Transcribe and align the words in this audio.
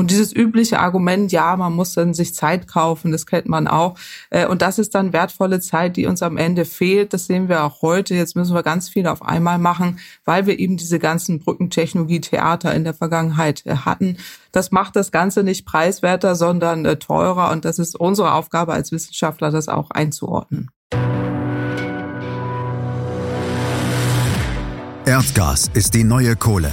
Und 0.00 0.10
dieses 0.10 0.34
übliche 0.34 0.78
Argument, 0.78 1.30
ja, 1.30 1.54
man 1.58 1.74
muss 1.74 1.92
dann 1.92 2.14
sich 2.14 2.34
Zeit 2.34 2.66
kaufen, 2.66 3.12
das 3.12 3.26
kennt 3.26 3.50
man 3.50 3.68
auch. 3.68 3.98
Äh, 4.30 4.46
und 4.46 4.62
das 4.62 4.78
ist 4.78 4.94
dann 4.94 5.12
wertvolle 5.12 5.60
Zeit, 5.60 5.98
die 5.98 6.06
uns 6.06 6.22
am 6.22 6.38
Ende 6.38 6.64
fehlt. 6.64 7.12
Das 7.12 7.26
sehen 7.26 7.50
wir 7.50 7.64
auch 7.64 7.82
heute. 7.82 8.14
Jetzt 8.14 8.34
müssen 8.34 8.54
wir 8.54 8.62
ganz 8.62 8.88
viel 8.88 9.06
auf 9.06 9.20
einmal 9.20 9.58
machen, 9.58 9.98
weil 10.24 10.46
wir 10.46 10.58
eben 10.58 10.78
diese 10.78 10.98
ganzen 10.98 11.38
Brückentechnologie-Theater 11.38 12.74
in 12.74 12.84
der 12.84 12.94
Vergangenheit 12.94 13.66
äh, 13.66 13.76
hatten. 13.76 14.16
Das 14.52 14.70
macht 14.70 14.96
das 14.96 15.12
Ganze 15.12 15.42
nicht 15.42 15.66
preiswerter, 15.66 16.34
sondern 16.34 16.86
äh, 16.86 16.96
teurer. 16.96 17.50
Und 17.50 17.66
das 17.66 17.78
ist 17.78 17.94
unsere 17.94 18.32
Aufgabe 18.32 18.72
als 18.72 18.92
Wissenschaftler, 18.92 19.50
das 19.50 19.68
auch 19.68 19.90
einzuordnen. 19.90 20.70
Erdgas 25.04 25.70
ist 25.74 25.92
die 25.92 26.04
neue 26.04 26.36
Kohle. 26.36 26.72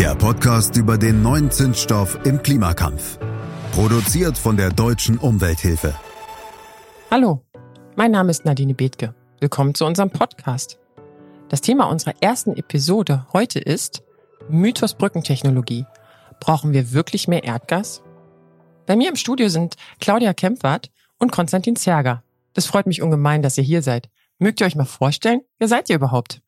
Der 0.00 0.14
Podcast 0.14 0.78
über 0.78 0.96
den 0.96 1.22
neuen 1.22 1.50
Zinsstoff 1.50 2.18
im 2.24 2.42
Klimakampf. 2.42 3.18
Produziert 3.72 4.38
von 4.38 4.56
der 4.56 4.70
Deutschen 4.70 5.18
Umwelthilfe. 5.18 5.94
Hallo, 7.10 7.44
mein 7.96 8.10
Name 8.10 8.30
ist 8.30 8.46
Nadine 8.46 8.72
Bethke. 8.72 9.14
Willkommen 9.40 9.74
zu 9.74 9.84
unserem 9.84 10.08
Podcast. 10.08 10.78
Das 11.50 11.60
Thema 11.60 11.84
unserer 11.90 12.14
ersten 12.22 12.56
Episode 12.56 13.26
heute 13.34 13.58
ist 13.58 14.02
Mythos 14.48 14.94
Brückentechnologie. 14.94 15.84
Brauchen 16.40 16.72
wir 16.72 16.92
wirklich 16.92 17.28
mehr 17.28 17.44
Erdgas? 17.44 18.02
Bei 18.86 18.96
mir 18.96 19.10
im 19.10 19.16
Studio 19.16 19.50
sind 19.50 19.76
Claudia 20.00 20.32
Kempfert 20.32 20.90
und 21.18 21.30
Konstantin 21.30 21.76
Zerger. 21.76 22.22
Das 22.54 22.64
freut 22.64 22.86
mich 22.86 23.02
ungemein, 23.02 23.42
dass 23.42 23.58
ihr 23.58 23.64
hier 23.64 23.82
seid. 23.82 24.08
Mögt 24.38 24.62
ihr 24.62 24.66
euch 24.66 24.76
mal 24.76 24.86
vorstellen, 24.86 25.42
wer 25.58 25.68
seid 25.68 25.90
ihr 25.90 25.96
überhaupt? 25.96 26.40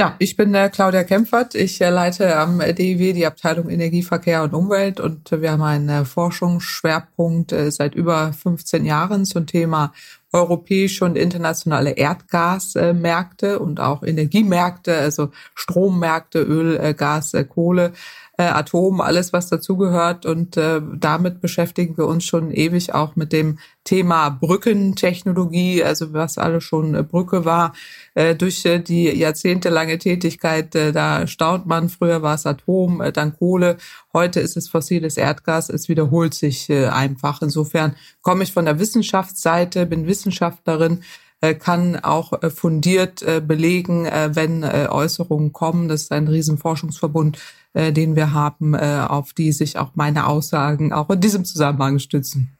Ja, 0.00 0.16
ich 0.18 0.34
bin 0.34 0.54
äh, 0.54 0.70
Claudia 0.70 1.04
Kempfert. 1.04 1.54
Ich 1.54 1.78
äh, 1.82 1.90
leite 1.90 2.34
am 2.34 2.60
DIW 2.60 3.12
die 3.12 3.26
Abteilung 3.26 3.68
Energie, 3.68 4.02
Verkehr 4.02 4.42
und 4.42 4.54
Umwelt 4.54 4.98
und 4.98 5.30
wir 5.30 5.52
haben 5.52 5.62
einen 5.62 5.90
äh, 5.90 6.04
Forschungsschwerpunkt 6.06 7.52
äh, 7.52 7.70
seit 7.70 7.94
über 7.94 8.32
15 8.32 8.86
Jahren 8.86 9.26
zum 9.26 9.46
Thema 9.46 9.92
europäische 10.32 11.04
und 11.04 11.18
internationale 11.18 11.90
Erdgasmärkte 11.90 13.58
und 13.58 13.78
auch 13.78 14.02
Energiemärkte, 14.02 14.96
also 14.96 15.32
Strommärkte, 15.54 16.40
Öl, 16.40 16.80
äh, 16.80 16.94
Gas, 16.94 17.34
äh, 17.34 17.44
Kohle 17.44 17.92
äh, 18.40 18.44
Atom, 18.44 19.02
alles 19.02 19.34
was 19.34 19.48
dazugehört. 19.48 20.24
Und 20.24 20.56
äh, 20.56 20.80
damit 20.96 21.42
beschäftigen 21.42 21.98
wir 21.98 22.06
uns 22.06 22.24
schon 22.24 22.50
ewig 22.50 22.94
auch 22.94 23.14
mit 23.14 23.34
dem 23.34 23.58
Thema 23.84 24.30
Brückentechnologie, 24.30 25.84
also 25.84 26.14
was 26.14 26.38
alles 26.38 26.64
schon 26.64 26.94
äh, 26.94 27.02
Brücke 27.02 27.44
war. 27.44 27.74
Äh, 28.14 28.34
durch 28.34 28.64
äh, 28.64 28.78
die 28.78 29.10
jahrzehntelange 29.10 29.98
Tätigkeit, 29.98 30.74
äh, 30.74 30.92
da 30.92 31.26
staunt 31.26 31.66
man, 31.66 31.90
früher 31.90 32.22
war 32.22 32.34
es 32.34 32.46
Atom, 32.46 33.02
äh, 33.02 33.12
dann 33.12 33.36
Kohle, 33.36 33.76
heute 34.14 34.40
ist 34.40 34.56
es 34.56 34.70
fossiles 34.70 35.18
Erdgas, 35.18 35.68
es 35.68 35.90
wiederholt 35.90 36.32
sich 36.32 36.70
äh, 36.70 36.86
einfach. 36.86 37.42
Insofern 37.42 37.94
komme 38.22 38.44
ich 38.44 38.54
von 38.54 38.64
der 38.64 38.78
Wissenschaftsseite, 38.78 39.84
bin 39.84 40.06
Wissenschaftlerin, 40.06 41.02
äh, 41.42 41.54
kann 41.54 41.96
auch 41.96 42.42
äh, 42.42 42.50
fundiert 42.50 43.22
äh, 43.22 43.40
belegen, 43.40 44.04
wenn 44.04 44.64
Äußerungen 44.64 45.52
kommen. 45.52 45.88
Das 45.88 46.02
ist 46.02 46.12
ein 46.12 46.28
Riesenforschungsverbund, 46.28 47.38
den 47.74 48.16
wir 48.16 48.32
haben, 48.32 48.74
auf 48.74 49.32
die 49.32 49.52
sich 49.52 49.78
auch 49.78 49.90
meine 49.94 50.26
Aussagen 50.26 50.92
auch 50.92 51.08
in 51.10 51.20
diesem 51.20 51.44
Zusammenhang 51.44 51.98
stützen. 51.98 52.56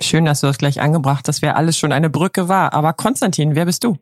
Schön, 0.00 0.24
dass 0.24 0.40
du 0.40 0.46
das 0.46 0.58
gleich 0.58 0.80
angebracht 0.80 1.26
hast, 1.28 1.42
wer 1.42 1.56
alles 1.56 1.78
schon 1.78 1.92
eine 1.92 2.10
Brücke 2.10 2.48
war. 2.48 2.74
Aber 2.74 2.92
Konstantin, 2.92 3.54
wer 3.54 3.64
bist 3.64 3.84
du? 3.84 3.98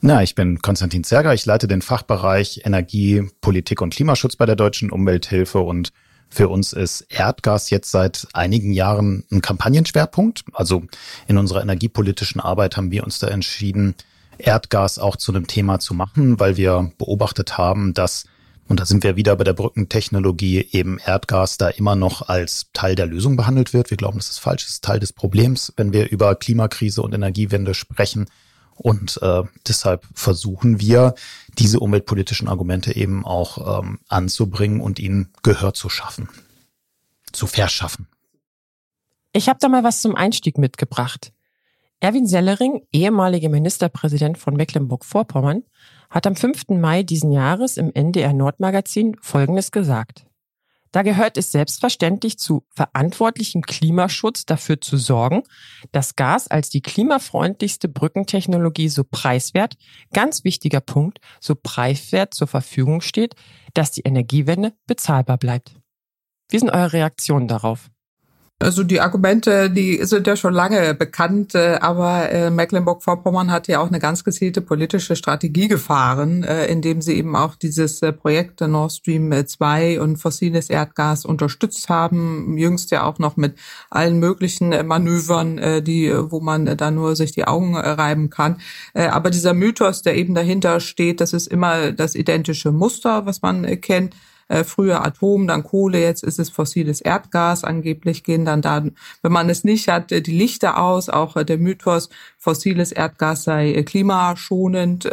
Na, 0.00 0.22
ich 0.22 0.34
bin 0.34 0.60
Konstantin 0.60 1.02
Zerger. 1.02 1.34
Ich 1.34 1.44
leite 1.44 1.66
den 1.66 1.82
Fachbereich 1.82 2.62
Energie, 2.64 3.28
Politik 3.40 3.80
und 3.80 3.94
Klimaschutz 3.94 4.36
bei 4.36 4.46
der 4.46 4.54
Deutschen 4.54 4.90
Umwelthilfe 4.90 5.60
und 5.60 5.92
für 6.30 6.50
uns 6.50 6.74
ist 6.74 7.06
Erdgas 7.08 7.70
jetzt 7.70 7.90
seit 7.90 8.28
einigen 8.34 8.72
Jahren 8.72 9.24
ein 9.32 9.40
Kampagnenschwerpunkt. 9.40 10.44
Also 10.52 10.84
in 11.26 11.38
unserer 11.38 11.62
energiepolitischen 11.62 12.40
Arbeit 12.40 12.76
haben 12.76 12.90
wir 12.90 13.02
uns 13.02 13.18
da 13.18 13.28
entschieden, 13.28 13.94
Erdgas 14.36 14.98
auch 14.98 15.16
zu 15.16 15.32
einem 15.32 15.46
Thema 15.46 15.80
zu 15.80 15.94
machen, 15.94 16.38
weil 16.38 16.58
wir 16.58 16.92
beobachtet 16.98 17.56
haben, 17.56 17.94
dass, 17.94 18.26
und 18.68 18.80
da 18.80 18.84
sind 18.84 19.02
wir 19.02 19.16
wieder 19.16 19.34
bei 19.36 19.44
der 19.44 19.54
Brückentechnologie, 19.54 20.68
eben 20.72 20.98
Erdgas 20.98 21.56
da 21.56 21.68
immer 21.68 21.96
noch 21.96 22.28
als 22.28 22.70
Teil 22.74 22.94
der 22.94 23.06
Lösung 23.06 23.36
behandelt 23.36 23.72
wird. 23.72 23.90
Wir 23.90 23.96
glauben, 23.96 24.18
das 24.18 24.28
ist 24.28 24.38
falsch, 24.38 24.64
das 24.64 24.74
ist 24.74 24.84
Teil 24.84 25.00
des 25.00 25.14
Problems, 25.14 25.72
wenn 25.76 25.92
wir 25.92 26.10
über 26.10 26.34
Klimakrise 26.34 27.02
und 27.02 27.14
Energiewende 27.14 27.72
sprechen. 27.72 28.26
Und 28.76 29.18
äh, 29.22 29.42
deshalb 29.66 30.04
versuchen 30.14 30.80
wir, 30.80 31.14
diese 31.58 31.80
umweltpolitischen 31.80 32.46
Argumente 32.46 32.94
eben 32.94 33.24
auch 33.24 33.80
ähm, 33.80 33.98
anzubringen 34.08 34.80
und 34.80 34.98
ihnen 34.98 35.32
Gehör 35.42 35.72
zu 35.72 35.88
schaffen, 35.88 36.28
zu 37.32 37.46
verschaffen. 37.46 38.06
Ich 39.32 39.48
habe 39.48 39.58
da 39.60 39.68
mal 39.68 39.82
was 39.82 40.02
zum 40.02 40.14
Einstieg 40.14 40.58
mitgebracht. 40.58 41.32
Erwin 42.00 42.26
Sellering, 42.26 42.82
ehemaliger 42.92 43.48
Ministerpräsident 43.48 44.38
von 44.38 44.54
Mecklenburg-Vorpommern, 44.54 45.64
hat 46.10 46.26
am 46.26 46.36
5. 46.36 46.68
Mai 46.70 47.02
diesen 47.02 47.32
Jahres 47.32 47.76
im 47.76 47.92
NDR 47.92 48.32
Nordmagazin 48.32 49.16
Folgendes 49.20 49.70
gesagt. 49.70 50.24
Da 50.90 51.02
gehört 51.02 51.36
es 51.36 51.52
selbstverständlich 51.52 52.38
zu 52.38 52.64
verantwortlichem 52.70 53.62
Klimaschutz 53.62 54.46
dafür 54.46 54.80
zu 54.80 54.96
sorgen, 54.96 55.42
dass 55.92 56.16
Gas 56.16 56.48
als 56.48 56.70
die 56.70 56.80
klimafreundlichste 56.80 57.88
Brückentechnologie 57.88 58.88
so 58.88 59.04
preiswert, 59.04 59.76
ganz 60.14 60.44
wichtiger 60.44 60.80
Punkt, 60.80 61.18
so 61.40 61.54
preiswert 61.54 62.32
zur 62.32 62.46
Verfügung 62.46 63.02
steht, 63.02 63.34
dass 63.74 63.90
die 63.90 64.02
Energiewende 64.02 64.72
bezahlbar 64.86 65.36
bleibt. 65.36 65.74
Wie 66.50 66.58
sind 66.58 66.70
eure 66.70 66.94
Reaktionen 66.94 67.48
darauf? 67.48 67.90
Also 68.60 68.82
die 68.82 69.00
Argumente, 69.00 69.70
die 69.70 70.04
sind 70.04 70.26
ja 70.26 70.34
schon 70.34 70.52
lange 70.52 70.92
bekannt, 70.92 71.54
äh, 71.54 71.78
aber 71.80 72.28
äh, 72.28 72.50
Mecklenburg-Vorpommern 72.50 73.52
hat 73.52 73.68
ja 73.68 73.78
auch 73.78 73.86
eine 73.86 74.00
ganz 74.00 74.24
gezielte 74.24 74.60
politische 74.62 75.14
Strategie 75.14 75.68
gefahren, 75.68 76.42
äh, 76.42 76.66
indem 76.66 77.00
sie 77.00 77.14
eben 77.14 77.36
auch 77.36 77.54
dieses 77.54 78.00
Projekt 78.20 78.60
Nord 78.60 78.90
Stream 78.90 79.32
2 79.46 80.00
und 80.00 80.16
fossiles 80.16 80.70
Erdgas 80.70 81.24
unterstützt 81.24 81.88
haben. 81.88 82.58
Jüngst 82.58 82.90
ja 82.90 83.04
auch 83.04 83.20
noch 83.20 83.36
mit 83.36 83.54
allen 83.90 84.18
möglichen 84.18 84.70
Manövern, 84.84 85.84
die, 85.84 86.12
wo 86.12 86.40
man 86.40 86.76
da 86.76 86.90
nur 86.90 87.14
sich 87.14 87.30
die 87.32 87.46
Augen 87.46 87.76
reiben 87.76 88.28
kann. 88.28 88.60
Aber 88.94 89.30
dieser 89.30 89.54
Mythos, 89.54 90.02
der 90.02 90.16
eben 90.16 90.34
dahinter 90.34 90.80
steht, 90.80 91.20
das 91.20 91.32
ist 91.32 91.46
immer 91.46 91.92
das 91.92 92.14
identische 92.14 92.72
Muster, 92.72 93.24
was 93.24 93.42
man 93.42 93.80
kennt 93.80 94.14
äh, 94.48 94.64
früher 94.64 95.04
Atom, 95.04 95.46
dann 95.46 95.62
Kohle, 95.62 96.00
jetzt 96.00 96.24
ist 96.24 96.38
es 96.38 96.50
fossiles 96.50 97.00
Erdgas. 97.00 97.64
Angeblich 97.64 98.24
gehen 98.24 98.44
dann 98.44 98.62
da, 98.62 98.84
wenn 99.22 99.32
man 99.32 99.48
es 99.50 99.64
nicht 99.64 99.88
hat, 99.88 100.10
äh, 100.12 100.20
die 100.20 100.36
Lichter 100.36 100.82
aus. 100.82 101.08
Auch 101.08 101.36
äh, 101.36 101.44
der 101.44 101.58
Mythos, 101.58 102.08
fossiles 102.36 102.92
Erdgas 102.92 103.44
sei 103.44 103.72
äh, 103.72 103.82
klimaschonend, 103.82 105.04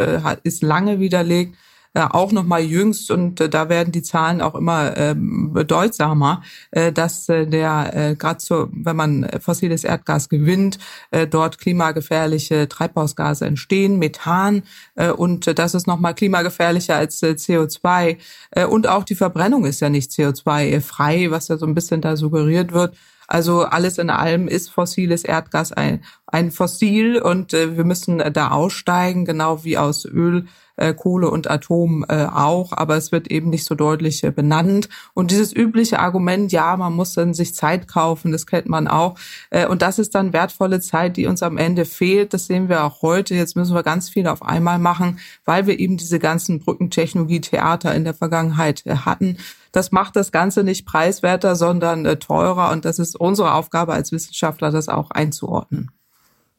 ist 0.44 0.63
lange 0.63 1.00
widerlegt 1.00 1.56
äh, 1.95 2.01
auch 2.09 2.33
noch 2.33 2.44
mal 2.44 2.61
jüngst 2.61 3.09
und 3.09 3.39
äh, 3.39 3.47
da 3.47 3.69
werden 3.69 3.94
die 3.94 4.01
Zahlen 4.01 4.41
auch 4.41 4.53
immer 4.53 4.97
äh, 4.97 5.16
bedeutsamer, 5.17 6.44
äh, 6.72 6.91
dass 6.91 7.29
äh, 7.29 7.47
der 7.47 7.91
äh, 7.95 8.16
gerade 8.16 8.41
so, 8.41 8.67
wenn 8.73 8.97
man 8.97 9.29
fossiles 9.39 9.85
Erdgas 9.85 10.28
gewinnt, 10.28 10.78
äh, 11.11 11.25
dort 11.25 11.57
klimagefährliche 11.57 12.67
Treibhausgase 12.67 13.45
entstehen, 13.45 13.97
Methan 13.97 14.63
äh, 14.95 15.09
und 15.09 15.47
äh, 15.47 15.55
das 15.55 15.73
ist 15.73 15.88
noch 15.88 16.00
mal 16.00 16.13
klimagefährlicher 16.13 16.97
als 16.97 17.23
äh, 17.23 17.28
CO2 17.28 18.17
äh, 18.51 18.66
und 18.66 18.88
auch 18.88 19.05
die 19.05 19.16
Verbrennung 19.16 19.63
ist 19.63 19.79
ja 19.79 19.89
nicht 19.89 20.11
CO2 20.11 20.81
frei, 20.81 21.31
was 21.31 21.47
ja 21.47 21.55
so 21.55 21.66
ein 21.66 21.75
bisschen 21.75 22.01
da 22.01 22.17
suggeriert 22.17 22.73
wird. 22.73 22.97
Also 23.28 23.63
alles 23.63 23.97
in 23.97 24.09
allem 24.09 24.47
ist 24.47 24.69
fossiles 24.69 25.23
Erdgas 25.23 25.72
ein, 25.72 26.03
ein 26.28 26.51
Fossil 26.51 27.22
und 27.22 27.53
äh, 27.53 27.78
wir 27.78 27.85
müssen 27.85 28.22
da 28.34 28.50
aussteigen, 28.50 29.23
genau 29.23 29.63
wie 29.63 29.78
aus 29.78 30.05
Öl 30.05 30.45
äh, 30.78 30.94
Kohle 30.94 31.30
und 31.30 31.50
Atom 31.50 32.06
äh, 32.08 32.25
auch, 32.25 32.72
aber 32.72 32.96
es 32.97 33.12
wird 33.12 33.30
eben 33.30 33.50
nicht 33.50 33.66
so 33.66 33.75
deutlich 33.75 34.24
äh, 34.24 34.31
benannt. 34.31 34.90
Und 35.13 35.31
dieses 35.31 35.56
übliche 35.56 36.00
Argument, 36.00 36.52
ja, 36.52 36.75
man 36.78 36.94
muss 36.94 37.14
dann 37.14 37.34
sich 37.34 37.55
Zeit 37.55 37.88
kaufen, 37.88 38.32
das 38.32 38.46
kennt 38.46 38.67
man 38.67 38.88
auch. 38.88 39.16
Äh, 39.49 39.67
und 39.67 39.82
das 39.82 39.99
ist 39.99 40.16
dann 40.16 40.34
wertvolle 40.34 40.79
Zeit, 40.79 41.17
die 41.17 41.28
uns 41.28 41.44
am 41.44 41.58
Ende 41.58 41.85
fehlt. 41.85 42.34
Das 42.34 42.47
sehen 42.47 42.70
wir 42.70 42.84
auch 42.84 43.02
heute. 43.02 43.35
Jetzt 43.35 43.55
müssen 43.55 43.76
wir 43.76 43.84
ganz 43.84 44.09
viel 44.09 44.28
auf 44.28 44.41
einmal 44.41 44.79
machen, 44.79 45.20
weil 45.46 45.67
wir 45.67 45.79
eben 45.79 45.97
diese 45.97 46.20
ganzen 46.20 46.59
Brückentechnologie-Theater 46.59 47.94
in 47.96 48.03
der 48.03 48.14
Vergangenheit 48.14 48.85
äh, 48.85 48.96
hatten. 48.97 49.38
Das 49.72 49.91
macht 49.91 50.16
das 50.16 50.32
Ganze 50.32 50.64
nicht 50.64 50.85
preiswerter, 50.85 51.55
sondern 51.55 52.05
äh, 52.05 52.17
teurer. 52.17 52.72
Und 52.72 52.85
das 52.85 52.99
ist 52.99 53.20
unsere 53.20 53.53
Aufgabe 53.53 53.94
als 53.94 54.11
Wissenschaftler, 54.11 54.72
das 54.72 54.90
auch 54.90 55.11
einzuordnen. 55.11 55.91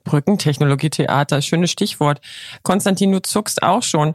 Brückentechnologie-Theater, 0.07 1.43
schönes 1.43 1.71
Stichwort. 1.71 2.21
Konstantin, 2.63 3.13
du 3.13 3.21
zuckst 3.21 3.63
auch 3.63 3.83
schon. 3.83 4.15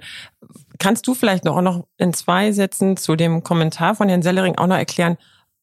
Kannst 0.80 1.06
du 1.06 1.14
vielleicht 1.14 1.46
noch, 1.46 1.62
noch 1.62 1.86
in 1.98 2.14
zwei 2.14 2.52
Sätzen 2.52 2.98
zu 2.98 3.16
dem 3.16 3.44
Kommentar 3.44 3.96
von 3.96 4.10
Herrn 4.10 4.24
Sellering 4.24 4.56
auch 4.58 4.68
noch 4.68 4.78
erklären, 4.78 5.18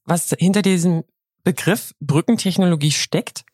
was 0.05 0.35
hinter 0.39 0.63
diesem 0.63 1.03
Begriff 1.43 1.93
Brückentechnologie 2.01 2.93
steckt? 2.93 3.45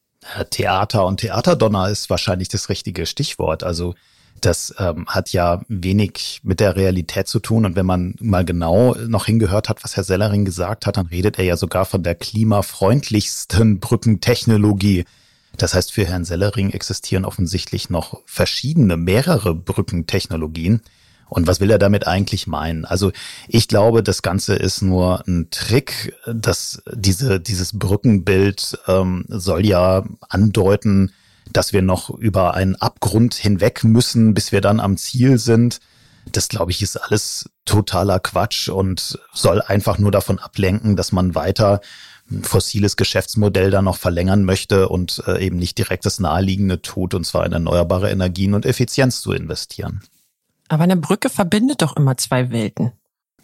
Theater 0.51 1.07
und 1.07 1.21
Theaterdonner 1.21 1.89
ist 1.89 2.11
wahrscheinlich 2.11 2.49
das 2.49 2.69
richtige 2.69 3.07
Stichwort. 3.07 3.63
Also 3.63 3.95
das 4.41 4.75
ähm, 4.79 5.07
hat 5.07 5.33
ja 5.33 5.63
wenig 5.69 6.41
mit 6.43 6.61
der 6.61 6.77
Realität 6.77 7.29
zu 7.29 7.41
tun. 7.41 7.65
Und 7.65 7.77
wenn 7.77 7.87
man 7.87 8.15
mal 8.21 8.45
genau 8.45 8.95
noch 9.07 9.27
hingehört 9.27 9.69
hat, 9.69 9.85
was 9.85 9.97
Herr 9.97 10.05
Sellering 10.05 10.45
gesagt 10.45 10.87
hat, 10.87 10.97
dann 10.97 11.07
redet 11.07 11.39
er 11.39 11.45
ja 11.45 11.57
sogar 11.57 11.85
von 11.85 12.03
der 12.03 12.15
klimafreundlichsten 12.15 13.81
Brückentechnologie. 13.81 15.05
Das 15.57 15.75
heißt, 15.75 15.93
für 15.93 16.07
Herrn 16.07 16.25
Sellering 16.25 16.71
existieren 16.71 17.25
offensichtlich 17.25 17.91
noch 17.91 18.21
verschiedene, 18.27 18.97
mehrere 18.97 19.55
Brückentechnologien. 19.55 20.81
Und 21.29 21.47
was 21.47 21.61
will 21.61 21.71
er 21.71 21.79
damit 21.79 22.07
eigentlich 22.07 22.47
meinen? 22.47 22.85
Also 22.85 23.11
ich 23.49 23.69
glaube, 23.69 24.03
das 24.03 24.23
Ganze 24.23 24.55
ist 24.55 24.83
nur 24.83 25.27
ein 25.27 25.49
Trick, 25.51 26.15
dass 26.27 26.83
diese, 26.93 27.41
dieses 27.41 27.79
Brückenbild 27.79 28.79
ähm, 28.87 29.25
soll 29.29 29.65
ja 29.67 30.05
andeuten, 30.29 31.13
dass 31.53 31.73
wir 31.73 31.83
noch 31.83 32.11
über 32.11 32.55
einen 32.55 32.77
Abgrund 32.77 33.35
hinweg 33.35 33.85
müssen, 33.85 34.35
bis 34.35 34.53
wir 34.53 34.61
dann 34.61 34.81
am 34.81 34.97
Ziel 34.97 35.39
sind. 35.39 35.81
Das 36.31 36.49
glaube 36.49 36.71
ich 36.71 36.83
ist 36.83 36.97
alles 36.97 37.51
totaler 37.65 38.19
Quatsch 38.19 38.69
und 38.69 39.19
soll 39.33 39.61
einfach 39.61 39.99
nur 39.99 40.11
davon 40.11 40.39
ablenken, 40.39 40.97
dass 40.97 41.13
man 41.13 41.35
weiter 41.35 41.81
fossiles 42.43 42.97
Geschäftsmodell 42.97 43.71
da 43.71 43.83
noch 43.83 43.97
verlängern 43.97 44.45
möchte 44.45 44.89
und 44.89 45.23
äh, 45.27 45.45
eben 45.45 45.57
nicht 45.57 45.79
direkt 45.79 46.07
das 46.07 46.21
Naheliegende 46.21 46.81
tut, 46.81 47.15
und 47.15 47.25
zwar 47.25 47.45
in 47.47 47.53
erneuerbare 47.53 48.11
Energien 48.11 48.55
und 48.55 48.67
Effizienz 48.67 49.21
zu 49.21 49.33
investieren. 49.33 50.03
Aber 50.69 50.85
eine 50.85 50.97
Brücke 50.97 51.29
verbindet 51.29 51.83
doch 51.83 51.97
immer 51.97 52.17
zwei 52.17 52.51
Welten. 52.51 52.93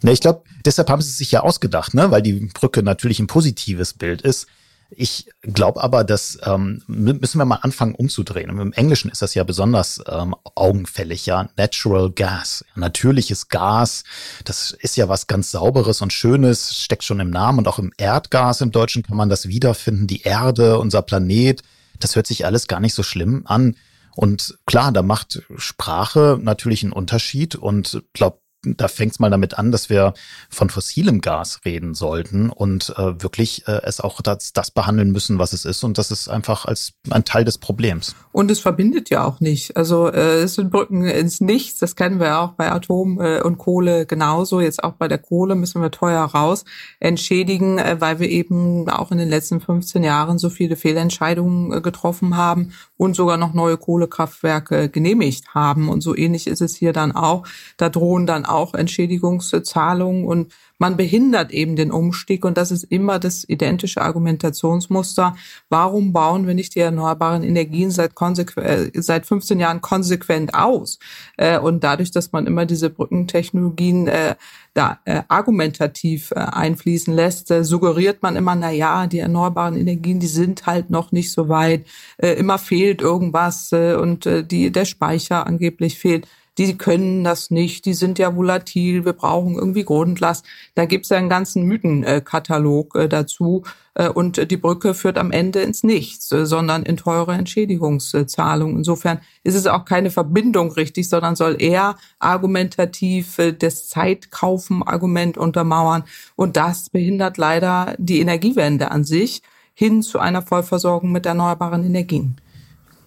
Ne, 0.01 0.11
ich 0.11 0.21
glaube, 0.21 0.43
deshalb 0.65 0.89
haben 0.89 1.01
sie 1.01 1.11
sich 1.11 1.31
ja 1.31 1.41
ausgedacht, 1.41 1.93
ne? 1.93 2.09
weil 2.09 2.23
die 2.23 2.49
Brücke 2.53 2.81
natürlich 2.81 3.19
ein 3.19 3.27
positives 3.27 3.93
Bild 3.93 4.21
ist. 4.21 4.47
Ich 4.93 5.29
glaube 5.41 5.81
aber, 5.81 6.03
dass 6.03 6.37
ähm, 6.43 6.83
müssen 6.87 7.37
wir 7.37 7.45
mal 7.45 7.59
anfangen 7.61 7.95
umzudrehen. 7.95 8.49
Im 8.49 8.73
Englischen 8.73 9.09
ist 9.09 9.21
das 9.21 9.33
ja 9.33 9.43
besonders 9.43 10.03
ähm, 10.07 10.35
augenfällig, 10.55 11.25
ja. 11.25 11.49
Natural 11.55 12.11
Gas, 12.11 12.65
natürliches 12.75 13.47
Gas. 13.47 14.03
Das 14.43 14.71
ist 14.71 14.97
ja 14.97 15.07
was 15.07 15.27
ganz 15.27 15.51
Sauberes 15.51 16.01
und 16.01 16.11
Schönes, 16.11 16.75
steckt 16.75 17.03
schon 17.03 17.21
im 17.21 17.29
Namen 17.29 17.59
und 17.59 17.67
auch 17.69 17.79
im 17.79 17.93
Erdgas 17.97 18.59
im 18.59 18.71
Deutschen 18.71 19.03
kann 19.03 19.15
man 19.15 19.29
das 19.29 19.47
wiederfinden. 19.47 20.07
Die 20.07 20.23
Erde, 20.23 20.77
unser 20.77 21.01
Planet, 21.01 21.63
das 21.99 22.15
hört 22.15 22.27
sich 22.27 22.45
alles 22.45 22.67
gar 22.67 22.81
nicht 22.81 22.93
so 22.93 23.03
schlimm 23.03 23.43
an. 23.45 23.77
Und 24.15 24.57
klar, 24.65 24.91
da 24.91 25.03
macht 25.03 25.41
Sprache 25.55 26.37
natürlich 26.41 26.83
einen 26.83 26.91
Unterschied 26.91 27.55
und 27.55 28.03
glaube, 28.11 28.40
da 28.63 28.87
fängt 28.87 29.13
es 29.13 29.19
mal 29.19 29.29
damit 29.29 29.57
an, 29.57 29.71
dass 29.71 29.89
wir 29.89 30.13
von 30.49 30.69
fossilem 30.69 31.21
Gas 31.21 31.61
reden 31.65 31.93
sollten 31.93 32.49
und 32.49 32.93
äh, 32.97 33.21
wirklich 33.21 33.67
äh, 33.67 33.81
es 33.83 33.99
auch 33.99 34.21
das, 34.21 34.53
das 34.53 34.71
behandeln 34.71 35.11
müssen, 35.11 35.39
was 35.39 35.53
es 35.53 35.65
ist. 35.65 35.83
Und 35.83 35.97
das 35.97 36.11
ist 36.11 36.29
einfach 36.29 36.65
als 36.65 36.93
ein 37.09 37.25
Teil 37.25 37.43
des 37.43 37.57
Problems. 37.57 38.15
Und 38.31 38.51
es 38.51 38.59
verbindet 38.59 39.09
ja 39.09 39.25
auch 39.25 39.39
nicht. 39.39 39.75
Also 39.75 40.07
äh, 40.07 40.43
es 40.43 40.55
sind 40.55 40.71
Brücken 40.71 41.05
ins 41.05 41.41
Nichts. 41.41 41.79
Das 41.79 41.95
kennen 41.95 42.19
wir 42.19 42.39
auch 42.39 42.51
bei 42.51 42.71
Atom 42.71 43.19
äh, 43.19 43.41
und 43.41 43.57
Kohle 43.57 44.05
genauso. 44.05 44.61
Jetzt 44.61 44.83
auch 44.83 44.93
bei 44.93 45.07
der 45.07 45.17
Kohle 45.17 45.55
müssen 45.55 45.81
wir 45.81 45.91
teuer 45.91 46.23
raus 46.23 46.63
entschädigen, 46.99 47.79
äh, 47.79 47.97
weil 47.99 48.19
wir 48.19 48.29
eben 48.29 48.87
auch 48.89 49.11
in 49.11 49.17
den 49.17 49.29
letzten 49.29 49.59
15 49.59 50.03
Jahren 50.03 50.37
so 50.37 50.49
viele 50.49 50.75
Fehlentscheidungen 50.75 51.73
äh, 51.73 51.81
getroffen 51.81 52.37
haben 52.37 52.73
und 52.97 53.15
sogar 53.15 53.37
noch 53.37 53.53
neue 53.53 53.77
Kohlekraftwerke 53.77 54.89
genehmigt 54.89 55.55
haben. 55.55 55.89
Und 55.89 56.01
so 56.01 56.15
ähnlich 56.15 56.47
ist 56.47 56.61
es 56.61 56.75
hier 56.75 56.93
dann 56.93 57.11
auch. 57.11 57.47
Da 57.77 57.89
drohen 57.89 58.27
dann 58.27 58.45
auch 58.53 58.73
Entschädigungszahlungen 58.73 60.25
und 60.25 60.53
man 60.81 60.97
behindert 60.97 61.51
eben 61.51 61.75
den 61.75 61.91
Umstieg 61.91 62.43
und 62.43 62.57
das 62.57 62.71
ist 62.71 62.85
immer 62.85 63.19
das 63.19 63.47
identische 63.47 64.01
Argumentationsmuster. 64.01 65.35
Warum 65.69 66.11
bauen 66.11 66.47
wir 66.47 66.55
nicht 66.55 66.73
die 66.73 66.79
erneuerbaren 66.79 67.43
Energien 67.43 67.91
seit, 67.91 68.13
äh, 68.57 68.89
seit 68.95 69.27
15 69.27 69.59
Jahren 69.59 69.81
konsequent 69.81 70.55
aus? 70.55 70.97
Äh, 71.37 71.59
und 71.59 71.83
dadurch, 71.83 72.09
dass 72.09 72.31
man 72.31 72.47
immer 72.47 72.65
diese 72.65 72.89
Brückentechnologien 72.89 74.07
äh, 74.07 74.33
da 74.73 74.97
äh, 75.05 75.21
argumentativ 75.27 76.31
äh, 76.31 76.39
einfließen 76.39 77.13
lässt, 77.13 77.53
suggeriert 77.61 78.23
man 78.23 78.35
immer, 78.35 78.55
na 78.55 78.71
ja, 78.71 79.05
die 79.05 79.19
erneuerbaren 79.19 79.77
Energien, 79.77 80.19
die 80.19 80.25
sind 80.25 80.65
halt 80.65 80.89
noch 80.89 81.11
nicht 81.11 81.31
so 81.31 81.47
weit, 81.47 81.85
immer 82.17 82.57
fehlt 82.57 83.01
irgendwas 83.01 83.71
und 83.71 84.25
die 84.25 84.71
der 84.71 84.85
Speicher 84.85 85.45
angeblich 85.45 85.99
fehlt 85.99 86.27
die 86.67 86.77
können 86.77 87.23
das 87.23 87.49
nicht, 87.49 87.85
die 87.85 87.95
sind 87.95 88.19
ja 88.19 88.35
volatil, 88.35 89.03
wir 89.03 89.13
brauchen 89.13 89.55
irgendwie 89.55 89.83
Grundlast. 89.83 90.45
Da 90.75 90.85
gibt's 90.85 91.09
ja 91.09 91.17
einen 91.17 91.27
ganzen 91.27 91.63
Mythenkatalog 91.63 92.95
äh, 92.95 93.09
dazu. 93.09 93.63
Äh, 93.95 94.09
und 94.09 94.51
die 94.51 94.57
Brücke 94.57 94.93
führt 94.93 95.17
am 95.17 95.31
Ende 95.31 95.61
ins 95.61 95.83
Nichts, 95.83 96.31
äh, 96.31 96.45
sondern 96.45 96.83
in 96.83 96.97
teure 96.97 97.33
Entschädigungszahlungen. 97.33 98.77
Insofern 98.77 99.21
ist 99.43 99.55
es 99.55 99.65
auch 99.65 99.85
keine 99.85 100.11
Verbindung 100.11 100.71
richtig, 100.71 101.09
sondern 101.09 101.35
soll 101.35 101.59
eher 101.59 101.95
argumentativ 102.19 103.37
das 103.57 103.89
Zeitkaufen-Argument 103.89 105.39
untermauern. 105.39 106.03
Und 106.35 106.57
das 106.57 106.91
behindert 106.91 107.37
leider 107.37 107.95
die 107.97 108.19
Energiewende 108.19 108.91
an 108.91 109.03
sich 109.03 109.41
hin 109.73 110.03
zu 110.03 110.19
einer 110.19 110.43
Vollversorgung 110.43 111.11
mit 111.11 111.25
erneuerbaren 111.25 111.83
Energien. 111.83 112.37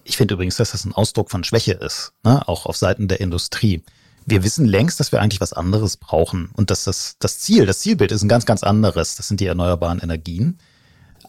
Ich 0.07 0.17
finde 0.17 0.35
übrigens, 0.35 0.57
dass 0.57 0.71
das 0.71 0.85
ein 0.85 0.93
Ausdruck 0.93 1.31
von 1.31 1.43
Schwäche 1.43 1.73
ist, 1.73 2.13
ne? 2.23 2.47
auch 2.47 2.67
auf 2.67 2.77
Seiten 2.77 3.07
der 3.07 3.19
Industrie. 3.19 3.83
Wir 4.27 4.43
wissen 4.43 4.65
längst, 4.65 4.99
dass 4.99 5.11
wir 5.11 5.19
eigentlich 5.19 5.41
was 5.41 5.51
anderes 5.51 5.97
brauchen 5.97 6.49
und 6.53 6.69
dass 6.69 6.83
das, 6.83 7.15
das 7.19 7.39
Ziel, 7.39 7.65
das 7.65 7.79
Zielbild 7.79 8.11
ist 8.11 8.21
ein 8.21 8.29
ganz, 8.29 8.45
ganz 8.45 8.63
anderes. 8.63 9.15
Das 9.15 9.27
sind 9.27 9.39
die 9.39 9.47
erneuerbaren 9.47 9.99
Energien. 9.99 10.59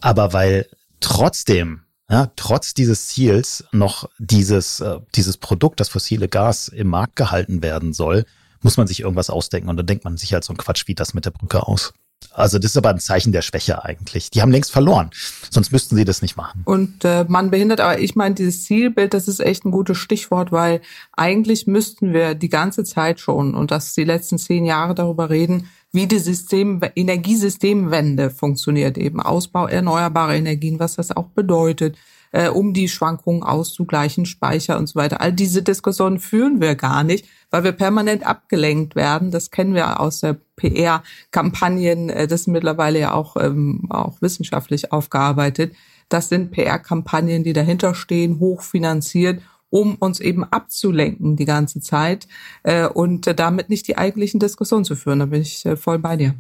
Aber 0.03 0.35
weil 0.35 0.69
trotzdem, 1.01 1.83
ja, 2.11 2.31
trotz 2.37 2.75
dieses 2.75 3.09
Ziels 3.09 3.65
noch 3.73 4.09
dieses, 4.19 4.81
äh, 4.81 5.01
dieses 5.15 5.39
Produkt, 5.39 5.81
das 5.81 5.89
fossile 5.89 6.29
Gas 6.29 6.69
im 6.69 6.89
Markt 6.89 7.17
gehalten 7.17 7.63
werden 7.63 7.95
soll, 7.95 8.27
muss 8.61 8.77
man 8.77 8.87
sich 8.87 9.01
irgendwas 9.01 9.31
ausdenken. 9.31 9.71
Und 9.71 9.79
dann 9.79 9.87
denkt 9.87 10.05
man 10.05 10.19
sich 10.19 10.35
halt 10.35 10.45
so 10.45 10.53
ein 10.53 10.59
Quatsch 10.59 10.87
wie 10.87 10.95
das 10.95 11.15
mit 11.15 11.25
der 11.25 11.31
Brücke 11.31 11.67
aus. 11.67 11.95
Also 12.33 12.59
das 12.59 12.73
ist 12.73 12.77
aber 12.77 12.91
ein 12.91 12.99
Zeichen 12.99 13.33
der 13.33 13.43
Schwäche 13.43 13.83
eigentlich. 13.85 14.31
Die 14.31 14.43
haben 14.43 14.51
längst 14.51 14.71
verloren, 14.71 15.11
sonst 15.51 15.73
müssten 15.73 15.97
sie 15.97 16.05
das 16.05 16.21
nicht 16.21 16.37
machen. 16.37 16.63
Und 16.65 17.05
äh, 17.05 17.25
man 17.29 17.51
behindert, 17.51 17.81
aber 17.81 17.99
ich 17.99 18.15
meine, 18.15 18.35
dieses 18.35 18.65
Zielbild, 18.65 19.15
das 19.15 19.27
ist 19.27 19.41
echt 19.41 19.65
ein 19.65 19.71
gutes 19.71 19.97
Stichwort, 19.97 20.53
weil 20.53 20.83
eigentlich 21.13 21.67
müssten 21.67 22.13
wir 22.13 22.35
die 22.35 22.51
ganze 22.51 22.85
Zeit 22.85 23.21
schon, 23.21 23.55
und 23.55 23.71
das 23.71 23.95
die 23.95 24.05
letzten 24.05 24.39
zehn 24.39 24.67
Jahre 24.67 24.95
darüber 24.95 25.31
reden, 25.31 25.69
wie 25.93 26.07
die 26.07 26.19
System, 26.19 26.81
Energiesystemwende 26.95 28.31
funktioniert, 28.31 28.99
eben 28.99 29.21
Ausbau 29.21 29.67
erneuerbarer 29.67 30.35
Energien, 30.35 30.79
was 30.79 30.97
das 30.97 31.17
auch 31.17 31.29
bedeutet, 31.29 31.97
äh, 32.33 32.49
um 32.49 32.73
die 32.73 32.89
Schwankungen 32.89 33.43
auszugleichen, 33.43 34.27
Speicher 34.27 34.79
und 34.79 34.89
so 34.89 34.97
weiter. 34.97 35.21
All 35.21 35.33
diese 35.33 35.63
Diskussionen 35.63 36.19
führen 36.19 36.61
wir 36.61 36.75
gar 36.75 37.05
nicht, 37.05 37.27
weil 37.51 37.65
wir 37.65 37.73
permanent 37.73 38.27
abgelenkt 38.27 38.97
werden. 38.97 39.31
Das 39.31 39.51
kennen 39.51 39.75
wir 39.75 40.01
aus 40.01 40.21
der 40.21 40.37
PR-Kampagnen, 40.57 42.11
äh, 42.11 42.27
das 42.27 42.43
ist 42.43 42.47
mittlerweile 42.49 42.99
ja 42.99 43.13
auch, 43.13 43.37
ähm, 43.37 43.87
auch 43.91 44.21
wissenschaftlich 44.21 44.93
aufgearbeitet. 44.93 45.75
Das 46.09 46.29
sind 46.29 46.53
PR-Kampagnen, 46.53 47.45
die 47.45 47.53
dahinter 47.53 47.95
stehen, 47.95 48.39
hochfinanziert 48.39 49.41
um 49.69 49.97
uns 49.97 50.21
eben 50.21 50.45
abzulenken 50.45 51.37
die 51.37 51.45
ganze 51.45 51.81
Zeit 51.81 52.29
äh, 52.63 52.87
und 52.87 53.39
damit 53.39 53.69
nicht 53.69 53.89
die 53.89 53.99
eigentlichen 53.99 54.41
Diskussionen 54.41 54.85
zu 54.85 54.97
führen. 54.97 55.19
Da 55.19 55.27
bin 55.27 55.43
ich 55.43 55.67
äh, 55.67 55.77
voll 55.77 55.99
bei 55.99 56.17
dir. 56.17 56.35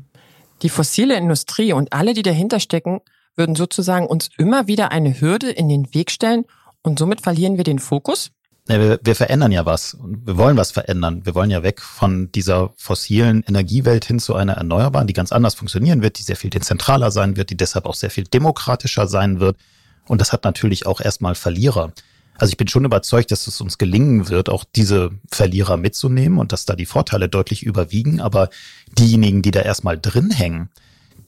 Die 0.62 0.68
fossile 0.68 1.16
Industrie 1.16 1.72
und 1.72 1.92
alle, 1.92 2.14
die 2.14 2.22
dahinter 2.22 2.60
stecken, 2.60 3.00
würden 3.36 3.54
sozusagen 3.54 4.06
uns 4.06 4.30
immer 4.38 4.66
wieder 4.66 4.92
eine 4.92 5.20
Hürde 5.20 5.50
in 5.50 5.68
den 5.68 5.92
Weg 5.94 6.10
stellen 6.10 6.44
und 6.82 6.98
somit 6.98 7.20
verlieren 7.20 7.56
wir 7.56 7.64
den 7.64 7.78
Fokus? 7.78 8.30
Ja, 8.68 8.80
wir, 8.80 9.00
wir 9.02 9.14
verändern 9.14 9.52
ja 9.52 9.64
was 9.64 9.96
wir 10.00 10.36
wollen 10.36 10.56
was 10.56 10.72
verändern. 10.72 11.24
Wir 11.24 11.34
wollen 11.34 11.50
ja 11.50 11.62
weg 11.62 11.80
von 11.80 12.32
dieser 12.32 12.72
fossilen 12.76 13.44
Energiewelt 13.46 14.04
hin 14.04 14.18
zu 14.18 14.34
einer 14.34 14.54
erneuerbaren, 14.54 15.06
die 15.06 15.12
ganz 15.12 15.30
anders 15.30 15.54
funktionieren 15.54 16.02
wird, 16.02 16.18
die 16.18 16.22
sehr 16.22 16.36
viel 16.36 16.50
dezentraler 16.50 17.10
sein 17.10 17.36
wird, 17.36 17.50
die 17.50 17.56
deshalb 17.56 17.86
auch 17.86 17.94
sehr 17.94 18.10
viel 18.10 18.24
demokratischer 18.24 19.06
sein 19.06 19.38
wird. 19.38 19.56
Und 20.08 20.20
das 20.20 20.32
hat 20.32 20.44
natürlich 20.44 20.86
auch 20.86 21.00
erstmal 21.00 21.34
Verlierer. 21.34 21.92
Also 22.38 22.50
ich 22.50 22.56
bin 22.56 22.68
schon 22.68 22.84
überzeugt, 22.84 23.30
dass 23.30 23.46
es 23.46 23.60
uns 23.60 23.78
gelingen 23.78 24.28
wird, 24.28 24.48
auch 24.48 24.64
diese 24.64 25.10
Verlierer 25.30 25.76
mitzunehmen 25.76 26.38
und 26.38 26.52
dass 26.52 26.66
da 26.66 26.74
die 26.74 26.86
Vorteile 26.86 27.28
deutlich 27.28 27.62
überwiegen. 27.62 28.20
Aber 28.20 28.50
diejenigen, 28.98 29.42
die 29.42 29.52
da 29.52 29.60
erstmal 29.60 29.98
drin 29.98 30.30
hängen, 30.30 30.70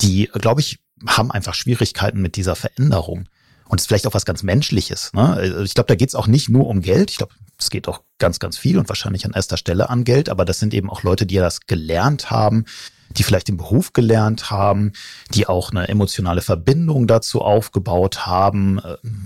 die, 0.00 0.28
glaube 0.34 0.60
ich, 0.60 0.80
haben 1.06 1.30
einfach 1.30 1.54
Schwierigkeiten 1.54 2.20
mit 2.20 2.36
dieser 2.36 2.56
Veränderung. 2.56 3.28
Und 3.68 3.78
es 3.78 3.82
ist 3.82 3.88
vielleicht 3.88 4.06
auch 4.06 4.14
was 4.14 4.24
ganz 4.24 4.42
Menschliches. 4.42 5.12
Ne? 5.12 5.34
Also 5.34 5.60
ich 5.60 5.74
glaube, 5.74 5.88
da 5.88 5.94
geht 5.94 6.08
es 6.08 6.14
auch 6.14 6.26
nicht 6.26 6.48
nur 6.48 6.66
um 6.66 6.80
Geld. 6.80 7.10
Ich 7.10 7.18
glaube, 7.18 7.34
es 7.58 7.70
geht 7.70 7.86
auch 7.86 8.00
ganz, 8.18 8.38
ganz 8.38 8.56
viel 8.56 8.78
und 8.78 8.88
wahrscheinlich 8.88 9.26
an 9.26 9.32
erster 9.32 9.56
Stelle 9.58 9.90
an 9.90 10.04
Geld. 10.04 10.28
Aber 10.30 10.44
das 10.44 10.58
sind 10.58 10.72
eben 10.72 10.88
auch 10.88 11.02
Leute, 11.02 11.26
die 11.26 11.34
ja 11.34 11.42
das 11.42 11.60
gelernt 11.66 12.30
haben, 12.30 12.64
die 13.10 13.22
vielleicht 13.22 13.48
den 13.48 13.58
Beruf 13.58 13.92
gelernt 13.92 14.50
haben, 14.50 14.92
die 15.34 15.46
auch 15.46 15.70
eine 15.70 15.88
emotionale 15.88 16.40
Verbindung 16.40 17.06
dazu 17.06 17.42
aufgebaut 17.42 18.26
haben. 18.26 18.80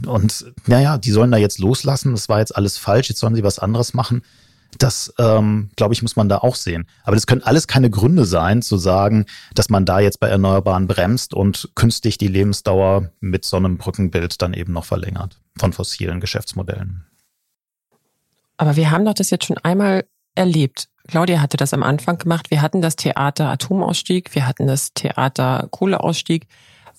Und 0.06 0.52
naja, 0.66 0.98
die 0.98 1.12
sollen 1.12 1.30
da 1.30 1.38
jetzt 1.38 1.58
loslassen. 1.58 2.12
Das 2.12 2.28
war 2.28 2.40
jetzt 2.40 2.56
alles 2.56 2.78
falsch. 2.78 3.10
Jetzt 3.10 3.20
sollen 3.20 3.34
sie 3.34 3.44
was 3.44 3.60
anderes 3.60 3.94
machen. 3.94 4.22
Das, 4.78 5.12
ähm, 5.18 5.70
glaube 5.76 5.94
ich, 5.94 6.02
muss 6.02 6.16
man 6.16 6.28
da 6.28 6.38
auch 6.38 6.54
sehen. 6.54 6.86
Aber 7.04 7.14
das 7.14 7.26
können 7.26 7.42
alles 7.42 7.66
keine 7.66 7.90
Gründe 7.90 8.24
sein, 8.24 8.62
zu 8.62 8.76
sagen, 8.78 9.26
dass 9.54 9.68
man 9.68 9.84
da 9.84 10.00
jetzt 10.00 10.18
bei 10.18 10.28
Erneuerbaren 10.28 10.86
bremst 10.86 11.34
und 11.34 11.70
künstlich 11.74 12.18
die 12.18 12.28
Lebensdauer 12.28 13.10
mit 13.20 13.44
so 13.44 13.58
einem 13.58 13.76
Brückenbild 13.76 14.40
dann 14.40 14.54
eben 14.54 14.72
noch 14.72 14.84
verlängert 14.84 15.40
von 15.58 15.72
fossilen 15.72 16.20
Geschäftsmodellen. 16.20 17.04
Aber 18.56 18.76
wir 18.76 18.90
haben 18.90 19.04
doch 19.04 19.14
das 19.14 19.30
jetzt 19.30 19.44
schon 19.44 19.58
einmal 19.58 20.04
erlebt. 20.34 20.88
Claudia 21.08 21.40
hatte 21.40 21.56
das 21.56 21.74
am 21.74 21.82
Anfang 21.82 22.18
gemacht. 22.18 22.50
Wir 22.50 22.62
hatten 22.62 22.80
das 22.80 22.96
Theater 22.96 23.48
Atomausstieg, 23.50 24.34
wir 24.34 24.46
hatten 24.46 24.66
das 24.66 24.94
Theater 24.94 25.68
Kohleausstieg. 25.70 26.46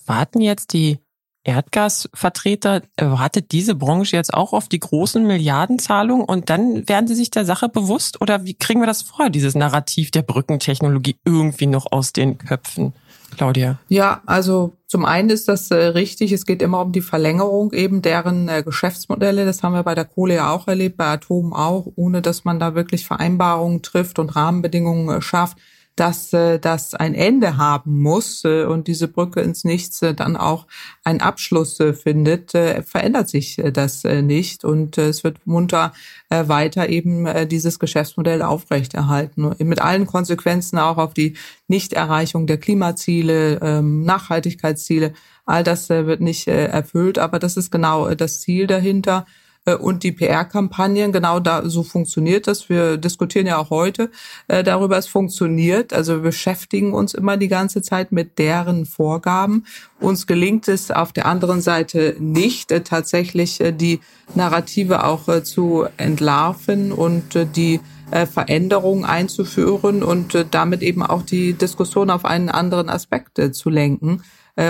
Warten 0.06 0.40
jetzt 0.40 0.74
die 0.74 0.98
Erdgasvertreter, 1.44 2.82
wartet 2.98 3.52
diese 3.52 3.74
Branche 3.74 4.16
jetzt 4.16 4.32
auch 4.32 4.52
auf 4.52 4.68
die 4.68 4.80
großen 4.80 5.26
Milliardenzahlungen 5.26 6.24
und 6.24 6.50
dann 6.50 6.88
werden 6.88 7.06
sie 7.06 7.14
sich 7.14 7.30
der 7.30 7.44
Sache 7.44 7.68
bewusst? 7.68 8.20
Oder 8.20 8.44
wie 8.44 8.54
kriegen 8.54 8.80
wir 8.80 8.86
das 8.86 9.02
vor, 9.02 9.30
dieses 9.30 9.54
Narrativ 9.54 10.10
der 10.10 10.22
Brückentechnologie 10.22 11.16
irgendwie 11.24 11.66
noch 11.66 11.92
aus 11.92 12.12
den 12.12 12.38
Köpfen? 12.38 12.94
Claudia? 13.36 13.78
Ja, 13.88 14.22
also 14.26 14.74
zum 14.86 15.04
einen 15.04 15.28
ist 15.28 15.48
das 15.48 15.70
äh, 15.70 15.74
richtig. 15.74 16.32
Es 16.32 16.46
geht 16.46 16.62
immer 16.62 16.80
um 16.80 16.92
die 16.92 17.00
Verlängerung 17.00 17.72
eben 17.72 18.00
deren 18.00 18.48
äh, 18.48 18.62
Geschäftsmodelle. 18.62 19.44
Das 19.44 19.62
haben 19.62 19.74
wir 19.74 19.82
bei 19.82 19.94
der 19.94 20.04
Kohle 20.04 20.36
ja 20.36 20.52
auch 20.52 20.68
erlebt, 20.68 20.96
bei 20.96 21.06
Atom 21.06 21.52
auch, 21.52 21.86
ohne 21.96 22.22
dass 22.22 22.44
man 22.44 22.60
da 22.60 22.74
wirklich 22.74 23.06
Vereinbarungen 23.06 23.82
trifft 23.82 24.18
und 24.18 24.36
Rahmenbedingungen 24.36 25.18
äh, 25.18 25.20
schafft 25.20 25.58
dass 25.96 26.32
äh, 26.32 26.58
das 26.58 26.94
ein 26.94 27.14
Ende 27.14 27.56
haben 27.56 28.02
muss 28.02 28.44
äh, 28.44 28.64
und 28.64 28.88
diese 28.88 29.06
Brücke 29.08 29.40
ins 29.40 29.64
Nichts 29.64 30.02
äh, 30.02 30.14
dann 30.14 30.36
auch 30.36 30.66
einen 31.04 31.20
Abschluss 31.20 31.78
äh, 31.80 31.92
findet, 31.92 32.54
äh, 32.54 32.82
verändert 32.82 33.28
sich 33.28 33.58
äh, 33.58 33.70
das 33.70 34.04
äh, 34.04 34.22
nicht 34.22 34.64
und 34.64 34.98
äh, 34.98 35.08
es 35.08 35.22
wird 35.22 35.46
munter 35.46 35.92
äh, 36.30 36.48
weiter 36.48 36.88
eben 36.88 37.26
äh, 37.26 37.46
dieses 37.46 37.78
Geschäftsmodell 37.78 38.42
aufrechterhalten. 38.42 39.54
Mit 39.58 39.80
allen 39.80 40.06
Konsequenzen 40.06 40.78
auch 40.78 40.98
auf 40.98 41.14
die 41.14 41.34
Nichterreichung 41.68 42.46
der 42.46 42.58
Klimaziele, 42.58 43.60
ähm, 43.62 44.02
Nachhaltigkeitsziele. 44.02 45.12
All 45.46 45.62
das 45.62 45.90
äh, 45.90 46.06
wird 46.06 46.20
nicht 46.20 46.48
äh, 46.48 46.66
erfüllt, 46.66 47.18
aber 47.18 47.38
das 47.38 47.56
ist 47.56 47.70
genau 47.70 48.08
äh, 48.08 48.16
das 48.16 48.40
Ziel 48.40 48.66
dahinter 48.66 49.26
äh, 49.28 49.43
und 49.72 50.02
die 50.02 50.12
PR-Kampagnen. 50.12 51.12
Genau 51.12 51.40
da 51.40 51.68
so 51.68 51.82
funktioniert 51.82 52.46
das. 52.46 52.68
Wir 52.68 52.96
diskutieren 52.96 53.46
ja 53.46 53.58
auch 53.58 53.70
heute 53.70 54.10
äh, 54.48 54.62
darüber, 54.62 54.98
es 54.98 55.06
funktioniert. 55.06 55.92
Also 55.92 56.16
wir 56.16 56.22
beschäftigen 56.22 56.92
uns 56.92 57.14
immer 57.14 57.36
die 57.36 57.48
ganze 57.48 57.80
Zeit 57.80 58.12
mit 58.12 58.38
deren 58.38 58.84
Vorgaben. 58.84 59.64
Uns 60.00 60.26
gelingt 60.26 60.68
es 60.68 60.90
auf 60.90 61.12
der 61.12 61.26
anderen 61.26 61.62
Seite 61.62 62.16
nicht, 62.18 62.70
äh, 62.72 62.82
tatsächlich 62.82 63.60
äh, 63.60 63.72
die 63.72 64.00
Narrative 64.34 65.04
auch 65.04 65.28
äh, 65.28 65.42
zu 65.42 65.86
entlarven 65.96 66.92
und 66.92 67.34
äh, 67.36 67.46
die 67.46 67.80
Veränderungen 68.30 69.04
einzuführen 69.04 70.04
und 70.04 70.46
damit 70.52 70.82
eben 70.82 71.02
auch 71.02 71.22
die 71.22 71.54
Diskussion 71.54 72.10
auf 72.10 72.24
einen 72.24 72.48
anderen 72.48 72.88
Aspekt 72.88 73.40
zu 73.56 73.70
lenken. 73.70 74.22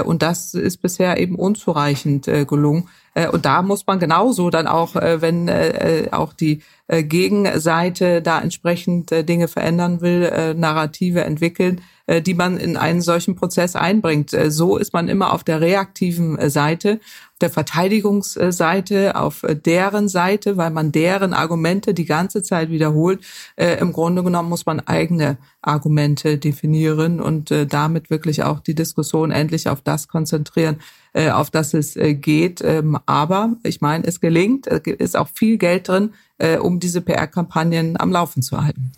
Und 0.05 0.23
das 0.23 0.55
ist 0.55 0.81
bisher 0.81 1.19
eben 1.19 1.35
unzureichend 1.35 2.25
gelungen. 2.25 2.89
Äh, 3.15 3.29
und 3.29 3.45
da 3.47 3.63
muss 3.63 3.87
man 3.87 3.99
genauso 3.99 4.51
dann 4.51 4.67
auch, 4.67 4.97
äh, 4.97 5.23
wenn 5.23 5.49
äh, 5.49 6.09
auch 6.11 6.33
die 6.33 6.63
Gegenseite 6.87 8.21
da 8.21 8.43
entsprechend 8.43 9.11
Dinge 9.11 9.49
verändern 9.49 10.03
will, 10.03 10.55
Narrative 10.55 11.25
entwickeln, 11.25 11.81
die 12.27 12.35
man 12.35 12.59
in 12.59 12.77
einen 12.77 13.01
solchen 13.01 13.37
Prozess 13.37 13.75
einbringt. 13.75 14.37
So 14.49 14.77
ist 14.77 14.93
man 14.93 15.09
immer 15.09 15.33
auf 15.33 15.45
der 15.45 15.63
reaktiven 15.63 16.51
Seite, 16.51 17.01
der 17.41 17.49
Verteidigungsseite, 17.49 19.17
auf 19.17 19.47
deren 19.65 20.09
Seite, 20.09 20.59
weil 20.59 20.71
man 20.73 20.93
deren 20.93 21.33
Argumente 21.33 21.95
die 21.95 22.05
ganze 22.05 22.43
Zeit 22.43 22.69
wiederholt. 22.69 23.25
Im 23.57 23.95
Grunde 23.95 24.23
genommen 24.23 24.51
muss 24.51 24.67
man 24.67 24.81
eigene 24.81 25.39
Argumente 25.63 26.37
definieren 26.37 27.19
und 27.19 27.51
damit 27.71 28.11
wirklich 28.11 28.43
auch 28.43 28.61
die 28.61 28.75
Diskussion 28.75 29.31
endlich 29.31 29.71
auf 29.71 29.81
das 29.81 30.07
konzentrieren, 30.07 30.81
äh, 31.15 31.31
auf 31.31 31.51
das 31.51 31.73
es 31.75 31.97
äh, 31.97 32.15
geht. 32.15 32.61
Ähm, 32.63 32.99
aber 33.07 33.57
ich 33.63 33.81
meine, 33.81 34.05
es 34.05 34.21
gelingt, 34.21 34.67
es 34.67 34.83
ist 34.85 35.17
auch 35.17 35.29
viel 35.29 35.57
Geld 35.57 35.89
drin, 35.89 36.11
äh, 36.39 36.59
um 36.59 36.81
diese 36.81 37.01
PR-Kampagnen 37.01 37.99
am 37.99 38.13
Laufen 38.13 38.43
zu 38.43 38.61
halten. 38.63 38.93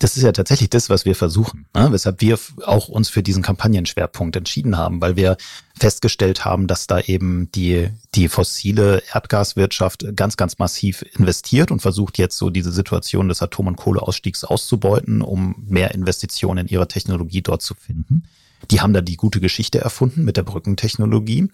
Das 0.00 0.16
ist 0.16 0.22
ja 0.22 0.32
tatsächlich 0.32 0.70
das, 0.70 0.88
was 0.88 1.04
wir 1.04 1.14
versuchen, 1.14 1.66
ne? 1.74 1.88
weshalb 1.92 2.22
wir 2.22 2.38
auch 2.64 2.88
uns 2.88 3.10
für 3.10 3.22
diesen 3.22 3.42
Kampagnenschwerpunkt 3.42 4.34
entschieden 4.34 4.78
haben, 4.78 5.02
weil 5.02 5.14
wir 5.14 5.36
festgestellt 5.78 6.46
haben, 6.46 6.66
dass 6.66 6.86
da 6.86 7.00
eben 7.00 7.52
die, 7.52 7.90
die 8.14 8.28
fossile 8.28 9.02
Erdgaswirtschaft 9.12 10.16
ganz, 10.16 10.38
ganz 10.38 10.58
massiv 10.58 11.04
investiert 11.16 11.70
und 11.70 11.82
versucht 11.82 12.16
jetzt 12.16 12.38
so 12.38 12.48
diese 12.48 12.72
Situation 12.72 13.28
des 13.28 13.42
Atom- 13.42 13.66
und 13.66 13.76
Kohleausstiegs 13.76 14.42
auszubeuten, 14.42 15.20
um 15.20 15.54
mehr 15.68 15.94
Investitionen 15.94 16.66
in 16.66 16.68
ihre 16.68 16.88
Technologie 16.88 17.42
dort 17.42 17.60
zu 17.60 17.74
finden. 17.74 18.24
Die 18.70 18.80
haben 18.80 18.92
da 18.92 19.00
die 19.00 19.16
gute 19.16 19.40
Geschichte 19.40 19.80
erfunden 19.80 20.24
mit 20.24 20.36
der 20.36 20.42
Brückentechnologie. 20.42 21.48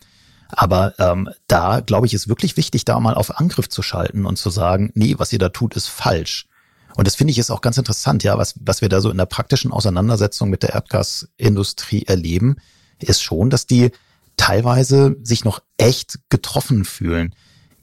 Aber 0.49 0.95
ähm, 0.99 1.29
da, 1.49 1.81
glaube 1.81 2.07
ich, 2.07 2.15
ist 2.15 2.29
wirklich 2.29 2.57
wichtig, 2.57 2.85
da 2.85 3.01
mal 3.01 3.15
auf 3.15 3.39
Angriff 3.39 3.69
zu 3.69 3.83
schalten 3.83 4.27
und 4.27 4.37
zu 4.37 4.51
sagen, 4.51 4.91
nee, 4.95 5.15
was 5.19 5.33
ihr 5.33 5.39
da 5.39 5.49
tut, 5.49 5.75
ist 5.75 5.89
falsch. 5.89 6.47
Und 6.95 7.07
das 7.07 7.15
finde 7.15 7.33
ich 7.33 7.39
ist 7.39 7.51
auch 7.51 7.61
ganz 7.61 7.77
interessant, 7.79 8.23
ja, 8.23 8.39
was, 8.39 8.55
was 8.61 8.81
wir 8.81 8.89
da 8.89 9.01
so 9.01 9.11
in 9.11 9.19
der 9.19 9.27
praktischen 9.27 9.73
Auseinandersetzung 9.73 10.49
mit 10.49 10.63
der 10.63 10.71
Erdgasindustrie 10.71 12.05
erleben, 12.05 12.57
ist 12.99 13.23
schon, 13.23 13.51
dass 13.51 13.67
die 13.67 13.91
teilweise 14.37 15.17
sich 15.23 15.45
noch 15.45 15.61
echt 15.77 16.21
getroffen 16.29 16.85
fühlen. 16.85 17.35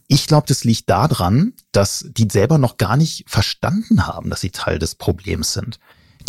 Ich 0.07 0.27
glaube, 0.27 0.47
das 0.47 0.63
liegt 0.63 0.89
daran, 0.89 1.53
dass 1.71 2.05
die 2.09 2.27
selber 2.31 2.57
noch 2.57 2.77
gar 2.77 2.97
nicht 2.97 3.25
verstanden 3.27 4.07
haben, 4.07 4.29
dass 4.29 4.41
sie 4.41 4.51
Teil 4.51 4.79
des 4.79 4.95
Problems 4.95 5.53
sind 5.53 5.79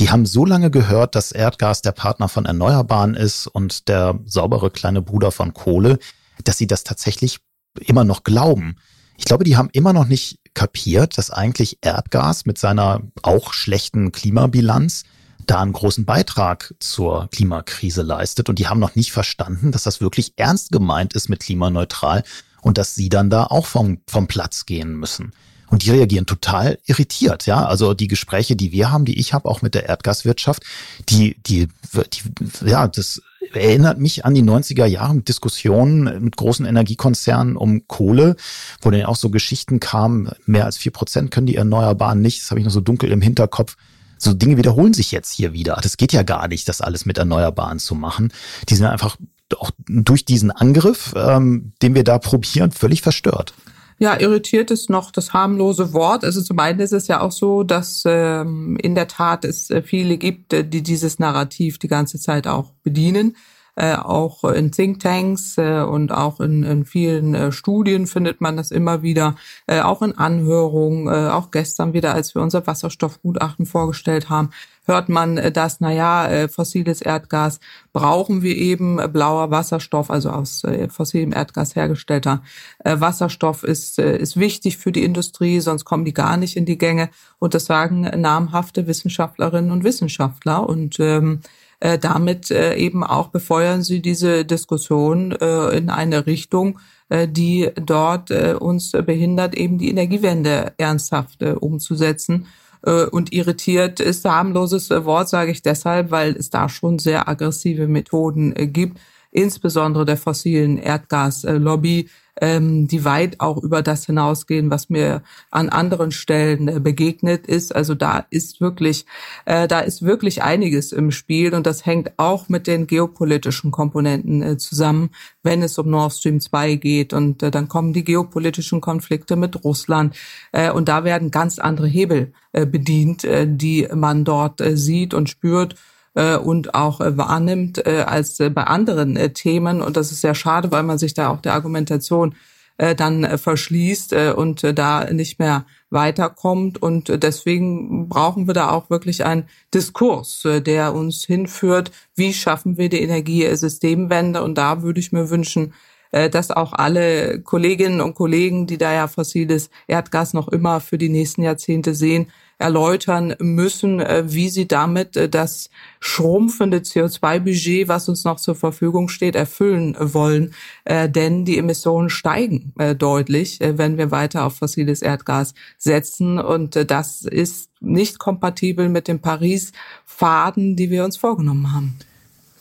die 0.01 0.11
haben 0.11 0.27
so 0.27 0.45
lange 0.45 0.71
gehört, 0.71 1.15
dass 1.15 1.33
Erdgas 1.33 1.83
der 1.83 1.93
Partner 1.93 2.29
von 2.29 2.47
Erneuerbaren 2.47 3.15
ist 3.15 3.47
und 3.47 3.89
der 3.89 4.19
saubere 4.25 4.71
kleine 4.71 5.03
Bruder 5.03 5.31
von 5.31 5.55
Kohle, 5.55 5.99
dass 6.43 6.59
sie 6.59 6.67
das 6.67 6.85
tatsächlich 6.85 7.39
immer 7.81 8.05
noch 8.05 8.25
glauben. 8.25 8.77
Ich 9.17 9.25
glaube, 9.25 9.45
die 9.45 9.57
haben 9.57 9.71
immer 9.73 9.93
noch 9.93 10.07
nicht 10.07 10.41
kapiert, 10.55 11.19
dass 11.19 11.31
eigentlich 11.31 11.79
Erdgas 11.83 12.47
mit 12.47 12.59
seiner 12.59 13.03
auch 13.23 13.53
schlechten 13.53 14.13
Klimabilanz 14.13 15.05
da 15.47 15.61
einen 15.61 15.73
großen 15.73 16.05
Beitrag 16.05 16.75
zur 16.81 17.29
Klimakrise 17.31 18.03
leistet. 18.03 18.49
Und 18.49 18.59
die 18.59 18.69
haben 18.69 18.81
noch 18.81 18.95
nicht 18.95 19.13
verstanden, 19.13 19.73
dass 19.73 19.85
das 19.85 20.01
wirklich 20.01 20.33
ernst 20.37 20.73
gemeint 20.73 21.15
ist 21.15 21.29
mit 21.29 21.41
klimaneutral 21.41 22.25
und 22.63 22.79
dass 22.79 22.95
sie 22.95 23.09
dann 23.09 23.31
da 23.31 23.45
auch 23.45 23.67
vom, 23.67 24.01
vom 24.09 24.27
Platz 24.27 24.67
gehen 24.67 24.95
müssen. 24.97 25.33
Und 25.69 25.85
die 25.85 25.91
reagieren 25.91 26.27
total 26.27 26.79
irritiert, 26.87 27.47
ja. 27.47 27.65
Also 27.65 27.95
die 27.95 28.09
Gespräche, 28.09 28.57
die 28.57 28.73
wir 28.73 28.91
haben, 28.91 29.05
die 29.05 29.19
ich 29.19 29.33
habe, 29.33 29.49
auch 29.49 29.63
mit 29.63 29.75
der 29.75 29.89
Erdgaswirtschaft, 29.89 30.63
die, 31.09 31.37
die, 31.47 31.69
die, 31.95 32.69
ja, 32.69 32.87
das 32.87 33.23
erinnert 33.53 33.99
mich 33.99 34.25
an 34.25 34.35
die 34.35 34.43
90er 34.43 34.87
Jahre 34.87 35.15
mit 35.15 35.29
Diskussionen 35.29 36.23
mit 36.23 36.37
großen 36.37 36.67
Energiekonzernen 36.67 37.57
um 37.57 37.87
Kohle, 37.87 38.37
wo 38.81 38.91
dann 38.91 39.05
auch 39.05 39.17
so 39.17 39.31
Geschichten 39.31 39.81
kamen, 39.81 40.31
mehr 40.47 40.65
als 40.65 40.77
vier 40.77 40.93
Prozent 40.93 41.31
können 41.31 41.47
die 41.47 41.57
Erneuerbaren 41.57 42.21
nicht. 42.21 42.43
Das 42.43 42.51
habe 42.51 42.61
ich 42.61 42.65
noch 42.65 42.73
so 42.73 42.81
dunkel 42.81 43.11
im 43.11 43.21
Hinterkopf. 43.21 43.77
So 44.19 44.33
Dinge 44.33 44.57
wiederholen 44.57 44.95
sich 44.95 45.13
jetzt 45.13 45.33
hier 45.33 45.53
wieder. 45.53 45.79
Das 45.83 45.97
geht 45.97 46.13
ja 46.13 46.23
gar 46.23 46.49
nicht, 46.49 46.69
das 46.69 46.81
alles 46.81 47.05
mit 47.05 47.19
Erneuerbaren 47.19 47.79
zu 47.79 47.95
machen. 47.95 48.33
Die 48.69 48.75
sind 48.75 48.87
einfach 48.87 49.17
auch 49.59 49.71
durch 49.87 50.25
diesen 50.25 50.51
Angriff, 50.51 51.13
ähm, 51.17 51.73
den 51.83 51.95
wir 51.95 52.05
da 52.05 52.19
probieren, 52.19 52.73
völlig 52.73 53.03
verstört. 53.03 53.55
Ja, 53.99 54.19
irritiert 54.19 54.71
ist 54.71 54.91
noch 54.91 55.11
das 55.11 55.33
harmlose 55.33 55.93
Wort. 55.93 56.25
Also 56.25 56.43
zum 56.43 56.59
einen 56.59 56.81
ist 56.81 56.93
es 56.93 57.07
ja 57.07 57.21
auch 57.21 57.33
so, 57.33 57.63
dass 57.63 58.03
ähm, 58.07 58.77
in 58.83 58.95
der 58.95 59.07
Tat 59.09 59.45
es 59.45 59.71
äh, 59.71 59.83
viele 59.83 60.19
gibt, 60.19 60.53
äh, 60.53 60.65
die 60.65 60.83
dieses 60.83 61.19
Narrativ 61.19 61.79
die 61.79 61.89
ganze 61.89 62.19
Zeit 62.19 62.47
auch 62.47 62.73
bedienen. 62.83 63.37
Äh, 63.77 63.97
auch 63.97 64.45
in 64.45 64.71
Thinktanks 64.71 65.59
äh, 65.59 65.81
und 65.83 66.13
auch 66.13 66.39
in, 66.39 66.63
in 66.63 66.85
vielen 66.85 67.35
äh, 67.35 67.51
Studien 67.51 68.07
findet 68.07 68.41
man 68.41 68.57
das 68.57 68.71
immer 68.71 69.03
wieder, 69.03 69.35
auch 69.67 70.03
in 70.03 70.17
Anhörungen, 70.17 71.09
auch 71.09 71.51
gestern 71.51 71.93
wieder, 71.93 72.15
als 72.15 72.35
wir 72.35 72.43
unser 72.43 72.67
Wasserstoffgutachten 72.67 73.67
vorgestellt 73.67 74.29
haben, 74.31 74.51
hört 74.85 75.09
man, 75.09 75.39
äh, 75.39 75.51
dass, 75.51 75.81
naja, 75.81 76.29
äh, 76.29 76.49
fossiles 76.49 77.01
Erdgas 77.01 77.61
brauchen 77.93 78.43
wir 78.43 78.57
eben, 78.57 78.97
blauer 79.13 79.51
Wasserstoff, 79.51 80.11
also 80.11 80.31
aus 80.31 80.63
fossilem 80.89 81.33
Erdgas 81.33 81.77
hergestellter 81.77 82.43
Wasserstoff 82.85 83.63
ist, 83.63 83.99
ist 83.99 84.39
wichtig 84.39 84.79
für 84.79 84.93
die 84.93 85.05
Industrie, 85.05 85.61
sonst 85.61 85.85
kommen 85.85 86.05
die 86.05 86.15
gar 86.15 86.37
nicht 86.37 86.57
in 86.57 86.65
die 86.65 86.79
Gänge. 86.79 87.09
Und 87.39 87.55
das 87.55 87.67
sagen 87.67 88.03
namhafte 88.21 88.87
Wissenschaftlerinnen 88.87 89.71
und 89.71 89.85
Wissenschaftler. 89.85 90.69
Und 90.69 90.99
ähm, 90.99 91.41
äh, 91.85 91.99
damit 91.99 92.51
äh, 92.51 92.77
eben 92.77 93.05
auch 93.05 93.29
befeuern 93.29 93.83
sie 93.83 94.01
diese 94.01 94.47
Diskussion 94.47 95.33
äh, 95.33 95.77
in 95.77 95.91
eine 95.91 96.25
Richtung, 96.27 96.79
äh, 97.11 97.29
die 97.29 97.71
dort 97.77 98.31
äh, 98.31 98.55
uns 98.59 98.93
behindert, 98.93 99.55
eben 99.55 99.77
die 99.77 99.91
Energiewende 99.91 100.73
ernsthaft 100.79 101.43
äh, 101.43 101.51
umzusetzen. 101.51 102.47
Äh, 102.87 103.05
und 103.05 103.35
irritiert 103.35 104.01
ist 104.01 104.25
harmloses 104.25 104.89
Wort, 104.89 105.29
sage 105.29 105.51
ich 105.51 105.61
deshalb, 105.61 106.11
weil 106.11 106.35
es 106.35 106.49
da 106.49 106.71
schon 106.71 106.99
sehr 106.99 107.29
aggressive 107.29 107.87
Methoden 107.87 108.57
äh, 108.57 108.67
gibt 108.67 108.99
insbesondere 109.35 110.05
der 110.05 110.17
fossilen 110.17 110.79
Erdgaslobby, 110.79 112.09
ähm, 112.41 112.89
die 112.89 113.05
weit 113.05 113.41
auch 113.41 113.63
über 113.63 113.83
das 113.83 114.07
hinausgehen, 114.07 114.71
was 114.71 114.91
mir 114.91 115.23
an 115.51 115.69
anderen 115.69 116.13
Stellen 116.13 116.69
äh, 116.69 116.81
begegnet 116.81 117.47
ist. 117.47 117.75
Also 117.75 117.95
da 117.95 118.27
ist 118.31 118.61
wirklich, 118.61 119.07
äh, 119.45 119.69
da 119.69 119.81
ist 119.81 120.03
wirklich 120.03 120.43
einiges 120.43 120.93
im 120.93 121.11
Spiel 121.11 121.55
und 121.55 121.67
das 121.67 121.85
hängt 121.85 122.13
auch 122.17 122.49
mit 122.49 122.67
den 122.67 122.87
geopolitischen 122.87 123.71
Komponenten 123.71 124.43
äh, 124.43 124.57
zusammen, 124.57 125.11
wenn 125.43 125.63
es 125.63 125.79
um 125.79 125.91
Nord 125.91 126.13
Stream 126.13 126.41
2 126.41 126.77
geht 126.77 127.13
und 127.13 127.43
äh, 127.43 127.51
dann 127.51 127.69
kommen 127.69 127.93
die 127.93 128.05
geopolitischen 128.05 128.81
Konflikte 128.81 129.37
mit 129.37 129.65
Russland 129.65 130.17
äh, 130.53 130.71
und 130.71 130.89
da 130.89 131.05
werden 131.05 131.31
ganz 131.31 131.59
andere 131.59 131.87
Hebel 131.87 132.33
bedient, 132.53 133.25
äh, 133.25 133.49
die 133.49 133.89
man 133.93 134.25
dort 134.25 134.63
sieht 134.75 135.13
und 135.13 135.29
spürt 135.29 135.75
äh, 136.15 136.37
und 136.37 136.75
auch 136.75 137.01
äh, 137.01 137.17
wahrnimmt 137.17 137.85
äh, 137.87 138.05
als 138.07 138.39
bei 138.39 138.65
anderen 138.65 139.35
Themen. 139.35 139.83
Und 139.83 139.97
das 139.97 140.13
ist 140.13 140.21
sehr 140.21 140.35
schade, 140.35 140.71
weil 140.71 140.85
man 140.85 140.99
sich 140.99 141.15
da 141.15 141.29
auch 141.29 141.41
der 141.41 141.55
Argumentation 141.55 142.35
dann 142.77 143.39
verschließt 143.39 144.15
und 144.35 144.77
da 144.77 145.05
nicht 145.13 145.39
mehr 145.39 145.65
weiterkommt. 145.91 146.83
Und 146.83 147.23
deswegen 147.23 148.09
brauchen 148.09 148.49
wir 148.49 148.55
da 148.55 148.71
auch 148.71 148.91
wirklich 148.91 149.25
einen 149.25 149.45
Diskurs, 149.73 150.43
der 150.43 150.93
uns 150.93 151.25
hinführt, 151.25 151.93
wie 152.17 152.35
schaffen 152.35 152.77
wir 152.77 152.89
die 152.89 153.01
Energiesystemwende. 153.01 154.43
Und 154.43 154.59
da 154.59 154.83
würde 154.83 154.99
ich 154.99 155.13
mir 155.13 155.31
wünschen, 155.31 155.73
dass 156.11 156.51
auch 156.51 156.73
alle 156.73 157.41
Kolleginnen 157.43 158.01
und 158.01 158.17
Kollegen, 158.17 158.67
die 158.67 158.77
da 158.77 158.93
ja 158.93 159.07
fossiles 159.07 159.71
Erdgas 159.87 160.35
noch 160.35 160.49
immer 160.49 160.81
für 160.81 160.99
die 160.99 161.11
nächsten 161.11 161.43
Jahrzehnte 161.45 161.95
sehen, 161.95 162.27
erläutern 162.59 163.35
müssen, 163.39 164.01
äh, 164.01 164.25
wie 164.27 164.49
sie 164.49 164.67
damit 164.67 165.17
äh, 165.17 165.29
das 165.29 165.71
schrumpfende 166.01 166.79
CO2-Budget, 166.79 167.89
was 167.89 168.09
uns 168.09 168.25
noch 168.25 168.39
zur 168.39 168.55
Verfügung 168.55 169.09
steht, 169.09 169.35
erfüllen 169.35 169.97
wollen. 169.99 170.55
Äh, 170.85 171.09
denn 171.09 171.45
die 171.45 171.59
Emissionen 171.59 172.11
steigen 172.11 172.73
deutlich, 172.99 173.59
wenn 173.61 173.99
wir 173.99 174.11
weiter 174.11 174.45
auf 174.45 174.57
fossiles 174.57 175.03
Erdgas 175.03 175.55
setzen. 175.79 176.39
Und 176.39 176.91
das 176.91 177.23
ist 177.23 177.71
nicht 177.81 178.19
kompatibel 178.19 178.89
mit 178.89 179.09
dem 179.09 179.21
Paris-Faden, 179.21 180.77
die 180.77 180.91
wir 180.91 181.05
uns 181.05 181.17
vorgenommen 181.17 181.73
haben. 181.73 181.99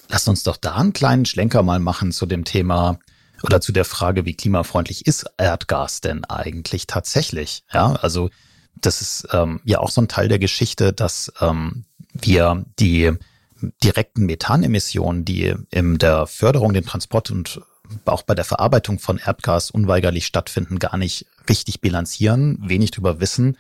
Lass 0.10 0.28
uns 0.28 0.44
doch 0.44 0.58
da 0.58 0.76
einen 0.76 0.94
kleinen 0.94 1.26
Schlenker 1.26 1.64
mal 1.64 1.80
machen 1.80 2.12
zu 2.12 2.26
dem 2.26 2.44
Thema 2.44 3.00
oder 3.44 3.62
zu 3.62 3.72
der 3.72 3.86
Frage, 3.86 4.26
wie 4.26 4.36
klimafreundlich 4.36 5.06
ist 5.06 5.26
Erdgas 5.38 6.02
denn 6.02 6.24
eigentlich 6.26 6.88
tatsächlich? 6.88 7.64
Ja, 7.72 7.94
also 7.94 8.30
das 8.75 9.01
ist 9.01 9.27
ähm, 9.32 9.62
ja 9.63 9.80
auch 9.80 9.89
so 9.89 10.01
ein 10.01 10.08
Teil 10.08 10.27
der 10.27 10.39
Geschichte, 10.39 10.94
dass 10.94 11.32
ähm, 11.42 11.86
wir 12.13 12.65
die 12.80 13.13
direkten 13.84 14.25
Methanemissionen, 14.25 15.25
die 15.25 15.56
in 15.70 15.98
der 15.98 16.27
Förderung, 16.27 16.74
den 16.74 16.86
Transport 16.86 17.32
und 17.32 17.62
auch 18.06 18.24
bei 18.24 18.36
der 18.36 18.46
Verarbeitung 18.46 19.00
von 19.00 19.18
Erdgas 19.18 19.72
unweigerlich 19.72 20.25
stattfinden, 20.25 20.80
gar 20.80 20.98
nicht 20.98 21.25
richtig 21.50 21.82
bilanzieren, 21.82 22.58
wenig 22.62 22.92
drüber 22.92 23.20
wissen. 23.20 23.58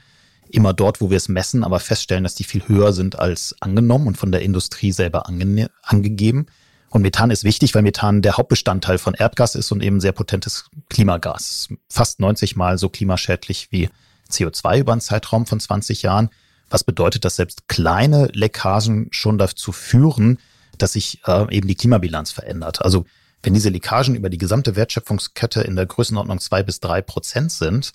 Immer 0.49 0.73
dort, 0.73 1.01
wo 1.01 1.09
wir 1.09 1.17
es 1.17 1.29
messen, 1.29 1.63
aber 1.63 1.79
feststellen, 1.79 2.23
dass 2.23 2.35
die 2.35 2.43
viel 2.43 2.67
höher 2.67 2.93
sind 2.93 3.17
als 3.17 3.55
angenommen 3.59 4.07
und 4.07 4.17
von 4.17 4.31
der 4.31 4.41
Industrie 4.41 4.91
selber 4.91 5.27
ange 5.27 5.69
angegeben. 5.81 6.47
Und 6.89 7.01
Methan 7.01 7.31
ist 7.31 7.43
wichtig, 7.43 7.73
weil 7.73 7.81
Methan 7.81 8.21
der 8.21 8.37
Hauptbestandteil 8.37 8.99
von 8.99 9.15
Erdgas 9.15 9.55
ist 9.55 9.71
und 9.71 9.81
eben 9.81 9.99
sehr 9.99 10.11
potentes 10.11 10.65
Klimagas. 10.89 11.69
Fast 11.89 12.19
90 12.19 12.55
Mal 12.55 12.77
so 12.77 12.87
klimaschädlich 12.89 13.69
wie 13.71 13.89
CO2 14.33 14.79
über 14.79 14.91
einen 14.91 15.01
Zeitraum 15.01 15.45
von 15.45 15.59
20 15.59 16.01
Jahren. 16.01 16.29
Was 16.69 16.83
bedeutet, 16.83 17.25
dass 17.25 17.35
selbst 17.35 17.67
kleine 17.67 18.29
Leckagen 18.33 19.07
schon 19.11 19.37
dazu 19.37 19.71
führen, 19.71 20.39
dass 20.77 20.93
sich 20.93 21.21
äh, 21.27 21.55
eben 21.55 21.67
die 21.67 21.75
Klimabilanz 21.75 22.31
verändert. 22.31 22.81
Also 22.81 23.05
wenn 23.43 23.53
diese 23.53 23.69
Leckagen 23.69 24.15
über 24.15 24.29
die 24.29 24.37
gesamte 24.37 24.75
Wertschöpfungskette 24.75 25.61
in 25.61 25.75
der 25.75 25.85
Größenordnung 25.85 26.39
zwei 26.39 26.63
bis 26.63 26.79
drei 26.79 27.01
Prozent 27.01 27.51
sind, 27.51 27.91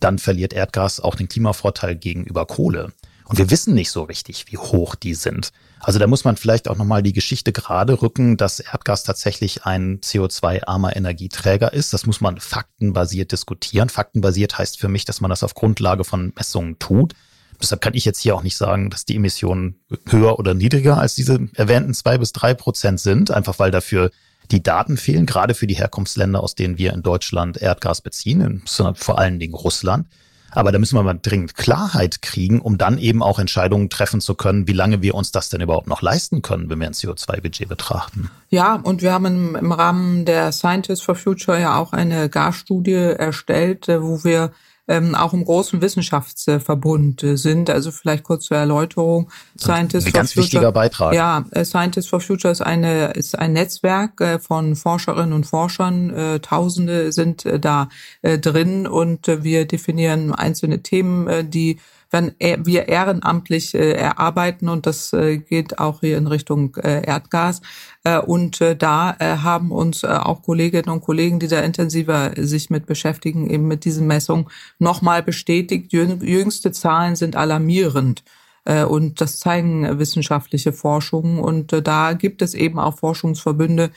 dann 0.00 0.18
verliert 0.18 0.52
Erdgas 0.52 1.00
auch 1.00 1.14
den 1.14 1.28
Klimavorteil 1.28 1.96
gegenüber 1.96 2.46
Kohle. 2.46 2.92
Und 3.28 3.36
wir 3.36 3.50
wissen 3.50 3.74
nicht 3.74 3.90
so 3.90 4.04
richtig, 4.04 4.46
wie 4.48 4.56
hoch 4.56 4.94
die 4.94 5.14
sind. 5.14 5.50
Also 5.80 5.98
da 5.98 6.06
muss 6.06 6.24
man 6.24 6.36
vielleicht 6.36 6.68
auch 6.68 6.76
nochmal 6.76 7.02
die 7.02 7.12
Geschichte 7.12 7.52
gerade 7.52 8.00
rücken, 8.00 8.36
dass 8.38 8.58
Erdgas 8.58 9.04
tatsächlich 9.04 9.64
ein 9.64 10.00
CO2-armer 10.00 10.96
Energieträger 10.96 11.72
ist. 11.72 11.92
Das 11.92 12.06
muss 12.06 12.22
man 12.22 12.40
faktenbasiert 12.40 13.30
diskutieren. 13.30 13.90
Faktenbasiert 13.90 14.58
heißt 14.58 14.80
für 14.80 14.88
mich, 14.88 15.04
dass 15.04 15.20
man 15.20 15.28
das 15.28 15.42
auf 15.42 15.54
Grundlage 15.54 16.04
von 16.04 16.32
Messungen 16.36 16.78
tut. 16.78 17.14
Deshalb 17.60 17.80
kann 17.80 17.94
ich 17.94 18.04
jetzt 18.04 18.20
hier 18.20 18.34
auch 18.34 18.42
nicht 18.42 18.56
sagen, 18.56 18.88
dass 18.88 19.04
die 19.04 19.16
Emissionen 19.16 19.80
höher 20.08 20.38
oder 20.38 20.54
niedriger 20.54 20.98
als 20.98 21.14
diese 21.14 21.48
erwähnten 21.54 21.92
zwei 21.92 22.16
bis 22.16 22.32
drei 22.32 22.54
Prozent 22.54 23.00
sind, 23.00 23.30
einfach 23.30 23.58
weil 23.58 23.70
dafür 23.70 24.10
die 24.50 24.62
Daten 24.62 24.96
fehlen, 24.96 25.26
gerade 25.26 25.54
für 25.54 25.66
die 25.66 25.76
Herkunftsländer, 25.76 26.42
aus 26.42 26.54
denen 26.54 26.78
wir 26.78 26.94
in 26.94 27.02
Deutschland 27.02 27.60
Erdgas 27.60 28.00
beziehen, 28.00 28.62
vor 28.66 29.18
allen 29.18 29.38
Dingen 29.38 29.54
Russland. 29.54 30.06
Aber 30.50 30.72
da 30.72 30.78
müssen 30.78 30.96
wir 30.96 31.02
mal 31.02 31.18
dringend 31.20 31.54
Klarheit 31.54 32.22
kriegen, 32.22 32.60
um 32.60 32.78
dann 32.78 32.98
eben 32.98 33.22
auch 33.22 33.38
Entscheidungen 33.38 33.90
treffen 33.90 34.20
zu 34.20 34.34
können, 34.34 34.66
wie 34.66 34.72
lange 34.72 35.02
wir 35.02 35.14
uns 35.14 35.32
das 35.32 35.48
denn 35.48 35.60
überhaupt 35.60 35.86
noch 35.86 36.02
leisten 36.02 36.42
können, 36.42 36.70
wenn 36.70 36.80
wir 36.80 36.86
ein 36.86 36.94
CO2-Budget 36.94 37.68
betrachten. 37.68 38.30
Ja, 38.48 38.76
und 38.76 39.02
wir 39.02 39.12
haben 39.12 39.54
im, 39.56 39.72
Rahmen 39.72 40.24
der 40.24 40.52
Scientists 40.52 41.04
for 41.04 41.14
Future 41.14 41.60
ja 41.60 41.76
auch 41.76 41.92
eine 41.92 42.28
Gasstudie 42.28 42.92
erstellt, 42.92 43.88
äh, 43.88 44.02
wo 44.02 44.24
wir 44.24 44.52
ähm, 44.88 45.14
auch 45.14 45.32
im 45.34 45.44
großen 45.44 45.80
Wissenschaftsverbund 45.80 47.22
äh, 47.22 47.36
sind. 47.36 47.70
Also 47.70 47.90
vielleicht 47.90 48.24
kurz 48.24 48.46
zur 48.46 48.56
Erläuterung. 48.56 49.30
Scientists 49.58 50.06
ein 50.06 50.12
ganz 50.12 50.32
for 50.32 50.42
Future, 50.42 50.62
wichtiger 50.62 50.72
Beitrag. 50.72 51.14
Ja, 51.14 51.44
äh, 51.52 51.64
Scientists 51.64 52.08
for 52.10 52.20
Future 52.20 52.50
ist 52.50 52.62
eine 52.62 53.12
ist 53.12 53.38
ein 53.38 53.52
Netzwerk 53.52 54.20
äh, 54.20 54.38
von 54.38 54.74
Forscherinnen 54.74 55.32
und 55.32 55.44
Forschern. 55.44 56.10
Äh, 56.10 56.40
Tausende 56.40 57.12
sind 57.12 57.46
da 57.60 57.88
äh, 58.22 58.38
drin 58.38 58.86
und 58.86 59.26
wir 59.26 59.66
definieren 59.66 60.32
einzelne 60.34 60.82
Themen, 60.82 61.50
die 61.50 61.78
wenn 62.10 62.34
wir 62.38 62.88
ehrenamtlich 62.88 63.74
äh, 63.74 63.92
erarbeiten 63.92 64.68
und 64.68 64.86
das 64.86 65.12
äh, 65.12 65.38
geht 65.38 65.78
auch 65.78 66.00
hier 66.00 66.16
in 66.16 66.26
Richtung 66.26 66.74
äh, 66.76 67.06
Erdgas. 67.06 67.60
Äh, 68.04 68.18
und 68.18 68.60
äh, 68.60 68.76
da 68.76 69.14
äh, 69.18 69.38
haben 69.38 69.70
uns 69.70 70.02
äh, 70.04 70.08
auch 70.08 70.42
Kolleginnen 70.42 70.88
und 70.88 71.02
Kollegen, 71.02 71.38
die 71.38 71.48
da 71.48 71.60
intensiver 71.60 72.32
sich 72.36 72.70
mit 72.70 72.86
beschäftigen, 72.86 73.50
eben 73.50 73.68
mit 73.68 73.84
diesen 73.84 74.06
Messungen 74.06 74.48
nochmal 74.78 75.22
bestätigt. 75.22 75.92
Jüngste 75.92 76.72
Zahlen 76.72 77.16
sind 77.16 77.36
alarmierend. 77.36 78.24
Äh, 78.64 78.84
und 78.84 79.20
das 79.20 79.38
zeigen 79.38 79.98
wissenschaftliche 79.98 80.72
Forschungen. 80.72 81.38
Und 81.38 81.72
äh, 81.74 81.82
da 81.82 82.14
gibt 82.14 82.40
es 82.40 82.54
eben 82.54 82.78
auch 82.78 82.98
Forschungsverbünde, 82.98 83.90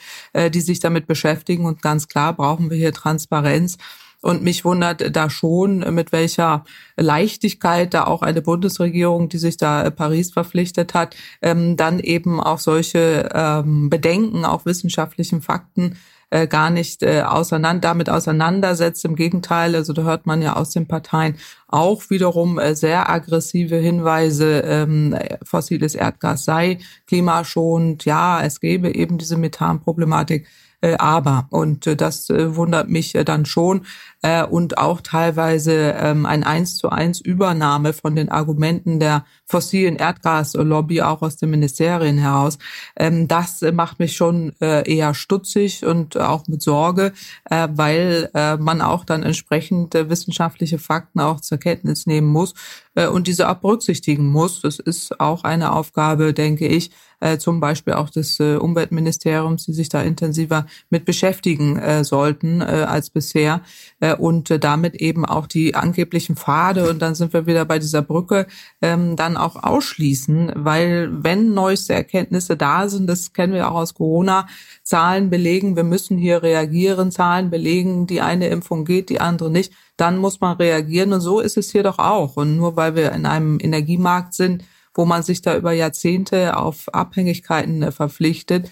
die 0.52 0.60
sich 0.60 0.80
damit 0.80 1.06
beschäftigen. 1.06 1.64
Und 1.64 1.82
ganz 1.82 2.08
klar 2.08 2.34
brauchen 2.34 2.70
wir 2.70 2.76
hier 2.76 2.92
Transparenz. 2.92 3.78
Und 4.22 4.42
mich 4.42 4.64
wundert 4.64 5.14
da 5.14 5.28
schon, 5.28 5.80
mit 5.94 6.12
welcher 6.12 6.64
Leichtigkeit 6.96 7.92
da 7.92 8.04
auch 8.04 8.22
eine 8.22 8.40
Bundesregierung, 8.40 9.28
die 9.28 9.38
sich 9.38 9.56
da 9.56 9.90
Paris 9.90 10.32
verpflichtet 10.32 10.94
hat, 10.94 11.16
ähm, 11.42 11.76
dann 11.76 11.98
eben 11.98 12.40
auch 12.40 12.60
solche 12.60 13.28
ähm, 13.34 13.90
Bedenken, 13.90 14.44
auch 14.44 14.64
wissenschaftlichen 14.64 15.42
Fakten 15.42 15.96
äh, 16.32 16.46
gar 16.46 16.70
nicht 16.70 17.02
äh, 17.02 17.22
auseinander, 17.22 17.80
damit 17.80 18.08
auseinandersetzt. 18.08 19.04
Im 19.04 19.16
Gegenteil, 19.16 19.74
also 19.74 19.92
da 19.92 20.02
hört 20.02 20.24
man 20.24 20.40
ja 20.40 20.56
aus 20.56 20.70
den 20.70 20.88
Parteien 20.88 21.36
auch 21.68 22.08
wiederum 22.08 22.58
äh, 22.58 22.74
sehr 22.74 23.10
aggressive 23.10 23.76
Hinweise, 23.76 24.60
ähm, 24.60 25.14
fossiles 25.42 25.94
Erdgas 25.94 26.44
sei 26.44 26.78
klimaschonend. 27.06 28.06
Ja, 28.06 28.42
es 28.42 28.60
gäbe 28.60 28.94
eben 28.94 29.18
diese 29.18 29.36
Methanproblematik 29.36 30.46
äh, 30.82 30.96
aber. 30.98 31.46
Und 31.50 31.86
äh, 31.86 31.96
das 31.96 32.28
äh, 32.28 32.54
wundert 32.56 32.88
mich 32.88 33.14
äh, 33.14 33.24
dann 33.24 33.46
schon. 33.46 33.86
Äh, 34.20 34.44
und 34.44 34.78
auch 34.78 35.00
teilweise 35.00 35.94
ähm, 35.98 36.26
ein 36.26 36.44
eins 36.44 36.76
zu 36.76 36.90
eins 36.90 37.20
Übernahme 37.20 37.92
von 37.92 38.14
den 38.14 38.28
Argumenten 38.28 39.00
der 39.00 39.24
fossilen 39.46 39.96
Erdgaslobby 39.96 41.02
auch 41.02 41.22
aus 41.22 41.36
den 41.36 41.50
Ministerien 41.50 42.18
heraus. 42.18 42.58
Ähm, 42.96 43.26
das 43.26 43.62
äh, 43.62 43.72
macht 43.72 43.98
mich 43.98 44.14
schon 44.14 44.52
äh, 44.60 44.88
eher 44.88 45.14
stutzig 45.14 45.84
und 45.84 46.16
auch 46.16 46.46
mit 46.46 46.62
Sorge, 46.62 47.12
äh, 47.50 47.68
weil 47.72 48.30
äh, 48.34 48.56
man 48.56 48.80
auch 48.80 49.04
dann 49.04 49.22
entsprechend 49.22 49.94
äh, 49.94 50.10
wissenschaftliche 50.10 50.78
Fakten 50.78 51.20
auch 51.20 51.40
zur 51.40 51.58
Kenntnis 51.58 52.06
nehmen 52.06 52.28
muss 52.28 52.54
äh, 52.94 53.06
und 53.06 53.26
diese 53.26 53.48
auch 53.48 53.56
berücksichtigen 53.56 54.26
muss. 54.26 54.60
Das 54.60 54.78
ist 54.78 55.20
auch 55.20 55.44
eine 55.44 55.72
Aufgabe, 55.72 56.32
denke 56.34 56.66
ich, 56.66 56.90
äh, 57.22 57.38
zum 57.38 57.60
Beispiel 57.60 57.94
auch 57.94 58.10
des 58.10 58.40
äh, 58.40 58.56
Umweltministeriums, 58.56 59.64
die 59.64 59.72
sich 59.72 59.88
da 59.88 60.02
intensiver 60.02 60.66
mit 60.90 61.04
beschäftigen 61.04 61.78
äh, 61.78 62.04
sollten 62.04 62.60
äh, 62.60 62.64
als 62.64 63.10
bisher. 63.10 63.62
Äh, 64.00 64.16
und 64.16 64.50
äh, 64.50 64.58
damit 64.58 64.96
eben 64.96 65.24
auch 65.24 65.46
die 65.46 65.74
angeblichen 65.76 66.36
Pfade. 66.36 66.90
Und 66.90 67.00
dann 67.00 67.14
sind 67.14 67.32
wir 67.32 67.46
wieder 67.46 67.64
bei 67.64 67.78
dieser 67.78 68.02
Brücke 68.02 68.46
ähm, 68.80 69.14
dann 69.14 69.36
auch 69.36 69.62
ausschließen, 69.62 70.52
weil 70.56 71.10
wenn 71.12 71.54
neueste 71.54 71.94
Erkenntnisse 71.94 72.56
da 72.56 72.88
sind, 72.88 73.06
das 73.06 73.32
kennen 73.32 73.52
wir 73.52 73.70
auch 73.70 73.76
aus 73.76 73.94
Corona, 73.94 74.48
Zahlen 74.82 75.30
belegen, 75.30 75.76
wir 75.76 75.84
müssen 75.84 76.18
hier 76.18 76.42
reagieren, 76.42 77.12
Zahlen 77.12 77.50
belegen, 77.50 78.08
die 78.08 78.20
eine 78.20 78.48
Impfung 78.48 78.84
geht, 78.84 79.08
die 79.08 79.20
andere 79.20 79.50
nicht, 79.50 79.72
dann 79.96 80.18
muss 80.18 80.40
man 80.40 80.56
reagieren. 80.56 81.12
Und 81.12 81.20
so 81.20 81.38
ist 81.38 81.56
es 81.56 81.70
hier 81.70 81.84
doch 81.84 81.98
auch. 81.98 82.36
Und 82.36 82.56
nur 82.56 82.74
weil 82.74 82.96
wir 82.96 83.12
in 83.12 83.26
einem 83.26 83.58
Energiemarkt 83.60 84.34
sind, 84.34 84.64
wo 84.94 85.04
man 85.04 85.22
sich 85.22 85.42
da 85.42 85.56
über 85.56 85.72
Jahrzehnte 85.72 86.56
auf 86.56 86.92
Abhängigkeiten 86.92 87.82
äh, 87.82 87.92
verpflichtet, 87.92 88.70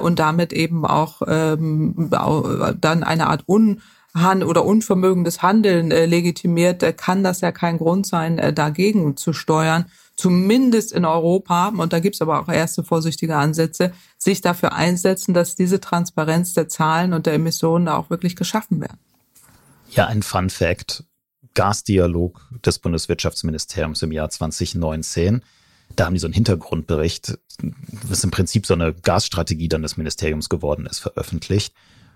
und 0.00 0.18
damit 0.18 0.54
eben 0.54 0.86
auch 0.86 1.20
ähm, 1.26 2.08
dann 2.08 3.04
eine 3.04 3.26
Art 3.26 3.44
un 3.46 3.82
oder 4.46 4.64
unvermögendes 4.64 5.42
Handeln 5.42 5.90
äh, 5.90 6.06
legitimiert, 6.06 6.82
äh, 6.82 6.92
kann 6.92 7.22
das 7.22 7.42
ja 7.42 7.52
kein 7.52 7.78
Grund 7.78 8.06
sein, 8.06 8.38
äh, 8.38 8.52
dagegen 8.52 9.16
zu 9.16 9.32
steuern. 9.32 9.86
Zumindest 10.16 10.92
in 10.92 11.04
Europa, 11.04 11.68
und 11.76 11.92
da 11.92 12.00
gibt's 12.00 12.22
aber 12.22 12.40
auch 12.40 12.48
erste 12.48 12.82
vorsichtige 12.82 13.36
Ansätze, 13.36 13.92
sich 14.16 14.40
dafür 14.40 14.72
einsetzen, 14.72 15.34
dass 15.34 15.54
diese 15.54 15.80
Transparenz 15.80 16.54
der 16.54 16.68
Zahlen 16.68 17.12
und 17.12 17.26
der 17.26 17.34
Emissionen 17.34 17.88
auch 17.88 18.08
wirklich 18.08 18.34
geschaffen 18.34 18.80
werden. 18.80 18.98
Ja, 19.90 20.06
ein 20.06 20.22
Fun 20.22 20.48
Fact. 20.48 21.04
Gasdialog 21.52 22.48
des 22.64 22.78
Bundeswirtschaftsministeriums 22.78 24.02
im 24.02 24.12
Jahr 24.12 24.30
2019. 24.30 25.42
Da 25.96 26.06
haben 26.06 26.14
die 26.14 26.20
so 26.20 26.26
einen 26.26 26.34
Hintergrundbericht, 26.34 27.38
was 28.08 28.22
im 28.22 28.30
Prinzip 28.30 28.66
so 28.66 28.74
eine 28.74 28.94
Gasstrategie 28.94 29.68
dann 29.68 29.82
des 29.82 29.96
Ministeriums 29.96 30.48
geworden 30.48 30.86
ist, 30.86 31.00
veröffentlicht 31.00 31.74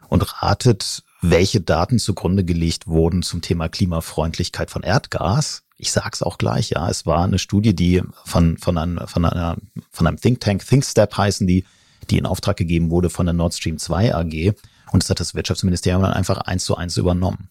und 0.09 0.43
ratet, 0.43 1.03
welche 1.23 1.61
Daten 1.61 1.99
zugrunde 1.99 2.45
gelegt 2.45 2.87
wurden 2.87 3.23
zum 3.23 3.43
Thema 3.43 3.69
Klimafreundlichkeit 3.69 4.71
von 4.71 4.83
Erdgas. 4.83 5.63
Ich 5.77 5.93
sag's 5.93 6.23
auch 6.23 6.37
gleich, 6.37 6.71
ja, 6.71 6.89
es 6.91 7.07
war 7.07 7.25
eine 7.25 7.39
Studie, 7.39 7.75
die 7.75 8.03
von, 8.25 8.59
von, 8.59 8.77
einem, 8.77 9.07
von, 9.07 9.25
einer, 9.25 9.57
von 9.91 10.07
einem 10.07 10.21
Think 10.21 10.41
Tank, 10.41 10.67
ThinkStep 10.67 11.17
heißen 11.17 11.47
die, 11.47 11.65
die 12.11 12.19
in 12.19 12.27
Auftrag 12.27 12.57
gegeben 12.57 12.91
wurde 12.91 13.09
von 13.09 13.27
der 13.27 13.33
Nord 13.33 13.55
Stream 13.55 13.79
2 13.79 14.15
AG. 14.15 14.55
Und 14.93 15.03
das 15.03 15.11
hat 15.11 15.21
das 15.21 15.35
Wirtschaftsministerium 15.35 16.03
dann 16.03 16.13
einfach 16.13 16.39
eins 16.39 16.65
zu 16.65 16.77
eins 16.77 16.97
übernommen. 16.97 17.49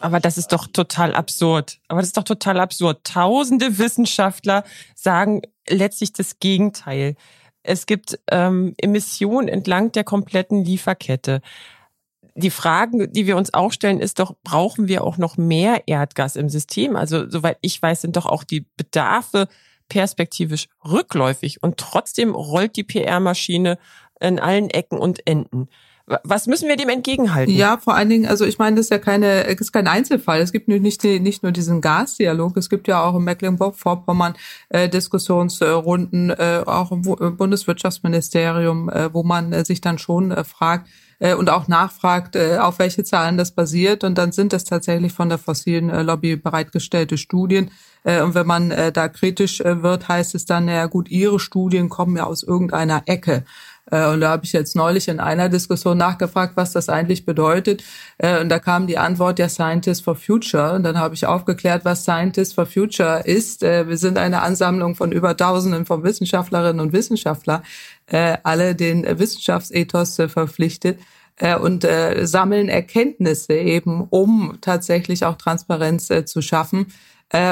Aber 0.00 0.18
das 0.18 0.38
ist 0.38 0.52
doch 0.52 0.66
total 0.66 1.14
absurd. 1.14 1.78
Aber 1.88 2.00
das 2.00 2.08
ist 2.08 2.16
doch 2.16 2.24
total 2.24 2.58
absurd. 2.60 3.04
Tausende 3.04 3.78
Wissenschaftler 3.78 4.64
sagen 4.94 5.42
letztlich 5.68 6.12
das 6.12 6.38
Gegenteil. 6.40 7.16
Es 7.62 7.86
gibt 7.86 8.18
ähm, 8.30 8.74
Emissionen 8.78 9.48
entlang 9.48 9.92
der 9.92 10.04
kompletten 10.04 10.64
Lieferkette 10.64 11.42
die 12.34 12.50
Fragen, 12.50 13.12
die 13.12 13.26
wir 13.26 13.36
uns 13.36 13.54
auch 13.54 13.72
stellen, 13.72 14.00
ist 14.00 14.18
doch, 14.18 14.34
brauchen 14.42 14.88
wir 14.88 15.04
auch 15.04 15.18
noch 15.18 15.36
mehr 15.36 15.82
Erdgas 15.86 16.36
im 16.36 16.48
System? 16.48 16.96
Also, 16.96 17.28
soweit 17.28 17.58
ich 17.60 17.80
weiß, 17.80 18.00
sind 18.00 18.16
doch 18.16 18.26
auch 18.26 18.44
die 18.44 18.66
Bedarfe 18.76 19.48
perspektivisch 19.88 20.68
rückläufig 20.84 21.62
und 21.62 21.76
trotzdem 21.76 22.34
rollt 22.34 22.76
die 22.76 22.84
PR-Maschine 22.84 23.78
in 24.20 24.38
allen 24.38 24.70
Ecken 24.70 24.98
und 24.98 25.26
Enden. 25.26 25.68
Was 26.24 26.46
müssen 26.46 26.68
wir 26.68 26.76
dem 26.76 26.88
entgegenhalten? 26.88 27.54
Ja, 27.54 27.78
vor 27.78 27.94
allen 27.94 28.08
Dingen, 28.08 28.26
also 28.26 28.44
ich 28.44 28.58
meine, 28.58 28.76
das 28.76 28.86
ist 28.86 28.90
ja 28.90 28.98
keine, 28.98 29.46
es 29.46 29.60
ist 29.60 29.72
kein 29.72 29.86
Einzelfall. 29.86 30.40
Es 30.40 30.50
gibt 30.50 30.66
nicht, 30.66 31.04
nicht 31.04 31.42
nur 31.42 31.52
diesen 31.52 31.80
Gasdialog, 31.80 32.56
es 32.56 32.68
gibt 32.68 32.88
ja 32.88 33.02
auch 33.02 33.16
in 33.16 33.24
Mecklenburg-Vorpommern 33.24 34.34
äh, 34.70 34.88
Diskussionsrunden, 34.88 36.30
äh, 36.30 36.62
auch 36.66 36.90
im 36.90 37.02
Bundeswirtschaftsministerium, 37.02 38.88
äh, 38.88 39.14
wo 39.14 39.22
man 39.22 39.52
äh, 39.52 39.64
sich 39.64 39.80
dann 39.80 39.98
schon 39.98 40.32
äh, 40.32 40.42
fragt, 40.42 40.88
äh, 41.20 41.34
und 41.34 41.48
auch 41.50 41.68
nachfragt, 41.68 42.34
äh, 42.34 42.58
auf 42.58 42.78
welche 42.80 43.04
Zahlen 43.04 43.36
das 43.36 43.52
basiert. 43.52 44.02
Und 44.02 44.18
dann 44.18 44.32
sind 44.32 44.52
es 44.52 44.64
tatsächlich 44.64 45.12
von 45.12 45.28
der 45.28 45.38
fossilen 45.38 45.90
äh, 45.90 46.02
Lobby 46.02 46.36
bereitgestellte 46.36 47.18
Studien. 47.18 47.70
Äh, 48.02 48.22
und 48.22 48.34
wenn 48.34 48.46
man 48.46 48.70
äh, 48.70 48.90
da 48.90 49.08
kritisch 49.08 49.60
äh, 49.60 49.82
wird, 49.82 50.08
heißt 50.08 50.34
es 50.34 50.46
dann, 50.46 50.64
naja 50.64 50.86
gut, 50.86 51.08
Ihre 51.10 51.38
Studien 51.38 51.88
kommen 51.88 52.16
ja 52.16 52.24
aus 52.24 52.42
irgendeiner 52.42 53.02
Ecke. 53.06 53.44
Äh, 53.90 54.06
und 54.08 54.20
da 54.20 54.30
habe 54.30 54.44
ich 54.44 54.52
jetzt 54.52 54.76
neulich 54.76 55.08
in 55.08 55.20
einer 55.20 55.48
Diskussion 55.48 55.98
nachgefragt, 55.98 56.56
was 56.56 56.72
das 56.72 56.88
eigentlich 56.88 57.24
bedeutet. 57.24 57.82
Äh, 58.18 58.40
und 58.40 58.48
da 58.48 58.58
kam 58.58 58.86
die 58.86 58.98
Antwort, 58.98 59.38
ja, 59.38 59.48
Scientists 59.48 60.02
for 60.02 60.14
Future. 60.14 60.72
Und 60.72 60.84
dann 60.84 60.98
habe 60.98 61.14
ich 61.14 61.26
aufgeklärt, 61.26 61.84
was 61.84 62.02
Scientists 62.02 62.54
for 62.54 62.66
Future 62.66 63.22
ist. 63.24 63.62
Äh, 63.62 63.88
wir 63.88 63.96
sind 63.96 64.18
eine 64.18 64.42
Ansammlung 64.42 64.94
von 64.94 65.12
über 65.12 65.36
Tausenden 65.36 65.86
von 65.86 66.02
Wissenschaftlerinnen 66.04 66.80
und 66.80 66.92
Wissenschaftlern, 66.92 67.62
alle 68.42 68.74
den 68.74 69.04
Wissenschaftsethos 69.18 70.16
verpflichtet 70.26 70.98
und 71.62 71.86
sammeln 72.22 72.68
Erkenntnisse 72.68 73.54
eben, 73.54 74.06
um 74.10 74.58
tatsächlich 74.60 75.24
auch 75.24 75.36
Transparenz 75.36 76.10
zu 76.24 76.42
schaffen. 76.42 76.86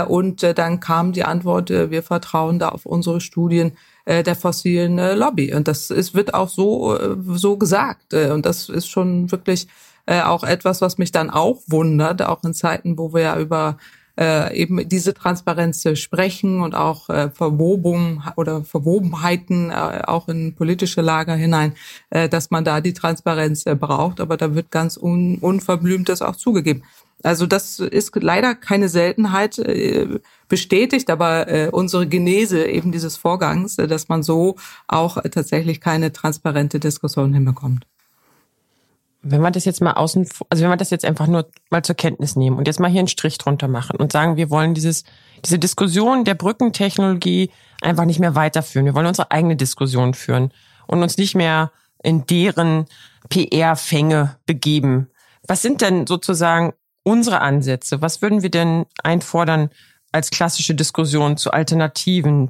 und 0.09 0.43
dann 0.43 0.81
kam 0.81 1.13
die 1.13 1.25
Antwort, 1.25 1.71
wir 1.71 2.03
vertrauen 2.03 2.59
da 2.59 2.71
auf 2.71 2.87
unsere 2.87 3.21
Studien 3.21 3.73
äh, 4.09 4.23
der 4.23 4.37
fossilen 4.37 4.99
äh, 4.99 5.15
Lobby. 5.15 5.53
Und 5.53 5.69
das 5.69 5.91
ist, 5.91 6.15
wird 6.15 6.33
auch 6.33 6.49
so, 6.49 6.97
äh, 6.97 7.17
so 7.35 7.59
gesagt. 7.59 8.15
Äh, 8.15 8.31
und 8.31 8.47
das 8.47 8.71
ist 8.71 8.89
schon 8.89 9.31
wirklich 9.31 9.69
äh, 10.07 10.23
auch 10.23 10.45
etwas, 10.45 10.81
was 10.81 10.97
mich 10.97 11.13
dann 11.13 11.29
auch 11.29 11.59
wundert, 11.67 12.23
auch 12.23 12.43
in 12.43 12.55
Zeiten, 12.55 12.97
wo 12.97 13.13
wir 13.13 13.21
ja 13.21 13.39
über 13.39 13.77
äh, 14.19 14.57
eben 14.57 14.89
diese 14.89 15.13
Transparenz 15.13 15.87
sprechen 15.95 16.63
und 16.63 16.75
auch 16.75 17.11
äh, 17.11 17.31
Verwobung 17.31 18.23
oder 18.37 18.65
Verwobenheiten 18.65 19.71
äh, 19.71 20.03
auch 20.07 20.29
in 20.29 20.55
politische 20.55 21.03
Lager 21.03 21.35
hinein, 21.35 21.75
äh, 22.09 22.31
dass 22.31 22.51
man 22.51 22.65
da 22.65 22.81
die 22.81 22.95
Transparenz 22.95 23.67
äh, 23.67 23.75
braucht. 23.75 24.21
Aber 24.21 24.39
da 24.39 24.55
wird 24.55 24.71
ganz 24.71 24.97
un 24.97 25.37
unverblümt 25.39 26.09
das 26.09 26.23
auch 26.23 26.37
zugegeben. 26.37 26.83
Also 27.23 27.47
das 27.47 27.81
ist 27.81 28.15
leider 28.15 28.55
keine 28.55 28.89
Seltenheit, 28.89 29.59
äh, 29.59 30.21
bestätigt 30.49 31.11
aber 31.11 31.49
äh, 31.49 31.69
unsere 31.73 32.07
Genese 32.07 32.65
eben 32.65 32.93
dieses 32.93 33.17
Vorgangs, 33.17 33.77
äh, 33.79 33.89
dass 33.89 34.09
man 34.09 34.23
so 34.23 34.57
auch 34.87 35.21
tatsächlich 35.31 35.81
keine 35.81 36.13
transparente 36.13 36.79
Diskussion 36.79 37.35
hinbekommt. 37.35 37.87
Wenn 39.21 39.41
wir 39.41 39.51
das 39.51 39.65
jetzt 39.65 39.81
mal 39.83 39.95
außen, 39.95 40.29
also 40.49 40.63
wenn 40.63 40.71
wir 40.71 40.77
das 40.77 40.91
jetzt 40.91 41.05
einfach 41.05 41.27
nur 41.27 41.49
mal 41.71 41.83
zur 41.83 41.97
Kenntnis 41.97 42.37
nehmen 42.37 42.57
und 42.57 42.69
jetzt 42.69 42.79
mal 42.79 42.89
hier 42.89 43.01
einen 43.01 43.09
Strich 43.09 43.37
drunter 43.37 43.67
machen 43.67 43.97
und 43.97 44.13
sagen, 44.13 44.37
wir 44.37 44.49
wollen 44.49 44.75
dieses, 44.75 45.03
diese 45.45 45.59
Diskussion 45.59 46.25
der 46.25 46.35
Brückentechnologie 46.35 47.51
einfach 47.83 48.05
nicht 48.05 48.21
mehr 48.21 48.37
weiterführen. 48.37 48.87
Wir 48.87 48.95
wollen 48.95 49.07
unsere 49.07 49.33
eigene 49.33 49.57
Diskussion 49.57 50.15
führen 50.15 50.53
und 50.87 51.03
uns 51.03 51.19
nicht 51.19 51.35
mehr 51.35 51.73
in 52.01 52.27
deren 52.27 52.87
PR-Fänge 53.29 54.37
begeben. 54.47 55.11
Was 55.49 55.63
sind 55.63 55.81
denn 55.81 56.07
sozusagen 56.07 56.75
unsere 57.03 57.41
Ansätze? 57.41 58.03
Was 58.03 58.23
würden 58.23 58.43
wir 58.43 58.51
denn 58.51 58.87
einfordern 59.03 59.71
als 60.13 60.31
klassische 60.31 60.75
Diskussion 60.75 61.37
zu 61.37 61.51
Alternativen, 61.51 62.49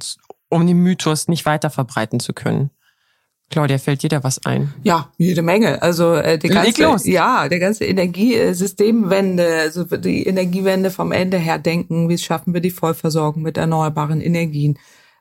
um 0.48 0.66
den 0.66 0.78
Mythos 0.78 1.28
nicht 1.28 1.46
weiter 1.46 1.70
verbreiten 1.70 2.20
zu 2.20 2.32
können? 2.32 2.70
Claudia, 3.50 3.78
fällt 3.78 4.02
dir 4.02 4.10
da 4.10 4.22
was 4.22 4.44
ein? 4.44 4.74
Ja, 4.82 5.10
jede 5.16 5.40
Menge. 5.40 5.80
Also 5.80 6.14
äh, 6.14 6.38
die 6.38 6.48
ganze, 6.48 7.10
ja, 7.10 7.48
der 7.48 7.58
ganze 7.58 7.86
Energiesystemwende, 7.86 9.60
also 9.60 9.84
die 9.84 10.26
Energiewende 10.26 10.90
vom 10.90 11.12
Ende 11.12 11.38
her 11.38 11.58
denken, 11.58 12.10
wie 12.10 12.18
schaffen 12.18 12.52
wir 12.52 12.60
die 12.60 12.70
Vollversorgung 12.70 13.42
mit 13.42 13.56
erneuerbaren 13.56 14.20
Energien? 14.20 14.78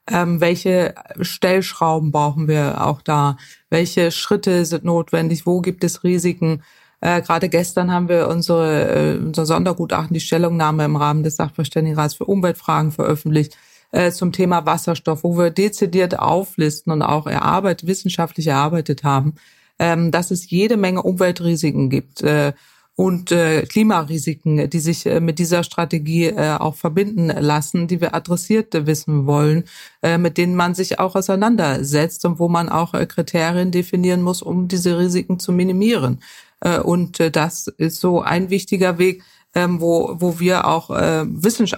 Ähm, 0.10 0.42
welche 0.42 0.94
Stellschrauben 1.22 2.12
brauchen 2.12 2.50
wir 2.50 2.86
auch 2.86 3.02
da? 3.02 3.38
Welche 3.70 4.12
Schritte 4.12 4.66
sind 4.66 4.84
notwendig? 4.84 5.46
Wo 5.46 5.62
gibt 5.62 5.86
es 5.86 6.04
Risiken? 6.04 6.64
Äh, 7.02 7.22
Gerade 7.22 7.50
gestern 7.50 7.92
haben 7.92 8.10
wir 8.10 8.28
unsere, 8.28 9.16
äh, 9.16 9.18
unser 9.18 9.46
Sondergutachten, 9.46 10.14
die 10.14 10.20
Stellungnahme 10.20 10.86
im 10.86 10.96
Rahmen 10.96 11.24
des 11.24 11.36
Sachverständigenrats 11.36 12.16
für 12.16 12.26
Umweltfragen 12.26 12.92
veröffentlicht 12.92 13.58
äh, 13.92 14.12
zum 14.12 14.32
Thema 14.32 14.66
Wasserstoff, 14.66 15.24
wo 15.24 15.38
wir 15.38 15.52
dezidiert 15.52 16.20
auflisten 16.20 16.92
und 16.92 17.02
auch 17.02 17.28
erarbeitet, 17.28 17.88
wissenschaftlich 17.88 18.48
erarbeitet 18.48 19.04
haben, 19.04 19.36
ähm, 19.80 20.12
dass 20.12 20.32
es 20.32 20.50
jede 20.50 20.78
Menge 20.78 21.04
Umweltrisiken 21.04 21.90
gibt. 21.90 22.22
Äh, 22.22 22.54
und 22.98 23.32
äh, 23.32 23.62
Klimarisiken, 23.68 24.72
die 24.72 24.80
sich 24.80 25.06
äh, 25.06 25.20
mit 25.20 25.38
dieser 25.38 25.64
Strategie 25.64 26.26
äh, 26.26 26.58
auch 26.58 26.74
verbinden 26.74 27.28
lassen, 27.28 27.88
die 27.88 28.02
wir 28.02 28.16
adressiert 28.16 28.74
wissen 28.88 29.28
wollen, 29.28 29.66
äh, 30.02 30.18
mit 30.18 30.40
denen 30.40 30.56
man 30.56 30.74
sich 30.74 31.00
auch 31.00 31.14
auseinandersetzt 31.14 32.26
und 32.26 32.40
wo 32.40 32.50
man 32.50 32.70
auch 32.70 32.96
äh, 32.96 33.06
Kriterien 33.06 33.70
definieren 33.70 34.24
muss, 34.24 34.42
um 34.42 34.68
diese 34.68 34.98
Risiken 34.98 35.38
zu 35.38 35.52
minimieren. 35.52 36.22
Äh, 36.60 36.80
und 36.80 37.20
äh, 37.20 37.32
das 37.32 37.68
ist 37.68 38.00
so 38.00 38.22
ein 38.22 38.50
wichtiger 38.50 38.98
Weg, 38.98 39.24
ähm, 39.56 39.82
wo, 39.82 40.16
wo 40.20 40.40
wir 40.40 40.68
auch 40.68 40.90
äh, 40.90 41.26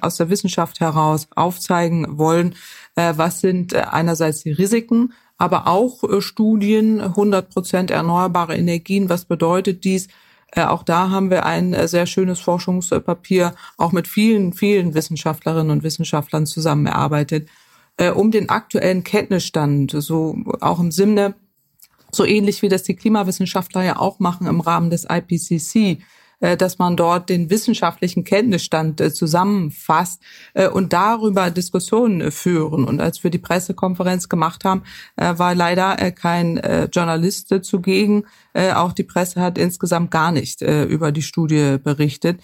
aus 0.01 0.17
der 0.17 0.29
Wissenschaft 0.29 0.79
heraus 0.79 1.27
aufzeigen 1.35 2.17
wollen, 2.17 2.55
was 2.95 3.39
sind 3.39 3.73
einerseits 3.75 4.41
die 4.43 4.51
Risiken, 4.51 5.13
aber 5.37 5.67
auch 5.67 6.03
Studien, 6.19 6.99
100 6.99 7.49
Prozent 7.49 7.91
erneuerbare 7.91 8.57
Energien, 8.57 9.07
was 9.07 9.23
bedeutet 9.23 9.85
dies? 9.85 10.09
Auch 10.53 10.83
da 10.83 11.09
haben 11.09 11.29
wir 11.29 11.45
ein 11.45 11.87
sehr 11.87 12.07
schönes 12.07 12.41
Forschungspapier, 12.41 13.55
auch 13.77 13.93
mit 13.93 14.05
vielen, 14.09 14.51
vielen 14.51 14.95
Wissenschaftlerinnen 14.95 15.71
und 15.71 15.83
Wissenschaftlern 15.83 16.45
zusammen 16.45 16.87
erarbeitet, 16.87 17.47
äh, 17.95 18.09
um 18.09 18.31
den 18.31 18.49
aktuellen 18.49 19.05
Kenntnisstand, 19.05 19.91
so 19.91 20.35
auch 20.59 20.79
im 20.79 20.91
Sinne 20.91 21.35
so 22.11 22.25
ähnlich 22.25 22.61
wie 22.61 22.69
das 22.69 22.83
die 22.83 22.95
Klimawissenschaftler 22.95 23.83
ja 23.83 23.97
auch 23.97 24.19
machen 24.19 24.47
im 24.47 24.61
Rahmen 24.61 24.89
des 24.89 25.05
IPCC, 25.09 26.01
äh, 26.41 26.55
dass 26.55 26.79
man 26.79 26.95
dort 26.95 27.29
den 27.29 27.49
wissenschaftlichen 27.49 28.23
Kenntnisstand 28.23 29.01
äh, 29.01 29.13
zusammenfasst 29.13 30.21
äh, 30.53 30.69
und 30.69 30.93
darüber 30.93 31.51
Diskussionen 31.51 32.31
führen. 32.31 32.85
Und 32.85 33.01
als 33.01 33.23
wir 33.23 33.31
die 33.31 33.39
Pressekonferenz 33.39 34.29
gemacht 34.29 34.63
haben, 34.63 34.83
war 35.15 35.55
leider 35.55 35.95
kein 36.11 36.59
Journalist 36.91 37.53
zugegen. 37.63 38.25
Auch 38.53 38.93
die 38.93 39.03
Presse 39.03 39.41
hat 39.41 39.57
insgesamt 39.57 40.11
gar 40.11 40.31
nicht 40.31 40.61
über 40.61 41.11
die 41.11 41.21
Studie 41.21 41.77
berichtet. 41.83 42.39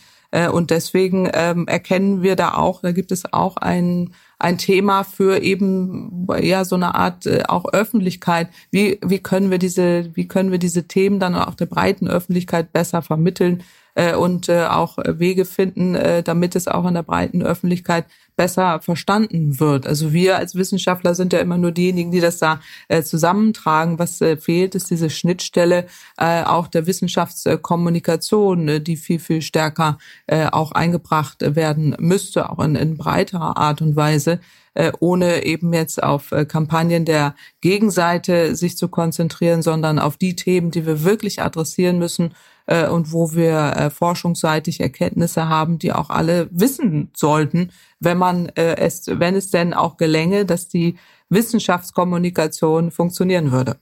Und 0.52 0.72
deswegen 0.72 1.30
ähm, 1.34 1.68
erkennen 1.68 2.22
wir 2.22 2.36
da 2.36 2.56
auch, 2.56 2.82
da 2.82 2.92
gibt 2.92 3.12
es 3.12 3.32
auch 3.32 3.58
ein 3.58 4.14
ein 4.40 4.58
Thema 4.58 5.04
für 5.04 5.42
eben 5.42 6.28
ja 6.42 6.66
so 6.66 6.76
eine 6.76 6.96
Art 6.96 7.26
äh, 7.26 7.44
auch 7.48 7.66
Öffentlichkeit. 7.72 8.50
Wie 8.72 9.00
wie 9.04 9.20
können 9.20 9.52
wir 9.52 9.58
diese 9.58 10.12
wie 10.16 10.28
können 10.28 10.52
wir 10.52 10.60
diese 10.60 10.88
Themen 10.88 11.20
dann 11.20 11.36
auch 11.36 11.56
der 11.56 11.68
breiten 11.68 12.08
Öffentlichkeit 12.08 12.74
besser 12.74 13.02
vermitteln 13.02 13.64
äh, 13.96 14.14
und 14.14 14.50
äh, 14.50 14.66
auch 14.66 14.98
Wege 14.98 15.46
finden, 15.46 15.96
äh, 15.96 16.22
damit 16.22 16.56
es 16.56 16.68
auch 16.68 16.86
in 16.86 16.94
der 16.94 17.04
breiten 17.04 17.42
Öffentlichkeit 17.42 18.06
besser 18.36 18.82
verstanden 18.82 19.60
wird. 19.60 19.88
Also 19.88 20.14
wir 20.14 20.38
als 20.38 20.56
Wissenschaftler 20.56 21.16
sind 21.16 21.34
ja 21.34 21.40
immer 21.40 21.58
nur 21.58 21.72
diejenigen, 21.72 22.12
die 22.12 22.20
das 22.20 22.38
da 22.38 22.60
äh, 22.90 23.02
zusammentragen. 23.02 23.98
Was 23.98 24.20
äh, 24.22 24.38
fehlt, 24.38 24.76
ist 24.76 24.92
diese 24.92 25.10
Schnittstelle 25.10 25.88
äh, 26.18 26.44
auch 26.44 26.68
der 26.68 26.86
Wissenschaftskommunikation, 26.86 28.68
äh, 28.68 28.82
die 28.82 28.98
viel, 28.98 29.20
viel 29.20 29.42
stärker 29.42 29.98
äh, 30.28 30.48
auch 30.48 30.74
eingebracht 30.74 31.56
werden 31.56 31.96
müsste, 32.00 32.50
auch 32.50 32.60
in, 32.60 32.76
in 32.76 32.98
breiterer 32.98 33.58
Art 33.58 33.82
und 33.82 33.96
Weise 33.96 34.40
äh, 34.74 34.92
ohne 35.00 35.46
eben 35.46 35.74
jetzt 35.74 36.04
auf 36.04 36.34
äh, 36.34 36.46
Kampagnen 36.46 37.06
der 37.06 37.36
Gegenseite 37.62 38.56
sich 38.56 38.78
zu 38.78 38.90
konzentrieren, 38.90 39.62
sondern 39.62 40.00
auf 40.00 40.18
die 40.18 40.36
Themen, 40.36 40.70
die 40.70 40.86
wir 40.86 41.04
wirklich 41.04 41.42
adressieren 41.42 41.98
müssen 41.98 42.34
äh, 42.68 42.88
und 42.88 43.12
wo 43.12 43.34
wir 43.34 43.74
äh, 43.76 43.90
forschungsseitig 43.90 44.80
Erkenntnisse 44.80 45.50
haben, 45.50 45.80
die 45.80 45.94
auch 45.94 46.10
alle 46.10 46.48
wissen 46.52 47.12
sollten, 47.16 47.72
wenn 48.00 48.18
man 48.18 48.48
äh, 48.56 48.76
es, 48.78 49.08
wenn 49.08 49.36
es 49.36 49.52
denn 49.52 49.74
auch 49.74 49.98
gelänge, 49.98 50.46
dass 50.46 50.68
die 50.68 50.98
Wissenschaftskommunikation 51.30 52.92
funktionieren 52.92 53.52
würde. 53.52 53.78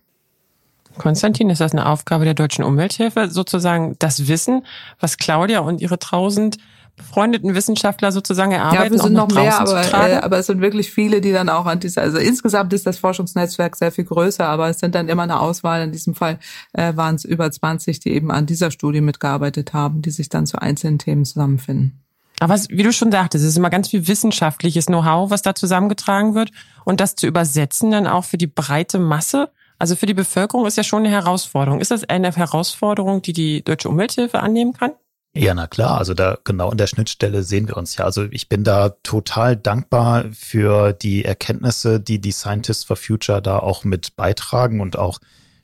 Konstantin, 0.97 1.49
ist 1.49 1.61
das 1.61 1.71
eine 1.71 1.87
Aufgabe 1.87 2.23
der 2.23 2.35
deutschen 2.35 2.63
Umwelthilfe, 2.63 3.29
sozusagen 3.29 3.95
das 3.99 4.27
Wissen, 4.27 4.65
was 4.99 5.17
Claudia 5.17 5.59
und 5.59 5.81
ihre 5.81 5.97
tausend 5.97 6.57
befreundeten 6.95 7.55
Wissenschaftler 7.55 8.11
sozusagen 8.11 8.51
erarbeiten? 8.51 8.83
Ja, 8.83 8.91
wir 8.91 8.99
sind 8.99 9.13
noch 9.13 9.29
mehr, 9.29 9.59
aber, 9.59 9.81
äh, 9.81 10.15
aber 10.17 10.37
es 10.37 10.47
sind 10.47 10.61
wirklich 10.61 10.91
viele, 10.91 11.21
die 11.21 11.31
dann 11.31 11.49
auch 11.49 11.65
an 11.65 11.79
dieser, 11.79 12.01
also 12.01 12.17
insgesamt 12.17 12.71
ist 12.73 12.85
das 12.85 12.99
Forschungsnetzwerk 12.99 13.75
sehr 13.75 13.91
viel 13.91 14.05
größer, 14.05 14.47
aber 14.47 14.69
es 14.69 14.79
sind 14.79 14.95
dann 14.95 15.09
immer 15.09 15.23
eine 15.23 15.39
Auswahl. 15.39 15.83
In 15.83 15.91
diesem 15.91 16.15
Fall 16.15 16.39
äh, 16.73 16.95
waren 16.95 17.15
es 17.15 17.25
über 17.25 17.51
20, 17.51 17.99
die 17.99 18.11
eben 18.11 18.31
an 18.31 18.45
dieser 18.45 18.71
Studie 18.71 19.01
mitgearbeitet 19.01 19.73
haben, 19.73 20.01
die 20.01 20.11
sich 20.11 20.29
dann 20.29 20.45
zu 20.45 20.61
einzelnen 20.61 20.99
Themen 20.99 21.25
zusammenfinden. 21.25 22.03
Aber 22.39 22.55
wie 22.69 22.83
du 22.83 22.91
schon 22.91 23.11
sagtest, 23.11 23.43
es 23.43 23.51
ist 23.51 23.57
immer 23.57 23.69
ganz 23.69 23.89
viel 23.89 24.07
wissenschaftliches 24.07 24.87
Know-how, 24.87 25.29
was 25.29 25.43
da 25.43 25.55
zusammengetragen 25.55 26.35
wird. 26.35 26.51
Und 26.83 26.99
das 26.99 27.15
zu 27.15 27.25
übersetzen 27.25 27.91
dann 27.91 28.05
auch 28.05 28.25
für 28.25 28.37
die 28.37 28.47
breite 28.47 28.99
Masse, 28.99 29.49
also 29.79 29.95
für 29.95 30.05
die 30.05 30.13
Bevölkerung, 30.13 30.65
ist 30.65 30.77
ja 30.77 30.83
schon 30.83 31.05
eine 31.05 31.09
Herausforderung. 31.09 31.79
Ist 31.79 31.91
das 31.91 32.03
eine 32.03 32.35
Herausforderung, 32.35 33.21
die 33.21 33.33
die 33.33 33.63
Deutsche 33.63 33.89
Umwelthilfe 33.89 34.41
annehmen 34.41 34.73
kann? 34.73 34.91
Ja, 35.35 35.55
na 35.55 35.65
klar. 35.65 35.97
Also 35.97 36.13
da 36.13 36.37
genau 36.43 36.69
an 36.69 36.77
der 36.77 36.85
Schnittstelle 36.85 37.41
sehen 37.41 37.67
wir 37.67 37.75
uns 37.77 37.97
ja. 37.97 38.05
Also 38.05 38.25
ich 38.29 38.49
bin 38.49 38.63
da 38.63 38.89
total 39.01 39.57
dankbar 39.57 40.25
für 40.31 40.93
die 40.93 41.25
Erkenntnisse, 41.25 41.99
die 41.99 42.19
die 42.19 42.31
Scientists 42.31 42.83
for 42.83 42.95
Future 42.95 43.41
da 43.41 43.57
auch 43.57 43.83
mit 43.83 44.15
beitragen 44.15 44.79
und 44.79 44.95
auch 44.97 45.19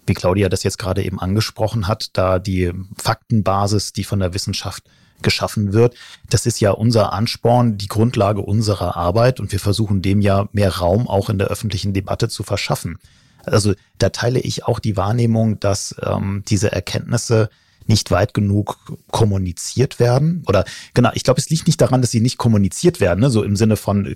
wie 0.08 0.16
Claudia 0.16 0.50
das 0.50 0.64
jetzt 0.64 0.80
gerade 0.80 1.04
eben 1.04 1.20
angesprochen 1.20 1.88
hat, 1.88 2.18
da 2.18 2.40
die 2.40 2.74
Faktenbasis, 2.98 3.94
die 3.94 4.04
von 4.04 4.20
der 4.20 4.34
Wissenschaft 4.34 4.84
geschaffen 5.22 5.72
wird. 5.72 5.94
Das 6.32 6.48
ist 6.48 6.60
ja 6.60 6.72
unser 6.72 7.14
Ansporn, 7.14 7.78
die 7.78 7.88
Grundlage 7.88 8.42
unserer 8.42 8.98
Arbeit 8.98 9.40
und 9.40 9.52
wir 9.52 9.60
versuchen 9.60 10.02
dem 10.02 10.20
ja 10.22 10.48
mehr 10.52 10.78
Raum 10.78 11.08
auch 11.08 11.30
in 11.30 11.38
der 11.38 11.48
öffentlichen 11.50 11.94
Debatte 11.94 12.28
zu 12.28 12.42
verschaffen. 12.42 12.98
Also 13.46 13.76
da 14.00 14.10
teile 14.10 14.40
ich 14.40 14.66
auch 14.66 14.80
die 14.80 14.98
Wahrnehmung, 14.98 15.60
dass 15.60 15.96
ähm, 16.02 16.44
diese 16.48 16.72
Erkenntnisse 16.72 17.50
nicht 17.90 18.12
weit 18.12 18.34
genug 18.34 18.78
kommuniziert 19.12 20.00
werden. 20.00 20.44
Oder 20.48 20.64
genau, 20.94 21.10
ich 21.14 21.24
glaube, 21.24 21.40
es 21.42 21.50
liegt 21.50 21.68
nicht 21.68 21.82
daran, 21.82 22.02
dass 22.02 22.12
sie 22.12 22.22
nicht 22.22 22.38
kommuniziert 22.38 23.02
werden, 23.02 23.20
ne? 23.20 23.30
so 23.30 23.44
im 23.44 23.56
Sinne 23.56 23.76
von, 23.76 24.16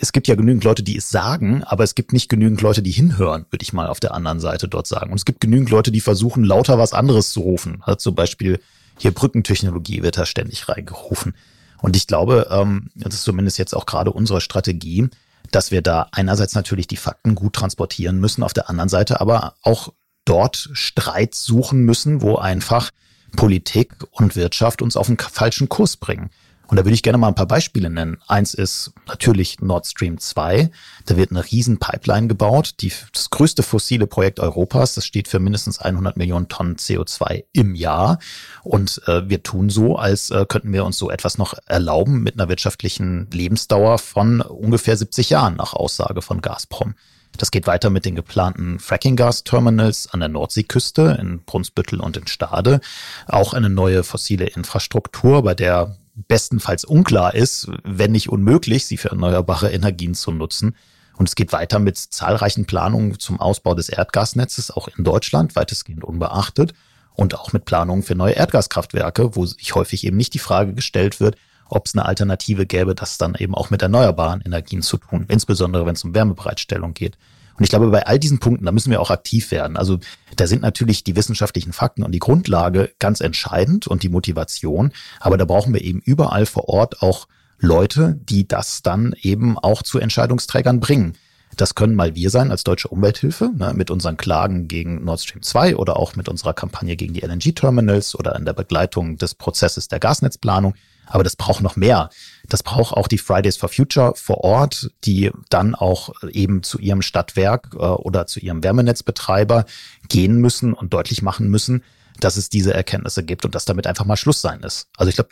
es 0.00 0.12
gibt 0.12 0.28
ja 0.28 0.34
genügend 0.34 0.64
Leute, 0.64 0.82
die 0.82 0.96
es 0.96 1.10
sagen, 1.10 1.62
aber 1.64 1.84
es 1.84 1.94
gibt 1.94 2.12
nicht 2.12 2.28
genügend 2.28 2.60
Leute, 2.62 2.82
die 2.82 2.90
hinhören, 2.90 3.46
würde 3.50 3.62
ich 3.62 3.72
mal 3.72 3.86
auf 3.86 4.00
der 4.00 4.14
anderen 4.14 4.40
Seite 4.40 4.68
dort 4.68 4.86
sagen. 4.86 5.10
Und 5.10 5.18
es 5.18 5.24
gibt 5.24 5.40
genügend 5.40 5.70
Leute, 5.70 5.92
die 5.92 6.00
versuchen, 6.00 6.42
lauter 6.42 6.78
was 6.78 6.92
anderes 6.92 7.30
zu 7.30 7.40
rufen. 7.40 7.78
Also 7.82 7.96
zum 7.96 8.14
Beispiel 8.14 8.60
hier 8.98 9.12
Brückentechnologie 9.12 10.02
wird 10.02 10.18
da 10.18 10.26
ständig 10.26 10.68
reingerufen. 10.68 11.34
Und 11.82 11.96
ich 11.96 12.06
glaube, 12.06 12.48
ähm, 12.50 12.90
das 12.94 13.14
ist 13.14 13.22
zumindest 13.22 13.58
jetzt 13.58 13.74
auch 13.74 13.86
gerade 13.86 14.10
unsere 14.10 14.40
Strategie, 14.40 15.08
dass 15.50 15.70
wir 15.70 15.82
da 15.82 16.08
einerseits 16.12 16.54
natürlich 16.54 16.86
die 16.86 16.96
Fakten 16.96 17.34
gut 17.34 17.52
transportieren 17.52 18.18
müssen, 18.18 18.42
auf 18.42 18.54
der 18.54 18.68
anderen 18.70 18.88
Seite 18.88 19.20
aber 19.20 19.54
auch 19.62 19.92
dort 20.26 20.68
Streit 20.72 21.34
suchen 21.34 21.84
müssen, 21.84 22.20
wo 22.20 22.36
einfach 22.36 22.90
Politik 23.34 23.94
und 24.10 24.36
Wirtschaft 24.36 24.82
uns 24.82 24.96
auf 24.96 25.06
den 25.06 25.18
falschen 25.18 25.70
Kurs 25.70 25.96
bringen. 25.96 26.30
Und 26.68 26.78
da 26.78 26.84
würde 26.84 26.94
ich 26.94 27.02
gerne 27.02 27.18
mal 27.18 27.28
ein 27.28 27.34
paar 27.34 27.46
Beispiele 27.46 27.90
nennen. 27.90 28.18
Eins 28.26 28.52
ist 28.52 28.92
natürlich 29.06 29.60
Nord 29.60 29.86
Stream 29.86 30.18
2. 30.18 30.70
Da 31.04 31.16
wird 31.16 31.30
eine 31.30 31.44
riesen 31.44 31.78
Pipeline 31.78 32.26
gebaut. 32.26 32.74
Die, 32.80 32.92
das 33.12 33.30
größte 33.30 33.62
fossile 33.62 34.06
Projekt 34.06 34.40
Europas. 34.40 34.94
Das 34.94 35.06
steht 35.06 35.28
für 35.28 35.38
mindestens 35.38 35.78
100 35.78 36.16
Millionen 36.16 36.48
Tonnen 36.48 36.76
CO2 36.76 37.44
im 37.52 37.76
Jahr. 37.76 38.18
Und 38.64 39.00
äh, 39.06 39.28
wir 39.28 39.44
tun 39.44 39.70
so, 39.70 39.96
als 39.96 40.30
äh, 40.30 40.44
könnten 40.48 40.72
wir 40.72 40.84
uns 40.84 40.98
so 40.98 41.08
etwas 41.08 41.38
noch 41.38 41.54
erlauben 41.66 42.22
mit 42.22 42.34
einer 42.34 42.48
wirtschaftlichen 42.48 43.30
Lebensdauer 43.30 43.98
von 43.98 44.40
ungefähr 44.40 44.96
70 44.96 45.30
Jahren 45.30 45.54
nach 45.54 45.72
Aussage 45.72 46.20
von 46.20 46.40
Gazprom. 46.40 46.94
Das 47.38 47.50
geht 47.50 47.66
weiter 47.66 47.90
mit 47.90 48.04
den 48.04 48.14
geplanten 48.14 48.78
Fracking-Gas-Terminals 48.78 50.08
an 50.12 50.20
der 50.20 50.28
Nordseeküste 50.28 51.18
in 51.20 51.44
Brunsbüttel 51.44 52.00
und 52.00 52.16
in 52.16 52.26
Stade. 52.26 52.80
Auch 53.26 53.52
eine 53.52 53.68
neue 53.68 54.04
fossile 54.04 54.46
Infrastruktur, 54.46 55.42
bei 55.42 55.54
der 55.54 55.96
bestenfalls 56.14 56.84
unklar 56.84 57.34
ist, 57.34 57.68
wenn 57.84 58.12
nicht 58.12 58.30
unmöglich, 58.30 58.86
sie 58.86 58.96
für 58.96 59.10
erneuerbare 59.10 59.70
Energien 59.70 60.14
zu 60.14 60.32
nutzen. 60.32 60.74
Und 61.16 61.28
es 61.28 61.34
geht 61.34 61.52
weiter 61.52 61.78
mit 61.78 61.98
zahlreichen 61.98 62.66
Planungen 62.66 63.18
zum 63.18 63.40
Ausbau 63.40 63.74
des 63.74 63.88
Erdgasnetzes, 63.88 64.70
auch 64.70 64.88
in 64.88 65.04
Deutschland, 65.04 65.56
weitestgehend 65.56 66.04
unbeachtet. 66.04 66.72
Und 67.14 67.34
auch 67.34 67.52
mit 67.54 67.64
Planungen 67.64 68.02
für 68.02 68.14
neue 68.14 68.34
Erdgaskraftwerke, 68.34 69.36
wo 69.36 69.46
sich 69.46 69.74
häufig 69.74 70.04
eben 70.04 70.18
nicht 70.18 70.34
die 70.34 70.38
Frage 70.38 70.74
gestellt 70.74 71.18
wird, 71.18 71.36
ob 71.68 71.86
es 71.86 71.94
eine 71.94 72.06
Alternative 72.06 72.66
gäbe, 72.66 72.94
das 72.94 73.18
dann 73.18 73.34
eben 73.34 73.54
auch 73.54 73.70
mit 73.70 73.82
erneuerbaren 73.82 74.42
Energien 74.42 74.82
zu 74.82 74.98
tun, 74.98 75.26
insbesondere 75.28 75.86
wenn 75.86 75.94
es 75.94 76.04
um 76.04 76.14
Wärmebereitstellung 76.14 76.94
geht. 76.94 77.16
Und 77.56 77.64
ich 77.64 77.70
glaube, 77.70 77.88
bei 77.88 78.06
all 78.06 78.18
diesen 78.18 78.38
Punkten, 78.38 78.66
da 78.66 78.72
müssen 78.72 78.90
wir 78.90 79.00
auch 79.00 79.10
aktiv 79.10 79.50
werden. 79.50 79.76
Also 79.76 79.98
da 80.36 80.46
sind 80.46 80.62
natürlich 80.62 81.04
die 81.04 81.16
wissenschaftlichen 81.16 81.72
Fakten 81.72 82.02
und 82.02 82.12
die 82.12 82.18
Grundlage 82.18 82.92
ganz 82.98 83.20
entscheidend 83.20 83.86
und 83.86 84.02
die 84.02 84.10
Motivation. 84.10 84.92
Aber 85.20 85.38
da 85.38 85.46
brauchen 85.46 85.72
wir 85.72 85.82
eben 85.82 86.00
überall 86.00 86.44
vor 86.44 86.68
Ort 86.68 87.02
auch 87.02 87.28
Leute, 87.58 88.18
die 88.22 88.46
das 88.46 88.82
dann 88.82 89.14
eben 89.22 89.58
auch 89.58 89.82
zu 89.82 89.98
Entscheidungsträgern 89.98 90.80
bringen. 90.80 91.14
Das 91.56 91.74
können 91.74 91.94
mal 91.94 92.14
wir 92.14 92.28
sein 92.28 92.50
als 92.50 92.64
Deutsche 92.64 92.88
Umwelthilfe 92.88 93.50
ne, 93.56 93.72
mit 93.74 93.90
unseren 93.90 94.18
Klagen 94.18 94.68
gegen 94.68 95.04
Nord 95.04 95.20
Stream 95.20 95.42
2 95.42 95.76
oder 95.76 95.96
auch 95.96 96.14
mit 96.14 96.28
unserer 96.28 96.52
Kampagne 96.52 96.96
gegen 96.96 97.14
die 97.14 97.20
LNG-Terminals 97.20 98.14
oder 98.18 98.36
in 98.36 98.44
der 98.44 98.52
Begleitung 98.52 99.16
des 99.16 99.34
Prozesses 99.34 99.88
der 99.88 99.98
Gasnetzplanung. 99.98 100.74
Aber 101.06 101.24
das 101.24 101.36
braucht 101.36 101.62
noch 101.62 101.76
mehr. 101.76 102.10
Das 102.48 102.62
braucht 102.62 102.94
auch 102.94 103.08
die 103.08 103.18
Fridays 103.18 103.56
for 103.56 103.68
Future 103.68 104.14
vor 104.16 104.38
Ort, 104.44 104.90
die 105.04 105.30
dann 105.48 105.74
auch 105.74 106.10
eben 106.30 106.62
zu 106.62 106.78
ihrem 106.78 107.02
Stadtwerk 107.02 107.70
äh, 107.74 107.76
oder 107.76 108.26
zu 108.26 108.40
ihrem 108.40 108.62
Wärmenetzbetreiber 108.62 109.64
gehen 110.08 110.36
müssen 110.36 110.72
und 110.72 110.92
deutlich 110.92 111.22
machen 111.22 111.48
müssen, 111.48 111.82
dass 112.20 112.36
es 112.36 112.48
diese 112.48 112.72
Erkenntnisse 112.72 113.22
gibt 113.22 113.44
und 113.44 113.54
dass 113.54 113.64
damit 113.64 113.86
einfach 113.86 114.04
mal 114.04 114.16
Schluss 114.16 114.40
sein 114.40 114.62
ist. 114.62 114.88
Also 114.96 115.10
ich 115.10 115.16
glaube, 115.16 115.30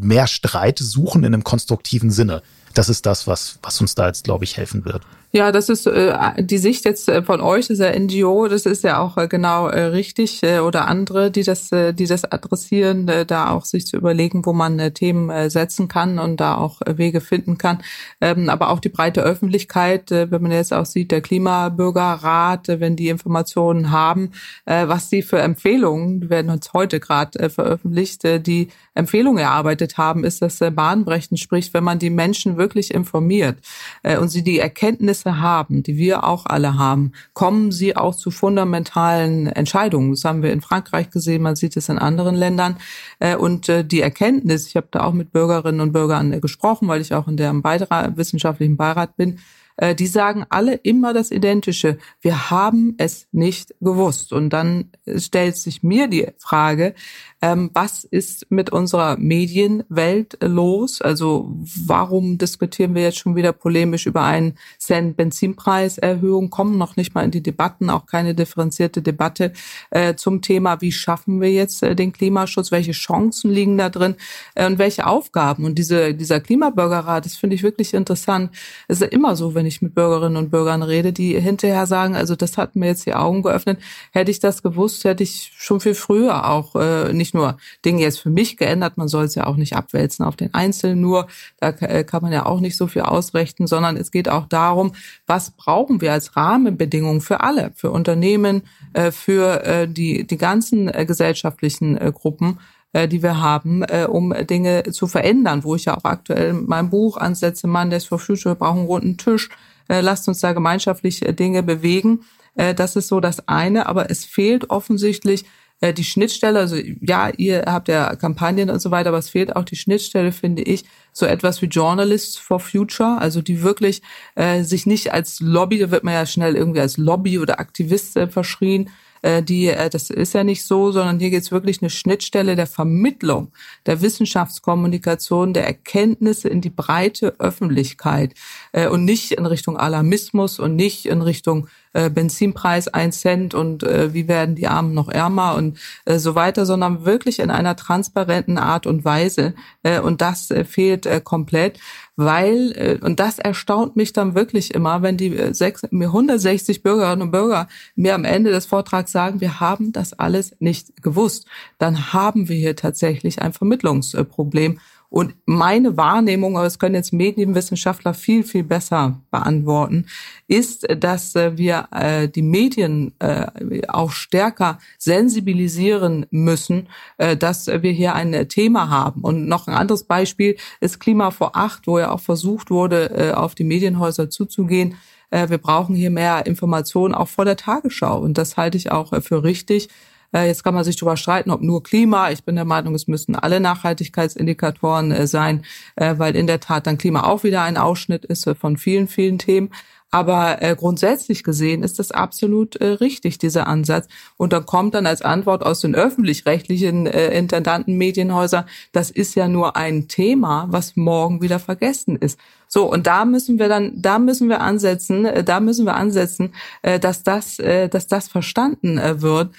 mehr 0.00 0.26
Streit 0.26 0.78
suchen 0.78 1.24
in 1.24 1.34
einem 1.34 1.44
konstruktiven 1.44 2.10
Sinne. 2.10 2.42
Das 2.74 2.88
ist 2.88 3.06
das, 3.06 3.26
was, 3.26 3.58
was 3.62 3.80
uns 3.80 3.94
da 3.94 4.06
jetzt, 4.06 4.24
glaube 4.24 4.44
ich, 4.44 4.56
helfen 4.56 4.84
wird. 4.84 5.02
Ja, 5.34 5.50
das 5.50 5.70
ist 5.70 5.86
äh, 5.86 6.44
die 6.44 6.58
Sicht 6.58 6.84
jetzt 6.84 7.08
äh, 7.08 7.22
von 7.22 7.40
euch, 7.40 7.66
dieser 7.66 7.98
NGO, 7.98 8.48
das 8.48 8.66
ist 8.66 8.84
ja 8.84 9.00
auch 9.00 9.16
äh, 9.16 9.28
genau 9.28 9.66
äh, 9.66 9.84
richtig 9.84 10.42
äh, 10.42 10.58
oder 10.58 10.86
andere, 10.88 11.30
die 11.30 11.42
das, 11.42 11.72
äh, 11.72 11.94
die 11.94 12.04
das 12.04 12.30
adressieren, 12.30 13.08
äh, 13.08 13.24
da 13.24 13.48
auch 13.48 13.64
sich 13.64 13.86
zu 13.86 13.96
überlegen, 13.96 14.44
wo 14.44 14.52
man 14.52 14.78
äh, 14.78 14.90
Themen 14.90 15.30
äh, 15.30 15.48
setzen 15.48 15.88
kann 15.88 16.18
und 16.18 16.38
da 16.38 16.56
auch 16.58 16.82
äh, 16.82 16.98
Wege 16.98 17.22
finden 17.22 17.56
kann. 17.56 17.82
Ähm, 18.20 18.50
aber 18.50 18.68
auch 18.68 18.78
die 18.78 18.90
breite 18.90 19.22
Öffentlichkeit, 19.22 20.12
äh, 20.12 20.30
wenn 20.30 20.42
man 20.42 20.52
jetzt 20.52 20.74
auch 20.74 20.84
sieht, 20.84 21.10
der 21.10 21.22
Klimabürgerrat, 21.22 22.68
äh, 22.68 22.80
wenn 22.80 22.96
die 22.96 23.08
Informationen 23.08 23.90
haben, 23.90 24.32
äh, 24.66 24.86
was 24.86 25.08
die 25.08 25.22
für 25.22 25.38
Empfehlungen, 25.38 26.20
die 26.20 26.28
werden 26.28 26.50
uns 26.50 26.74
heute 26.74 27.00
gerade 27.00 27.38
äh, 27.38 27.48
veröffentlicht, 27.48 28.22
äh, 28.26 28.38
die 28.38 28.68
Empfehlungen 28.94 29.38
erarbeitet 29.38 29.96
haben, 29.96 30.24
ist 30.24 30.42
das 30.42 30.60
äh, 30.60 30.70
bahnbrechend, 30.70 31.40
sprich, 31.40 31.72
wenn 31.72 31.84
man 31.84 31.98
die 31.98 32.10
Menschen 32.10 32.58
wirklich 32.58 32.92
informiert 32.92 33.56
äh, 34.02 34.18
und 34.18 34.28
sie 34.28 34.44
die 34.44 34.58
Erkenntnisse 34.58 35.21
Erkenntnisse 35.22 35.40
haben, 35.40 35.82
die 35.82 35.96
wir 35.96 36.24
auch 36.24 36.46
alle 36.46 36.78
haben, 36.78 37.12
kommen 37.34 37.72
sie 37.72 37.96
auch 37.96 38.14
zu 38.14 38.30
fundamentalen 38.30 39.46
Entscheidungen. 39.46 40.10
Das 40.10 40.24
haben 40.24 40.42
wir 40.42 40.52
in 40.52 40.60
Frankreich 40.60 41.10
gesehen, 41.10 41.42
man 41.42 41.56
sieht 41.56 41.76
es 41.76 41.88
in 41.88 41.98
anderen 41.98 42.34
Ländern. 42.34 42.76
Äh, 43.18 43.36
und 43.36 43.68
äh, 43.68 43.84
die 43.84 44.00
Erkenntnis, 44.00 44.66
ich 44.66 44.76
habe 44.76 44.88
da 44.90 45.04
auch 45.04 45.12
mit 45.12 45.32
Bürgerinnen 45.32 45.80
und 45.80 45.92
Bürgern 45.92 46.40
gesprochen, 46.40 46.88
weil 46.88 47.00
ich 47.00 47.14
auch 47.14 47.28
in 47.28 47.36
der 47.36 47.52
Beirat, 47.54 48.16
wissenschaftlichen 48.16 48.76
Beirat 48.76 49.16
bin, 49.16 49.38
äh, 49.76 49.94
die 49.94 50.06
sagen 50.06 50.44
alle 50.50 50.74
immer 50.74 51.14
das 51.14 51.30
Identische. 51.30 51.98
Wir 52.20 52.50
haben 52.50 52.94
es 52.98 53.28
nicht 53.32 53.74
gewusst. 53.80 54.32
Und 54.32 54.50
dann 54.50 54.90
stellt 55.16 55.56
sich 55.56 55.82
mir 55.82 56.08
die 56.08 56.28
Frage, 56.38 56.94
ähm, 57.42 57.70
was 57.74 58.04
ist 58.04 58.46
mit 58.50 58.70
unserer 58.70 59.16
Medienwelt 59.16 60.38
los? 60.40 61.02
Also 61.02 61.52
warum 61.86 62.38
diskutieren 62.38 62.94
wir 62.94 63.02
jetzt 63.02 63.18
schon 63.18 63.34
wieder 63.34 63.52
polemisch 63.52 64.06
über 64.06 64.22
einen 64.22 64.54
Cent 64.78 65.16
Benzinpreiserhöhung? 65.16 66.50
Kommen 66.50 66.78
noch 66.78 66.94
nicht 66.94 67.16
mal 67.16 67.24
in 67.24 67.32
die 67.32 67.42
Debatten, 67.42 67.90
auch 67.90 68.06
keine 68.06 68.36
differenzierte 68.36 69.02
Debatte 69.02 69.52
äh, 69.90 70.14
zum 70.14 70.40
Thema, 70.40 70.80
wie 70.80 70.92
schaffen 70.92 71.40
wir 71.40 71.50
jetzt 71.50 71.82
äh, 71.82 71.96
den 71.96 72.12
Klimaschutz? 72.12 72.70
Welche 72.70 72.92
Chancen 72.92 73.50
liegen 73.50 73.76
da 73.76 73.90
drin? 73.90 74.14
Äh, 74.54 74.66
und 74.66 74.78
welche 74.78 75.06
Aufgaben? 75.08 75.64
Und 75.64 75.78
diese, 75.78 76.14
dieser 76.14 76.40
Klimabürgerrat, 76.40 77.24
das 77.24 77.34
finde 77.34 77.56
ich 77.56 77.64
wirklich 77.64 77.92
interessant. 77.92 78.52
Es 78.86 79.00
ist 79.00 79.12
immer 79.12 79.34
so, 79.34 79.56
wenn 79.56 79.66
ich 79.66 79.82
mit 79.82 79.96
Bürgerinnen 79.96 80.36
und 80.36 80.50
Bürgern 80.50 80.84
rede, 80.84 81.12
die 81.12 81.38
hinterher 81.40 81.86
sagen, 81.86 82.14
also 82.14 82.36
das 82.36 82.56
hat 82.56 82.76
mir 82.76 82.86
jetzt 82.86 83.04
die 83.04 83.14
Augen 83.14 83.42
geöffnet. 83.42 83.80
Hätte 84.12 84.30
ich 84.30 84.38
das 84.38 84.62
gewusst, 84.62 85.02
hätte 85.02 85.24
ich 85.24 85.52
schon 85.56 85.80
viel 85.80 85.94
früher 85.94 86.48
auch 86.48 86.76
äh, 86.76 87.12
nicht 87.12 87.31
nicht 87.32 87.34
nur 87.34 87.56
Dinge 87.84 88.02
jetzt 88.02 88.20
für 88.20 88.30
mich 88.30 88.56
geändert, 88.56 88.96
man 88.96 89.08
soll 89.08 89.24
es 89.24 89.34
ja 89.34 89.46
auch 89.46 89.56
nicht 89.56 89.74
abwälzen 89.74 90.24
auf 90.24 90.36
den 90.36 90.52
Einzelnen 90.54 91.00
nur, 91.00 91.26
da 91.58 91.70
äh, 91.70 92.04
kann 92.04 92.22
man 92.22 92.32
ja 92.32 92.46
auch 92.46 92.60
nicht 92.60 92.76
so 92.76 92.86
viel 92.86 93.02
ausrichten, 93.02 93.66
sondern 93.66 93.96
es 93.96 94.10
geht 94.10 94.28
auch 94.28 94.46
darum, 94.46 94.92
was 95.26 95.50
brauchen 95.50 96.00
wir 96.00 96.12
als 96.12 96.36
Rahmenbedingungen 96.36 97.20
für 97.20 97.40
alle, 97.40 97.72
für 97.74 97.90
Unternehmen, 97.90 98.62
äh, 98.92 99.10
für 99.10 99.64
äh, 99.64 99.88
die, 99.88 100.26
die 100.26 100.36
ganzen 100.36 100.86
gesellschaftlichen 101.06 101.98
Gruppen, 102.12 102.58
die 102.94 103.22
wir 103.22 103.40
haben, 103.40 103.84
um 104.08 104.34
Dinge 104.46 104.82
zu 104.90 105.06
verändern, 105.06 105.64
wo 105.64 105.74
ich 105.74 105.86
ja 105.86 105.96
auch 105.96 106.04
aktuell 106.04 106.52
mein 106.52 106.90
Buch 106.90 107.16
ansetze, 107.16 107.66
Mondays 107.66 108.04
for 108.04 108.18
Future, 108.18 108.54
wir 108.54 108.58
brauchen 108.58 108.80
einen 108.80 108.86
runden 108.86 109.16
Tisch, 109.16 109.48
lasst 109.88 110.28
uns 110.28 110.40
da 110.40 110.52
gemeinschaftlich 110.52 111.20
Dinge 111.20 111.62
bewegen. 111.62 112.20
Das 112.54 112.96
ist 112.96 113.08
so 113.08 113.20
das 113.20 113.48
eine, 113.48 113.86
aber 113.86 114.10
es 114.10 114.24
fehlt 114.24 114.70
offensichtlich 114.70 115.46
äh, 115.82 115.92
die 115.92 116.04
Schnittstelle, 116.04 116.60
also 116.60 116.76
ja, 117.00 117.30
ihr 117.36 117.64
habt 117.66 117.88
ja 117.88 118.14
Kampagnen 118.16 118.70
und 118.70 118.80
so 118.80 118.90
weiter, 118.90 119.08
aber 119.08 119.18
es 119.18 119.28
fehlt 119.28 119.54
auch 119.54 119.64
die 119.64 119.76
Schnittstelle, 119.76 120.32
finde 120.32 120.62
ich, 120.62 120.84
so 121.12 121.26
etwas 121.26 121.60
wie 121.60 121.66
Journalists 121.66 122.38
for 122.38 122.60
Future, 122.60 123.18
also 123.18 123.42
die 123.42 123.62
wirklich 123.62 124.00
äh, 124.36 124.62
sich 124.62 124.86
nicht 124.86 125.12
als 125.12 125.40
Lobby, 125.40 125.78
da 125.78 125.90
wird 125.90 126.04
man 126.04 126.14
ja 126.14 126.24
schnell 126.24 126.54
irgendwie 126.54 126.80
als 126.80 126.96
Lobby 126.96 127.38
oder 127.38 127.60
Aktivist 127.60 128.16
äh, 128.16 128.28
verschrien, 128.28 128.90
äh, 129.22 129.42
die, 129.42 129.68
äh, 129.68 129.88
das 129.88 130.10
ist 130.10 130.34
ja 130.34 130.44
nicht 130.44 130.64
so, 130.64 130.92
sondern 130.92 131.18
hier 131.18 131.30
geht 131.30 131.42
es 131.42 131.52
wirklich 131.52 131.80
eine 131.80 131.90
Schnittstelle 131.90 132.56
der 132.56 132.66
Vermittlung, 132.66 133.52
der 133.86 134.02
Wissenschaftskommunikation, 134.02 135.54
der 135.54 135.66
Erkenntnisse 135.66 136.48
in 136.48 136.60
die 136.60 136.70
breite 136.70 137.34
Öffentlichkeit 137.38 138.34
äh, 138.72 138.88
und 138.88 139.04
nicht 139.04 139.32
in 139.32 139.46
Richtung 139.46 139.76
Alarmismus 139.76 140.58
und 140.58 140.76
nicht 140.76 141.06
in 141.06 141.22
Richtung 141.22 141.68
äh, 141.92 142.10
Benzinpreis 142.10 142.88
ein 142.88 143.12
Cent 143.12 143.54
und 143.54 143.82
äh, 143.82 144.14
wie 144.14 144.28
werden 144.28 144.54
die 144.54 144.68
Armen 144.68 144.94
noch 144.94 145.08
ärmer 145.08 145.54
und 145.56 145.78
äh, 146.04 146.18
so 146.18 146.34
weiter, 146.34 146.66
sondern 146.66 147.04
wirklich 147.04 147.38
in 147.38 147.50
einer 147.50 147.76
transparenten 147.76 148.58
Art 148.58 148.86
und 148.86 149.04
Weise. 149.04 149.54
Äh, 149.82 150.00
und 150.00 150.20
das 150.20 150.50
äh, 150.50 150.64
fehlt 150.64 151.06
äh, 151.06 151.20
komplett, 151.22 151.78
weil, 152.16 152.72
äh, 152.72 152.98
und 153.04 153.20
das 153.20 153.38
erstaunt 153.38 153.96
mich 153.96 154.12
dann 154.12 154.34
wirklich 154.34 154.74
immer, 154.74 155.02
wenn 155.02 155.16
die 155.16 155.36
äh, 155.36 155.54
sechs, 155.54 155.82
mir 155.90 156.08
160 156.08 156.82
Bürgerinnen 156.82 157.22
und 157.22 157.30
Bürger 157.30 157.68
mir 157.94 158.14
am 158.14 158.24
Ende 158.24 158.50
des 158.50 158.66
Vortrags 158.66 159.12
sagen, 159.12 159.40
wir 159.40 159.60
haben 159.60 159.92
das 159.92 160.12
alles 160.12 160.54
nicht 160.58 161.02
gewusst, 161.02 161.46
dann 161.78 162.12
haben 162.12 162.48
wir 162.48 162.56
hier 162.56 162.76
tatsächlich 162.76 163.40
ein 163.40 163.52
Vermittlungsproblem. 163.52 164.78
Und 165.12 165.34
meine 165.44 165.98
Wahrnehmung, 165.98 166.56
aber 166.56 166.64
das 166.64 166.78
können 166.78 166.94
jetzt 166.94 167.12
Medienwissenschaftler 167.12 168.14
viel, 168.14 168.44
viel 168.44 168.64
besser 168.64 169.20
beantworten, 169.30 170.06
ist, 170.48 170.86
dass 170.88 171.36
äh, 171.36 171.58
wir 171.58 171.86
äh, 171.90 172.28
die 172.28 172.40
Medien 172.40 173.12
äh, 173.18 173.46
auch 173.88 174.10
stärker 174.10 174.78
sensibilisieren 174.96 176.24
müssen, 176.30 176.88
dass 177.18 177.66
wir 177.66 177.92
hier 177.92 178.14
ein 178.14 178.48
Thema 178.48 178.88
haben. 178.88 179.20
Und 179.20 179.46
noch 179.48 179.68
ein 179.68 179.74
anderes 179.74 180.04
Beispiel 180.04 180.56
ist 180.80 180.98
Klima 180.98 181.30
vor 181.30 181.56
acht, 181.56 181.86
wo 181.86 181.98
ja 181.98 182.10
auch 182.10 182.20
versucht 182.20 182.70
wurde, 182.70 183.36
auf 183.36 183.54
die 183.54 183.64
Medienhäuser 183.64 184.30
zuzugehen. 184.30 184.94
Wir 185.30 185.58
brauchen 185.58 185.94
hier 185.94 186.10
mehr 186.10 186.46
Informationen 186.46 187.14
auch 187.14 187.28
vor 187.28 187.44
der 187.44 187.56
Tagesschau. 187.56 188.18
Und 188.20 188.38
das 188.38 188.56
halte 188.56 188.78
ich 188.78 188.90
auch 188.90 189.12
für 189.22 189.44
richtig. 189.44 189.88
Äh, 190.34 190.46
jetzt 190.46 190.64
kann 190.64 190.74
man 190.74 190.84
sich 190.84 190.96
darüber 190.96 191.16
streiten, 191.16 191.50
ob 191.50 191.62
nur 191.62 191.82
Klima. 191.82 192.30
Ich 192.30 192.44
bin 192.44 192.56
der 192.56 192.64
Meinung, 192.64 192.94
es 192.94 193.06
müssten 193.06 193.36
alle 193.36 193.60
Nachhaltigkeitsindikatoren 193.60 195.12
äh, 195.12 195.26
sein, 195.26 195.64
äh, 195.96 196.14
weil 196.18 196.36
in 196.36 196.46
der 196.46 196.60
Tat 196.60 196.86
dann 196.86 196.98
Klima 196.98 197.24
auch 197.24 197.44
wieder 197.44 197.62
ein 197.62 197.76
Ausschnitt 197.76 198.24
ist 198.24 198.48
von 198.60 198.76
vielen, 198.76 199.08
vielen 199.08 199.38
Themen. 199.38 199.70
Aber 200.14 200.58
grundsätzlich 200.76 201.42
gesehen 201.42 201.82
ist 201.82 201.98
das 201.98 202.10
absolut 202.10 202.78
richtig, 202.78 203.38
dieser 203.38 203.66
Ansatz. 203.66 204.08
Und 204.36 204.52
dann 204.52 204.66
kommt 204.66 204.92
dann 204.94 205.06
als 205.06 205.22
Antwort 205.22 205.64
aus 205.64 205.80
den 205.80 205.94
öffentlich-rechtlichen 205.94 207.06
äh, 207.06 207.28
Intendanten 207.30 207.96
Medienhäusern, 207.96 208.66
das 208.92 209.10
ist 209.10 209.34
ja 209.36 209.48
nur 209.48 209.74
ein 209.74 210.08
Thema, 210.08 210.66
was 210.68 210.96
morgen 210.96 211.40
wieder 211.40 211.58
vergessen 211.58 212.16
ist. 212.16 212.38
So, 212.74 212.90
und 212.90 213.06
da 213.06 213.26
müssen 213.26 213.58
wir 213.58 213.68
dann, 213.68 213.92
da 214.00 214.18
müssen 214.18 214.48
wir 214.48 214.62
ansetzen, 214.62 215.26
äh, 215.26 215.44
da 215.44 215.60
müssen 215.60 215.84
wir 215.84 215.94
ansetzen, 215.94 216.54
äh, 216.80 216.98
dass 216.98 217.22
das, 217.22 217.58
äh, 217.58 217.90
dass 217.90 218.06
das 218.06 218.28
verstanden 218.28 218.98
wird. 219.20 219.50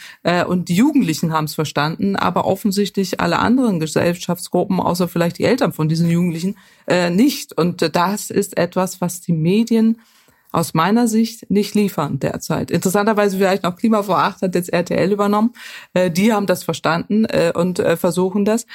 Und 0.48 0.70
die 0.70 0.76
Jugendlichen 0.76 1.32
haben 1.32 1.46
es 1.46 1.54
verstanden, 1.54 2.16
aber 2.16 2.46
offensichtlich 2.46 3.20
alle 3.20 3.40
anderen 3.40 3.80
Gesellschaftsgruppen, 3.80 4.80
außer 4.80 5.08
vielleicht 5.08 5.38
die 5.38 5.44
Eltern 5.44 5.74
von 5.74 5.90
diesen 5.90 6.10
Jugendlichen, 6.10 6.56
nicht. 7.12 7.56
Und 7.58 7.96
das 7.96 8.30
ist 8.30 8.58
etwas, 8.58 9.02
was 9.02 9.22
die 9.22 9.34
Medien 9.34 10.00
aus 10.54 10.76
meiner 10.76 11.08
Sicht 11.08 11.50
nicht 11.50 11.74
liefern 11.74 12.20
derzeit. 12.20 12.70
Interessanterweise 12.70 13.38
vielleicht 13.38 13.64
noch 13.64 13.76
Klima 13.76 14.04
vor 14.04 14.20
acht 14.20 14.44
hat 14.44 14.54
jetzt 14.54 14.72
RTL 14.72 15.12
übernommen. 15.12 15.54
Äh, 15.96 16.12
die 16.12 16.32
haben 16.32 16.46
das 16.46 16.64
verstanden 16.64 17.26
äh, 17.26 17.52
und 17.54 17.80
äh, 17.80 17.98
versuchen 17.98 18.46
das, 18.46 18.68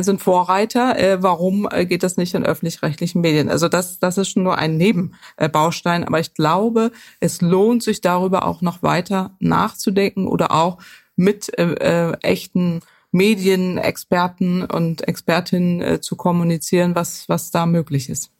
sind 0.00 0.20
Vorreiter. 0.20 1.22
Warum 1.22 1.68
geht 1.88 2.02
das 2.02 2.16
nicht 2.16 2.34
in 2.34 2.44
öffentlich-rechtlichen 2.44 3.20
Medien? 3.20 3.48
Also 3.48 3.68
das, 3.68 3.98
das 3.98 4.18
ist 4.18 4.30
schon 4.30 4.42
nur 4.42 4.58
ein 4.58 4.76
Nebenbaustein. 4.76 6.04
Aber 6.04 6.20
ich 6.20 6.34
glaube, 6.34 6.92
es 7.20 7.40
lohnt 7.40 7.82
sich 7.82 8.00
darüber 8.00 8.44
auch 8.44 8.60
noch 8.60 8.82
weiter 8.82 9.34
nachzudenken 9.40 10.26
oder 10.26 10.52
auch 10.52 10.78
mit 11.16 11.50
echten 11.56 12.80
Medienexperten 13.10 14.64
und 14.64 15.08
Expertinnen 15.08 16.02
zu 16.02 16.16
kommunizieren, 16.16 16.94
was, 16.94 17.28
was 17.28 17.50
da 17.50 17.66
möglich 17.66 18.10
ist. 18.10 18.30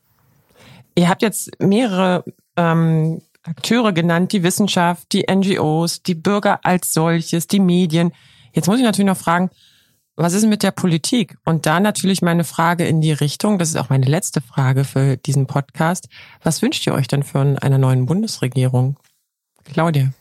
Ihr 0.94 1.09
habt 1.09 1.22
jetzt 1.22 1.59
mehrere 1.59 2.24
ähm, 2.57 3.23
Akteure 3.43 3.93
genannt, 3.93 4.33
die 4.33 4.43
Wissenschaft, 4.43 5.12
die 5.12 5.27
NGOs, 5.31 6.03
die 6.03 6.15
Bürger 6.15 6.61
als 6.65 6.93
solches, 6.93 7.47
die 7.49 7.61
Medien. 7.61 8.12
Jetzt 8.53 8.69
muss 8.69 8.79
ich 8.79 8.85
natürlich 8.85 9.09
noch 9.09 9.17
fragen, 9.17 9.51
was 10.15 10.35
ist 10.35 10.47
mit 10.47 10.62
der 10.62 10.71
Politik? 10.71 11.37
Und 11.45 11.67
da 11.67 11.81
natürlich 11.81 12.23
meine 12.23 12.45
Frage 12.45 12.85
in 12.85 13.01
die 13.01 13.12
Richtung, 13.12 13.59
das 13.59 13.71
ist 13.71 13.77
auch 13.77 13.88
meine 13.88 14.07
letzte 14.07 14.41
Frage 14.41 14.85
für 14.85 15.17
diesen 15.17 15.47
Podcast. 15.47 16.09
Was 16.43 16.61
wünscht 16.62 16.87
ihr 16.87 16.95
euch 16.95 17.09
denn 17.09 17.23
von 17.23 17.59
einer 17.59 17.79
neuen 17.79 18.07
Bundesregierung? 18.07 18.99
Claudia. 19.65 20.12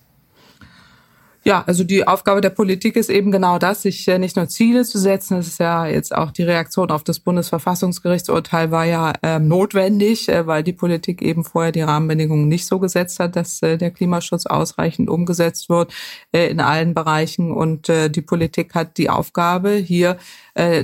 Ja, 1.43 1.63
also 1.65 1.83
die 1.83 2.07
Aufgabe 2.07 2.39
der 2.39 2.51
Politik 2.51 2.95
ist 2.95 3.09
eben 3.09 3.31
genau 3.31 3.57
das, 3.57 3.81
sich 3.81 4.07
äh, 4.07 4.19
nicht 4.19 4.35
nur 4.35 4.47
Ziele 4.47 4.83
zu 4.85 4.99
setzen. 4.99 5.37
Das 5.37 5.47
ist 5.47 5.59
ja 5.59 5.87
jetzt 5.87 6.15
auch 6.15 6.29
die 6.29 6.43
Reaktion 6.43 6.91
auf 6.91 7.03
das 7.03 7.19
Bundesverfassungsgerichtsurteil 7.19 8.69
war 8.69 8.85
ja 8.85 9.13
äh, 9.23 9.39
notwendig, 9.39 10.29
äh, 10.29 10.45
weil 10.45 10.61
die 10.61 10.73
Politik 10.73 11.23
eben 11.23 11.43
vorher 11.43 11.71
die 11.71 11.81
Rahmenbedingungen 11.81 12.47
nicht 12.47 12.67
so 12.67 12.77
gesetzt 12.77 13.19
hat, 13.19 13.35
dass 13.35 13.59
äh, 13.63 13.79
der 13.79 13.89
Klimaschutz 13.89 14.45
ausreichend 14.45 15.09
umgesetzt 15.09 15.67
wird 15.67 15.91
äh, 16.31 16.47
in 16.47 16.59
allen 16.59 16.93
Bereichen. 16.93 17.51
Und 17.51 17.89
äh, 17.89 18.11
die 18.11 18.21
Politik 18.21 18.75
hat 18.75 18.99
die 18.99 19.09
Aufgabe, 19.09 19.71
hier 19.71 20.17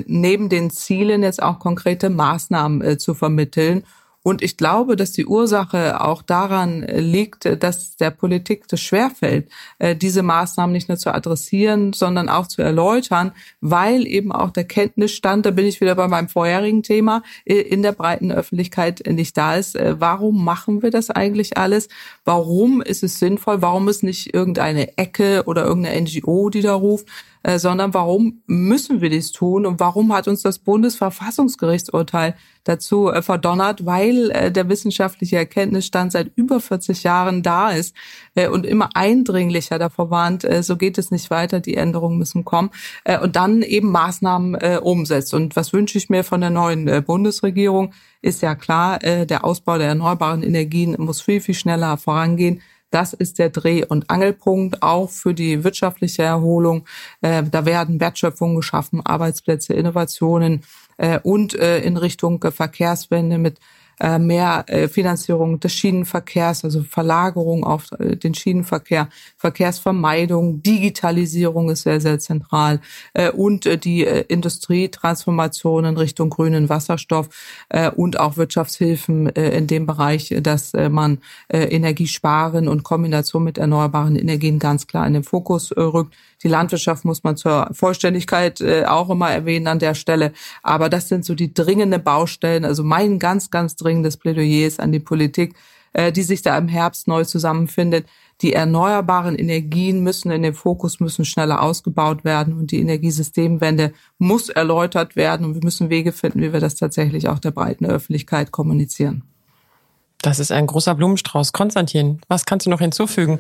neben 0.06 0.48
den 0.48 0.70
Zielen 0.70 1.24
jetzt 1.24 1.44
auch 1.44 1.60
konkrete 1.60 2.10
Maßnahmen 2.10 2.98
zu 3.00 3.14
vermitteln 3.14 3.84
und 4.28 4.42
ich 4.42 4.58
glaube, 4.58 4.98
dass 4.98 5.14
die 5.14 5.26
Ursache 5.26 6.02
auch 6.02 6.22
daran 6.22 6.82
liegt, 6.82 7.46
dass 7.64 7.96
der 7.96 8.12
Politik 8.12 8.68
das 8.68 8.82
schwerfällt, 8.82 9.50
äh, 9.80 9.96
diese 9.96 10.22
Maßnahmen 10.22 10.74
nicht 10.74 10.90
nur 10.90 10.98
zu 10.98 11.14
adressieren, 11.14 11.94
sondern 11.94 12.28
auch 12.28 12.46
zu 12.46 12.62
erläutern, 12.62 13.32
weil 13.62 14.06
eben 14.06 14.34
auch 14.34 14.50
der 14.50 14.66
Kenntnisstand, 14.66 15.46
da 15.46 15.52
bin 15.52 15.66
ich 15.66 15.80
wieder 15.80 15.96
bei 15.96 16.10
meinem 16.10 16.28
vorherigen 16.28 16.84
Thema, 16.84 17.24
äh, 17.46 17.54
in 17.54 17.84
der 17.84 17.94
breiten 17.94 18.30
Öffentlichkeit 18.34 19.02
nicht 19.10 19.38
da 19.38 19.56
ist. 19.56 19.78
Äh, 19.78 19.96
warum 19.98 20.44
machen 20.44 20.82
wir 20.82 20.92
das 20.92 21.10
eigentlich 21.10 21.58
alles? 21.58 21.88
Warum 22.26 22.82
ist 22.82 23.04
es 23.04 23.20
sinnvoll? 23.20 23.62
Warum 23.62 23.88
ist 23.88 24.04
nicht 24.04 24.34
irgendeine 24.34 24.98
Ecke 24.98 25.44
oder 25.46 25.64
irgendeine 25.64 26.02
NGO, 26.02 26.50
die 26.50 26.62
da 26.62 26.74
ruft? 26.74 27.08
Äh, 27.44 27.60
sondern 27.60 27.94
warum 27.94 28.42
müssen 28.46 29.02
wir 29.02 29.10
dies 29.10 29.32
tun 29.32 29.66
und 29.66 29.80
warum 29.80 30.14
hat 30.14 30.28
uns 30.28 30.42
das 30.42 30.60
Bundesverfassungsgerichtsurteil 30.60 32.36
dazu 32.64 33.10
äh, 33.10 33.22
verdonnert, 33.22 33.86
weil 33.86 34.32
äh, 34.32 34.52
der 34.52 34.70
wissenschaftliche 34.70 35.38
Erkenntnisstand 35.38 36.12
seit 36.12 36.32
über 36.36 36.60
40 36.60 37.04
Jahren 37.04 37.44
da 37.44 37.72
ist 37.72 37.96
und 38.52 38.66
immer 38.66 38.90
eindringlicher 38.94 39.80
davor 39.80 40.12
warnt, 40.12 40.48
so 40.62 40.78
geht 40.78 41.00
es 41.00 41.10
nicht 41.10 41.32
weiter, 41.32 41.60
die 41.60 41.76
Änderungen 41.76 42.20
müssen 42.20 42.46
kommen 42.46 42.70
und 43.24 43.36
dann 43.36 43.64
eben 43.64 43.92
Maßnahmen 43.92 44.80
umsetzt. 44.80 45.34
Und 45.34 45.56
was 45.56 45.74
wünsche 45.74 45.98
ich 45.98 46.10
mir 46.10 46.24
von 46.24 46.42
der 46.42 46.52
neuen 46.52 47.04
Bundesregierung? 47.04 47.94
Ist 48.22 48.44
ja 48.44 48.54
klar, 48.54 49.00
der 49.00 49.44
Ausbau 49.44 49.80
der 49.80 49.88
erneuerbaren 49.88 50.44
Energien 50.44 50.96
muss 51.00 51.22
viel, 51.22 51.42
viel 51.42 51.56
schneller 51.56 51.98
vorangehen. 51.98 52.62
Das 52.90 53.14
ist 53.14 53.38
der 53.38 53.50
Dreh- 53.50 53.86
und 53.86 54.10
Angelpunkt 54.10 54.82
auch 54.82 55.10
für 55.10 55.34
die 55.34 55.64
wirtschaftliche 55.64 56.24
Erholung. 56.24 56.86
Äh, 57.22 57.44
da 57.44 57.66
werden 57.66 58.00
Wertschöpfungen 58.00 58.56
geschaffen, 58.56 59.06
Arbeitsplätze, 59.06 59.74
Innovationen 59.74 60.64
äh, 60.98 61.20
und 61.22 61.54
äh, 61.56 61.80
in 61.80 61.98
Richtung 61.98 62.40
Verkehrswende 62.40 63.38
mit 63.38 63.60
äh, 64.00 64.20
mehr 64.20 64.64
äh, 64.68 64.88
Finanzierung 64.88 65.60
des 65.60 65.74
Schienenverkehrs, 65.74 66.64
also 66.64 66.84
Verlagerung 66.84 67.64
auf 67.64 67.92
äh, 67.98 68.16
den 68.16 68.36
Schienenverkehr, 68.36 69.10
Verkehrsvermeidung, 69.38 70.62
Digitalisierung 70.62 71.70
ist 71.72 71.84
sehr, 71.84 72.00
sehr 72.00 72.20
zentral 72.20 72.80
und 73.34 73.84
die 73.84 74.04
Industrietransformation 74.04 75.86
in 75.86 75.98
Richtung 75.98 76.30
grünen 76.30 76.70
Wasserstoff 76.70 77.30
und 77.96 78.20
auch 78.20 78.38
Wirtschaftshilfen 78.38 79.30
in 79.30 79.68
dem 79.68 79.86
Bereich, 79.86 80.36
dass 80.42 80.74
man 80.74 81.20
Energiesparen 81.50 82.68
und 82.68 82.84
Kombination 82.84 83.44
mit 83.44 83.58
erneuerbaren 83.58 84.16
Energien 84.16 84.60
ganz 84.60 84.88
klar 84.88 85.08
in 85.08 85.14
den 85.14 85.24
Fokus 85.24 85.72
rückt. 85.76 86.16
Die 86.44 86.48
Landwirtschaft 86.48 87.04
muss 87.04 87.24
man 87.24 87.36
zur 87.36 87.68
Vollständigkeit 87.72 88.62
äh, 88.62 88.86
auch 88.86 89.10
immer 89.10 89.32
erwähnen 89.32 89.68
an 89.68 89.80
der 89.80 89.96
Stelle. 89.96 90.34
Aber 90.62 90.90
das 90.90 91.10
sind 91.10 91.26
so 91.26 91.34
die 91.34 91.54
dringenden 91.54 92.04
Baustellen. 92.04 92.64
Also 92.64 92.84
mein 92.84 93.18
ganz, 93.18 93.50
ganz 93.50 93.76
dringendes 93.88 94.18
Plädoyer 94.18 94.68
ist 94.68 94.80
an 94.80 94.92
die 94.92 95.00
Politik, 95.00 95.56
äh, 95.94 96.12
die 96.12 96.24
sich 96.24 96.42
da 96.42 96.58
im 96.58 96.68
Herbst 96.68 97.08
neu 97.08 97.24
zusammenfindet. 97.24 98.06
Die 98.42 98.54
erneuerbaren 98.54 99.36
Energien 99.36 100.04
müssen 100.04 100.30
in 100.30 100.44
den 100.44 100.54
Fokus, 100.54 101.00
müssen 101.00 101.26
schneller 101.26 101.64
ausgebaut 101.64 102.24
werden 102.24 102.54
und 102.54 102.72
die 102.72 102.80
Energiesystemwende 102.80 103.94
muss 104.20 104.50
erläutert 104.50 105.16
werden 105.16 105.46
und 105.46 105.56
wir 105.56 105.64
müssen 105.64 105.90
Wege 105.90 106.12
finden, 106.12 106.42
wie 106.42 106.54
wir 106.54 106.60
das 106.60 106.76
tatsächlich 106.76 107.30
auch 107.30 107.40
der 107.40 107.52
breiten 107.52 107.86
Öffentlichkeit 107.86 108.52
kommunizieren. 108.52 109.24
Das 110.22 110.40
ist 110.40 110.52
ein 110.52 110.68
großer 110.68 110.94
Blumenstrauß. 110.94 111.52
Konstantin, 111.54 112.20
was 112.28 112.46
kannst 112.46 112.66
du 112.66 112.70
noch 112.70 112.80
hinzufügen? 112.80 113.40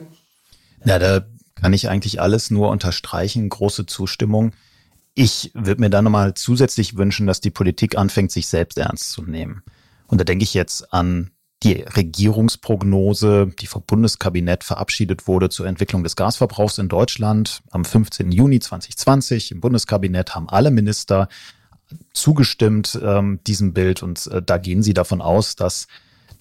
Na, 0.83 0.97
da 0.99 1.25
kann 1.55 1.73
ich 1.73 1.89
eigentlich 1.89 2.21
alles 2.21 2.49
nur 2.49 2.69
unterstreichen. 2.69 3.49
Große 3.49 3.85
Zustimmung. 3.85 4.53
Ich 5.13 5.51
würde 5.53 5.81
mir 5.81 5.89
dann 5.89 6.03
nochmal 6.03 6.35
zusätzlich 6.35 6.97
wünschen, 6.97 7.25
dass 7.27 7.41
die 7.41 7.49
Politik 7.49 7.97
anfängt, 7.97 8.31
sich 8.31 8.47
selbst 8.47 8.77
ernst 8.77 9.11
zu 9.11 9.23
nehmen. 9.23 9.63
Und 10.07 10.19
da 10.19 10.23
denke 10.23 10.43
ich 10.43 10.53
jetzt 10.53 10.93
an 10.93 11.31
die 11.63 11.81
Regierungsprognose, 11.81 13.47
die 13.59 13.67
vom 13.67 13.83
Bundeskabinett 13.83 14.63
verabschiedet 14.63 15.27
wurde 15.27 15.49
zur 15.49 15.65
Entwicklung 15.65 16.03
des 16.03 16.15
Gasverbrauchs 16.15 16.77
in 16.77 16.87
Deutschland 16.87 17.61
am 17.71 17.83
15. 17.83 18.31
Juni 18.31 18.59
2020. 18.59 19.51
Im 19.51 19.61
Bundeskabinett 19.61 20.35
haben 20.35 20.49
alle 20.49 20.69
Minister 20.69 21.27
zugestimmt 22.13 22.99
ähm, 23.01 23.39
diesem 23.47 23.73
Bild 23.73 24.03
und 24.03 24.27
äh, 24.27 24.41
da 24.41 24.57
gehen 24.57 24.83
sie 24.83 24.93
davon 24.93 25.21
aus, 25.21 25.55
dass 25.55 25.87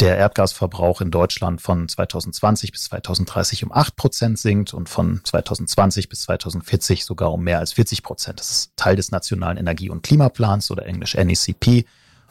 der 0.00 0.18
Erdgasverbrauch 0.18 1.00
in 1.00 1.10
Deutschland 1.10 1.62
von 1.62 1.88
2020 1.88 2.72
bis 2.72 2.84
2030 2.84 3.64
um 3.64 3.72
8 3.72 3.96
Prozent 3.96 4.38
sinkt 4.38 4.74
und 4.74 4.88
von 4.88 5.20
2020 5.24 6.08
bis 6.08 6.22
2040 6.22 7.04
sogar 7.04 7.32
um 7.32 7.42
mehr 7.42 7.60
als 7.60 7.72
40 7.72 8.02
Prozent. 8.02 8.40
Das 8.40 8.50
ist 8.50 8.76
Teil 8.76 8.96
des 8.96 9.10
Nationalen 9.10 9.56
Energie- 9.56 9.88
und 9.88 10.02
Klimaplans 10.02 10.70
oder 10.70 10.84
englisch 10.84 11.14
NECP. 11.14 11.86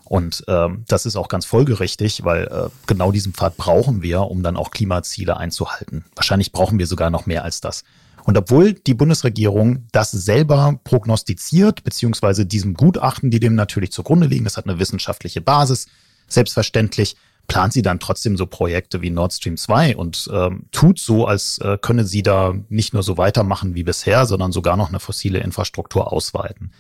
Und 0.06 0.44
ähm, 0.48 0.86
das 0.88 1.06
ist 1.06 1.16
auch 1.16 1.28
ganz 1.28 1.46
folgerichtig, 1.46 2.24
weil 2.24 2.46
äh, 2.46 2.70
genau 2.86 3.12
diesen 3.12 3.34
Pfad 3.34 3.58
brauchen 3.58 4.04
wir, 4.04 4.22
um 4.22 4.44
dann 4.44 4.56
auch 4.56 4.72
Klimaziele 4.72 5.38
einzuhalten. 5.38 6.06
Wahrscheinlich 6.16 6.52
brauchen 6.52 6.78
wir 6.78 6.86
sogar 6.86 7.10
noch 7.10 7.26
mehr 7.26 7.44
als 7.44 7.60
das. 7.60 7.84
Und 8.24 8.38
obwohl 8.38 8.74
die 8.74 8.94
Bundesregierung 8.94 9.88
das 9.92 10.12
selber 10.12 10.80
prognostiziert, 10.84 11.84
beziehungsweise 11.84 12.46
diesem 12.46 12.74
Gutachten, 12.74 13.30
die 13.30 13.40
dem 13.40 13.56
natürlich 13.56 13.92
zugrunde 13.92 14.28
liegen, 14.28 14.46
das 14.46 14.58
hat 14.58 14.68
eine 14.68 14.80
wissenschaftliche 14.80 15.42
Basis, 15.42 15.88
selbstverständlich, 16.28 17.16
plant 17.48 17.74
sie 17.74 17.84
dann 17.84 18.00
trotzdem 18.00 18.38
so 18.38 18.48
Projekte 18.48 19.02
wie 19.02 19.12
Nord 19.12 19.34
Stream 19.34 19.58
2 19.58 19.96
und 19.96 20.30
ähm, 20.34 20.66
tut 20.72 21.00
so, 21.00 21.26
als 21.26 21.60
äh, 21.60 21.78
könne 21.80 22.04
sie 22.04 22.24
da 22.24 22.56
nicht 22.70 22.94
nur 22.94 23.04
so 23.04 23.18
weitermachen 23.18 23.76
wie 23.76 23.84
bisher, 23.84 24.26
sondern 24.26 24.52
sogar 24.52 24.78
noch 24.78 24.90
eine 24.90 25.00
fossile 25.00 25.40
Infrastruktur 25.40 26.12
ausweiten. 26.12 26.72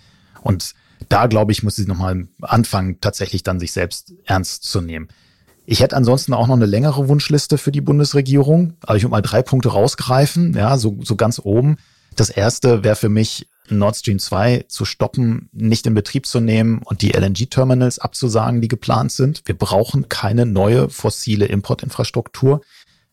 Und 0.41 0.73
da, 1.09 1.27
glaube 1.27 1.51
ich, 1.51 1.63
muss 1.63 1.75
sie 1.75 1.85
nochmal 1.85 2.27
anfangen, 2.41 2.99
tatsächlich 3.01 3.43
dann 3.43 3.59
sich 3.59 3.71
selbst 3.71 4.13
ernst 4.25 4.63
zu 4.63 4.81
nehmen. 4.81 5.07
Ich 5.65 5.79
hätte 5.79 5.95
ansonsten 5.95 6.33
auch 6.33 6.47
noch 6.47 6.55
eine 6.55 6.67
längere 6.67 7.07
Wunschliste 7.07 7.57
für 7.57 7.71
die 7.71 7.81
Bundesregierung, 7.81 8.73
aber 8.81 8.97
ich 8.97 9.03
würde 9.03 9.11
mal 9.11 9.21
drei 9.21 9.41
Punkte 9.41 9.69
rausgreifen, 9.69 10.53
ja, 10.53 10.77
so, 10.77 10.97
so 11.01 11.15
ganz 11.15 11.39
oben. 11.43 11.77
Das 12.15 12.29
erste 12.29 12.83
wäre 12.83 12.95
für 12.95 13.09
mich 13.09 13.47
Nord 13.69 13.95
Stream 13.95 14.19
2 14.19 14.65
zu 14.67 14.85
stoppen, 14.85 15.49
nicht 15.51 15.87
in 15.87 15.95
Betrieb 15.95 16.27
zu 16.27 16.39
nehmen 16.39 16.81
und 16.83 17.01
die 17.01 17.11
LNG-Terminals 17.11 17.99
abzusagen, 17.99 18.61
die 18.61 18.67
geplant 18.67 19.11
sind. 19.11 19.41
Wir 19.45 19.57
brauchen 19.57 20.07
keine 20.07 20.45
neue 20.45 20.89
fossile 20.89 21.45
Importinfrastruktur. 21.45 22.61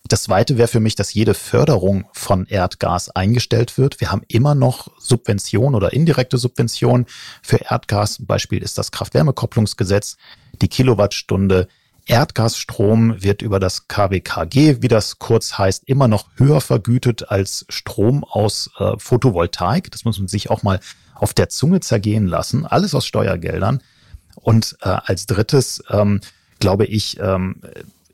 Das 0.09 0.25
zweite 0.25 0.59
wäre 0.59 0.69
für 0.69 0.81
mich, 0.81 0.95
dass 0.95 1.15
jede 1.15 1.33
Förderung 1.33 2.07
von 2.13 2.47
Erdgas 2.47 3.09
eingestellt 3.09 3.79
wird. 3.79 4.01
Wir 4.01 4.11
haben 4.11 4.23
immer 4.29 4.55
noch 4.55 4.89
Subventionen 4.99 5.75
oder 5.75 5.93
indirekte 5.93 6.39
Subventionen 6.39 7.07
für 7.43 7.59
Erdgas. 7.59 8.19
Ein 8.19 8.27
Beispiel 8.27 8.63
ist 8.63 8.79
das 8.79 8.91
Kraft-Wärme-Kopplungsgesetz. 8.91 10.17
Die 10.61 10.69
Kilowattstunde 10.69 11.69
Erdgasstrom 12.07 13.23
wird 13.23 13.43
über 13.43 13.61
das 13.61 13.87
KWKG, 13.87 14.83
wie 14.83 14.89
das 14.89 15.19
kurz 15.21 15.57
heißt, 15.57 15.85
immer 15.87 16.09
noch 16.09 16.27
höher 16.37 16.61
vergütet 16.61 17.31
als 17.31 17.65
Strom 17.69 18.25
aus 18.25 18.71
äh, 18.79 18.95
Photovoltaik. 18.99 19.91
Das 19.93 20.05
muss 20.05 20.19
man 20.19 20.27
sich 20.27 20.51
auch 20.51 20.65
mal 20.65 20.81
auf 21.15 21.33
der 21.33 21.49
Zunge 21.49 21.81
zergehen 21.81 22.27
lassen. 22.27 22.67
Alles 22.67 22.95
aus 22.95 23.07
Steuergeldern. 23.07 23.83
Und 24.35 24.77
äh, 24.83 24.89
als 24.89 25.27
drittes 25.27 25.83
ähm, 25.91 26.21
glaube 26.59 26.87
ich, 26.87 27.21
ähm, 27.21 27.61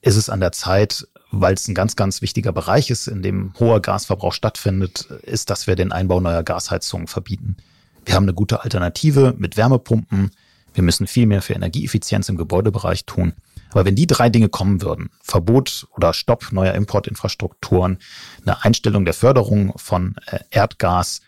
ist 0.02 0.16
es 0.16 0.28
an 0.28 0.40
der 0.40 0.52
Zeit, 0.52 1.06
weil 1.30 1.54
es 1.54 1.68
ein 1.68 1.74
ganz, 1.74 1.96
ganz 1.96 2.22
wichtiger 2.22 2.52
Bereich 2.52 2.90
ist, 2.90 3.06
in 3.06 3.22
dem 3.22 3.52
hoher 3.58 3.80
Gasverbrauch 3.80 4.32
stattfindet, 4.32 5.02
ist, 5.22 5.50
dass 5.50 5.66
wir 5.66 5.76
den 5.76 5.92
Einbau 5.92 6.20
neuer 6.20 6.42
Gasheizungen 6.42 7.06
verbieten. 7.06 7.56
Wir 8.04 8.14
haben 8.14 8.24
eine 8.24 8.34
gute 8.34 8.62
Alternative 8.62 9.34
mit 9.36 9.56
Wärmepumpen. 9.56 10.30
Wir 10.72 10.82
müssen 10.82 11.06
viel 11.06 11.26
mehr 11.26 11.42
für 11.42 11.54
Energieeffizienz 11.54 12.28
im 12.28 12.36
Gebäudebereich 12.36 13.04
tun. 13.04 13.34
Aber 13.70 13.84
wenn 13.84 13.96
die 13.96 14.06
drei 14.06 14.30
Dinge 14.30 14.48
kommen 14.48 14.80
würden, 14.80 15.10
Verbot 15.20 15.86
oder 15.94 16.14
Stopp 16.14 16.52
neuer 16.52 16.74
Importinfrastrukturen, 16.74 17.98
eine 18.42 18.64
Einstellung 18.64 19.04
der 19.04 19.14
Förderung 19.14 19.76
von 19.76 20.14
äh, 20.26 20.38
Erdgas 20.50 21.20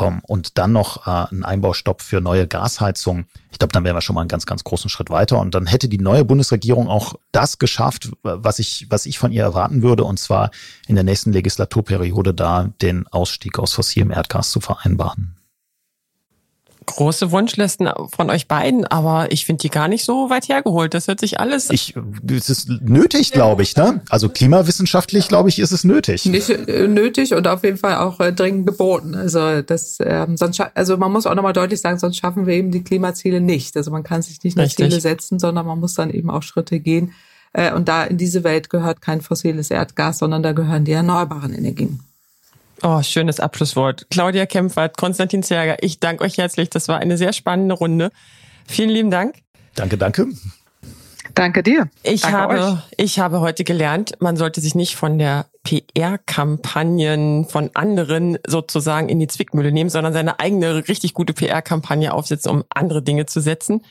ähm, 0.00 0.20
und 0.26 0.58
dann 0.58 0.72
noch 0.72 1.06
äh, 1.06 1.34
ein 1.34 1.44
Einbaustopp 1.44 2.02
für 2.02 2.20
neue 2.20 2.46
Gasheizungen, 2.46 3.26
ich 3.50 3.58
glaube, 3.58 3.72
dann 3.72 3.84
wären 3.84 3.96
wir 3.96 4.00
schon 4.00 4.14
mal 4.14 4.22
einen 4.22 4.28
ganz, 4.28 4.46
ganz 4.46 4.64
großen 4.64 4.88
Schritt 4.88 5.10
weiter. 5.10 5.38
Und 5.38 5.54
dann 5.54 5.66
hätte 5.66 5.88
die 5.88 5.98
neue 5.98 6.24
Bundesregierung 6.24 6.88
auch 6.88 7.14
das 7.32 7.58
geschafft, 7.58 8.10
was 8.22 8.58
ich, 8.58 8.86
was 8.90 9.06
ich 9.06 9.18
von 9.18 9.32
ihr 9.32 9.42
erwarten 9.42 9.82
würde, 9.82 10.04
und 10.04 10.18
zwar 10.18 10.50
in 10.86 10.94
der 10.94 11.04
nächsten 11.04 11.32
Legislaturperiode 11.32 12.32
da 12.32 12.70
den 12.80 13.06
Ausstieg 13.08 13.58
aus 13.58 13.74
fossilem 13.74 14.10
Erdgas 14.10 14.50
zu 14.50 14.60
vereinbaren 14.60 15.39
große 16.94 17.30
Wunschlisten 17.30 17.88
von 18.14 18.30
euch 18.30 18.48
beiden, 18.48 18.84
aber 18.84 19.32
ich 19.32 19.46
finde 19.46 19.62
die 19.62 19.70
gar 19.70 19.88
nicht 19.88 20.04
so 20.04 20.30
weit 20.30 20.48
hergeholt. 20.48 20.94
Das 20.94 21.08
hört 21.08 21.20
sich 21.20 21.40
alles. 21.40 21.70
Ich, 21.70 21.94
es 22.30 22.50
ist 22.50 22.68
nötig, 22.68 23.32
glaube 23.32 23.62
ich, 23.62 23.76
ne? 23.76 24.02
Also 24.08 24.28
klimawissenschaftlich, 24.28 25.28
glaube 25.28 25.48
ich, 25.48 25.58
ist 25.58 25.72
es 25.72 25.84
nötig. 25.84 26.26
Nicht 26.26 26.50
äh, 26.50 26.88
nötig 26.88 27.34
und 27.34 27.46
auf 27.48 27.64
jeden 27.64 27.76
Fall 27.76 27.96
auch 27.96 28.20
äh, 28.20 28.32
dringend 28.32 28.66
geboten. 28.66 29.14
Also 29.14 29.62
das, 29.62 29.98
ähm, 30.00 30.36
sonst, 30.36 30.60
also 30.74 30.96
man 30.96 31.12
muss 31.12 31.26
auch 31.26 31.34
nochmal 31.34 31.52
deutlich 31.52 31.80
sagen, 31.80 31.98
sonst 31.98 32.16
schaffen 32.16 32.46
wir 32.46 32.54
eben 32.54 32.70
die 32.70 32.84
Klimaziele 32.84 33.40
nicht. 33.40 33.76
Also 33.76 33.90
man 33.90 34.02
kann 34.02 34.22
sich 34.22 34.42
nicht 34.42 34.56
nur 34.56 34.66
Richtig. 34.66 34.88
Ziele 34.88 35.00
setzen, 35.00 35.38
sondern 35.38 35.66
man 35.66 35.80
muss 35.80 35.94
dann 35.94 36.10
eben 36.10 36.30
auch 36.30 36.42
Schritte 36.42 36.80
gehen. 36.80 37.12
Äh, 37.52 37.72
und 37.72 37.88
da 37.88 38.04
in 38.04 38.16
diese 38.16 38.44
Welt 38.44 38.70
gehört 38.70 39.00
kein 39.00 39.20
fossiles 39.20 39.70
Erdgas, 39.70 40.18
sondern 40.18 40.42
da 40.42 40.52
gehören 40.52 40.84
die 40.84 40.92
erneuerbaren 40.92 41.54
Energien. 41.54 42.00
Oh, 42.82 43.02
schönes 43.02 43.40
Abschlusswort. 43.40 44.06
Claudia 44.10 44.46
Kempfert, 44.46 44.96
Konstantin 44.96 45.42
Zerger, 45.42 45.76
ich 45.82 46.00
danke 46.00 46.24
euch 46.24 46.38
herzlich. 46.38 46.70
Das 46.70 46.88
war 46.88 46.98
eine 46.98 47.18
sehr 47.18 47.32
spannende 47.32 47.74
Runde. 47.74 48.10
Vielen 48.66 48.90
lieben 48.90 49.10
Dank. 49.10 49.36
Danke, 49.74 49.98
danke. 49.98 50.26
Danke 51.34 51.62
dir. 51.62 51.88
Ich 52.02 52.22
danke 52.22 52.36
habe, 52.36 52.60
euch. 52.60 52.78
ich 52.96 53.18
habe 53.18 53.40
heute 53.40 53.64
gelernt, 53.64 54.14
man 54.20 54.36
sollte 54.36 54.60
sich 54.60 54.74
nicht 54.74 54.96
von 54.96 55.18
der 55.18 55.46
PR-Kampagnen 55.62 57.44
von 57.44 57.70
anderen 57.74 58.38
sozusagen 58.46 59.08
in 59.08 59.20
die 59.20 59.28
Zwickmühle 59.28 59.72
nehmen, 59.72 59.90
sondern 59.90 60.12
seine 60.12 60.40
eigene 60.40 60.88
richtig 60.88 61.14
gute 61.14 61.32
PR-Kampagne 61.32 62.12
aufsetzen, 62.12 62.50
um 62.50 62.64
andere 62.70 63.02
Dinge 63.02 63.26
zu 63.26 63.40
setzen. 63.40 63.84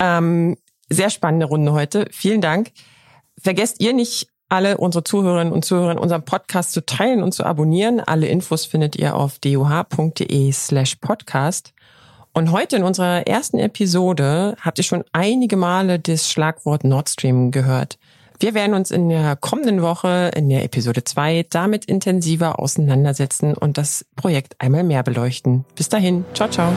Ähm, 0.00 0.56
sehr 0.90 1.10
spannende 1.10 1.46
Runde 1.46 1.72
heute. 1.72 2.06
Vielen 2.10 2.40
Dank. 2.40 2.72
Vergesst 3.40 3.80
ihr 3.80 3.92
nicht, 3.92 4.28
alle 4.48 4.78
unsere 4.78 5.04
Zuhörerinnen 5.04 5.52
und 5.52 5.64
Zuhörer 5.64 6.00
unseren 6.00 6.24
Podcast 6.24 6.72
zu 6.72 6.84
teilen 6.84 7.22
und 7.22 7.32
zu 7.32 7.44
abonnieren. 7.44 8.00
Alle 8.00 8.26
Infos 8.26 8.64
findet 8.64 8.96
ihr 8.96 9.16
auf 9.16 9.38
duh.de 9.38 10.52
slash 10.52 10.96
podcast. 10.96 11.72
Und 12.32 12.52
heute 12.52 12.76
in 12.76 12.82
unserer 12.82 13.26
ersten 13.26 13.58
Episode 13.58 14.56
habt 14.60 14.78
ihr 14.78 14.84
schon 14.84 15.04
einige 15.12 15.56
Male 15.56 15.98
das 15.98 16.30
Schlagwort 16.30 16.84
Nord 16.84 17.08
Stream 17.08 17.50
gehört. 17.50 17.98
Wir 18.38 18.52
werden 18.52 18.74
uns 18.74 18.90
in 18.90 19.08
der 19.08 19.34
kommenden 19.36 19.80
Woche, 19.80 20.30
in 20.36 20.50
der 20.50 20.62
Episode 20.62 21.02
2, 21.02 21.46
damit 21.48 21.86
intensiver 21.86 22.60
auseinandersetzen 22.60 23.54
und 23.54 23.78
das 23.78 24.04
Projekt 24.14 24.56
einmal 24.58 24.84
mehr 24.84 25.02
beleuchten. 25.02 25.64
Bis 25.74 25.88
dahin, 25.88 26.26
ciao, 26.34 26.50
ciao. 26.50 26.72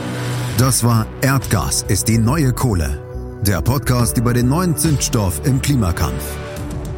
Das 0.57 0.85
war 0.85 1.05
Erdgas 1.21 1.83
ist 1.83 2.07
die 2.07 2.17
neue 2.17 2.53
Kohle. 2.53 3.41
Der 3.41 3.61
Podcast 3.61 4.17
über 4.17 4.33
den 4.33 4.47
neuen 4.47 4.77
Zündstoff 4.77 5.41
im 5.45 5.61
Klimakampf. 5.61 6.48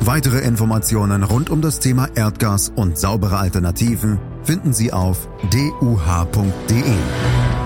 Weitere 0.04 0.40
Informationen 0.40 1.24
rund 1.24 1.52
um 1.52 1.62
das 1.62 1.80
Thema 1.80 2.10
Erdgas 2.16 2.72
und 2.76 2.98
saubere 2.98 3.38
Alternativen 3.38 4.20
finden 4.44 4.74
Sie 4.74 4.92
auf 4.92 5.30
duh.de. 5.52 7.61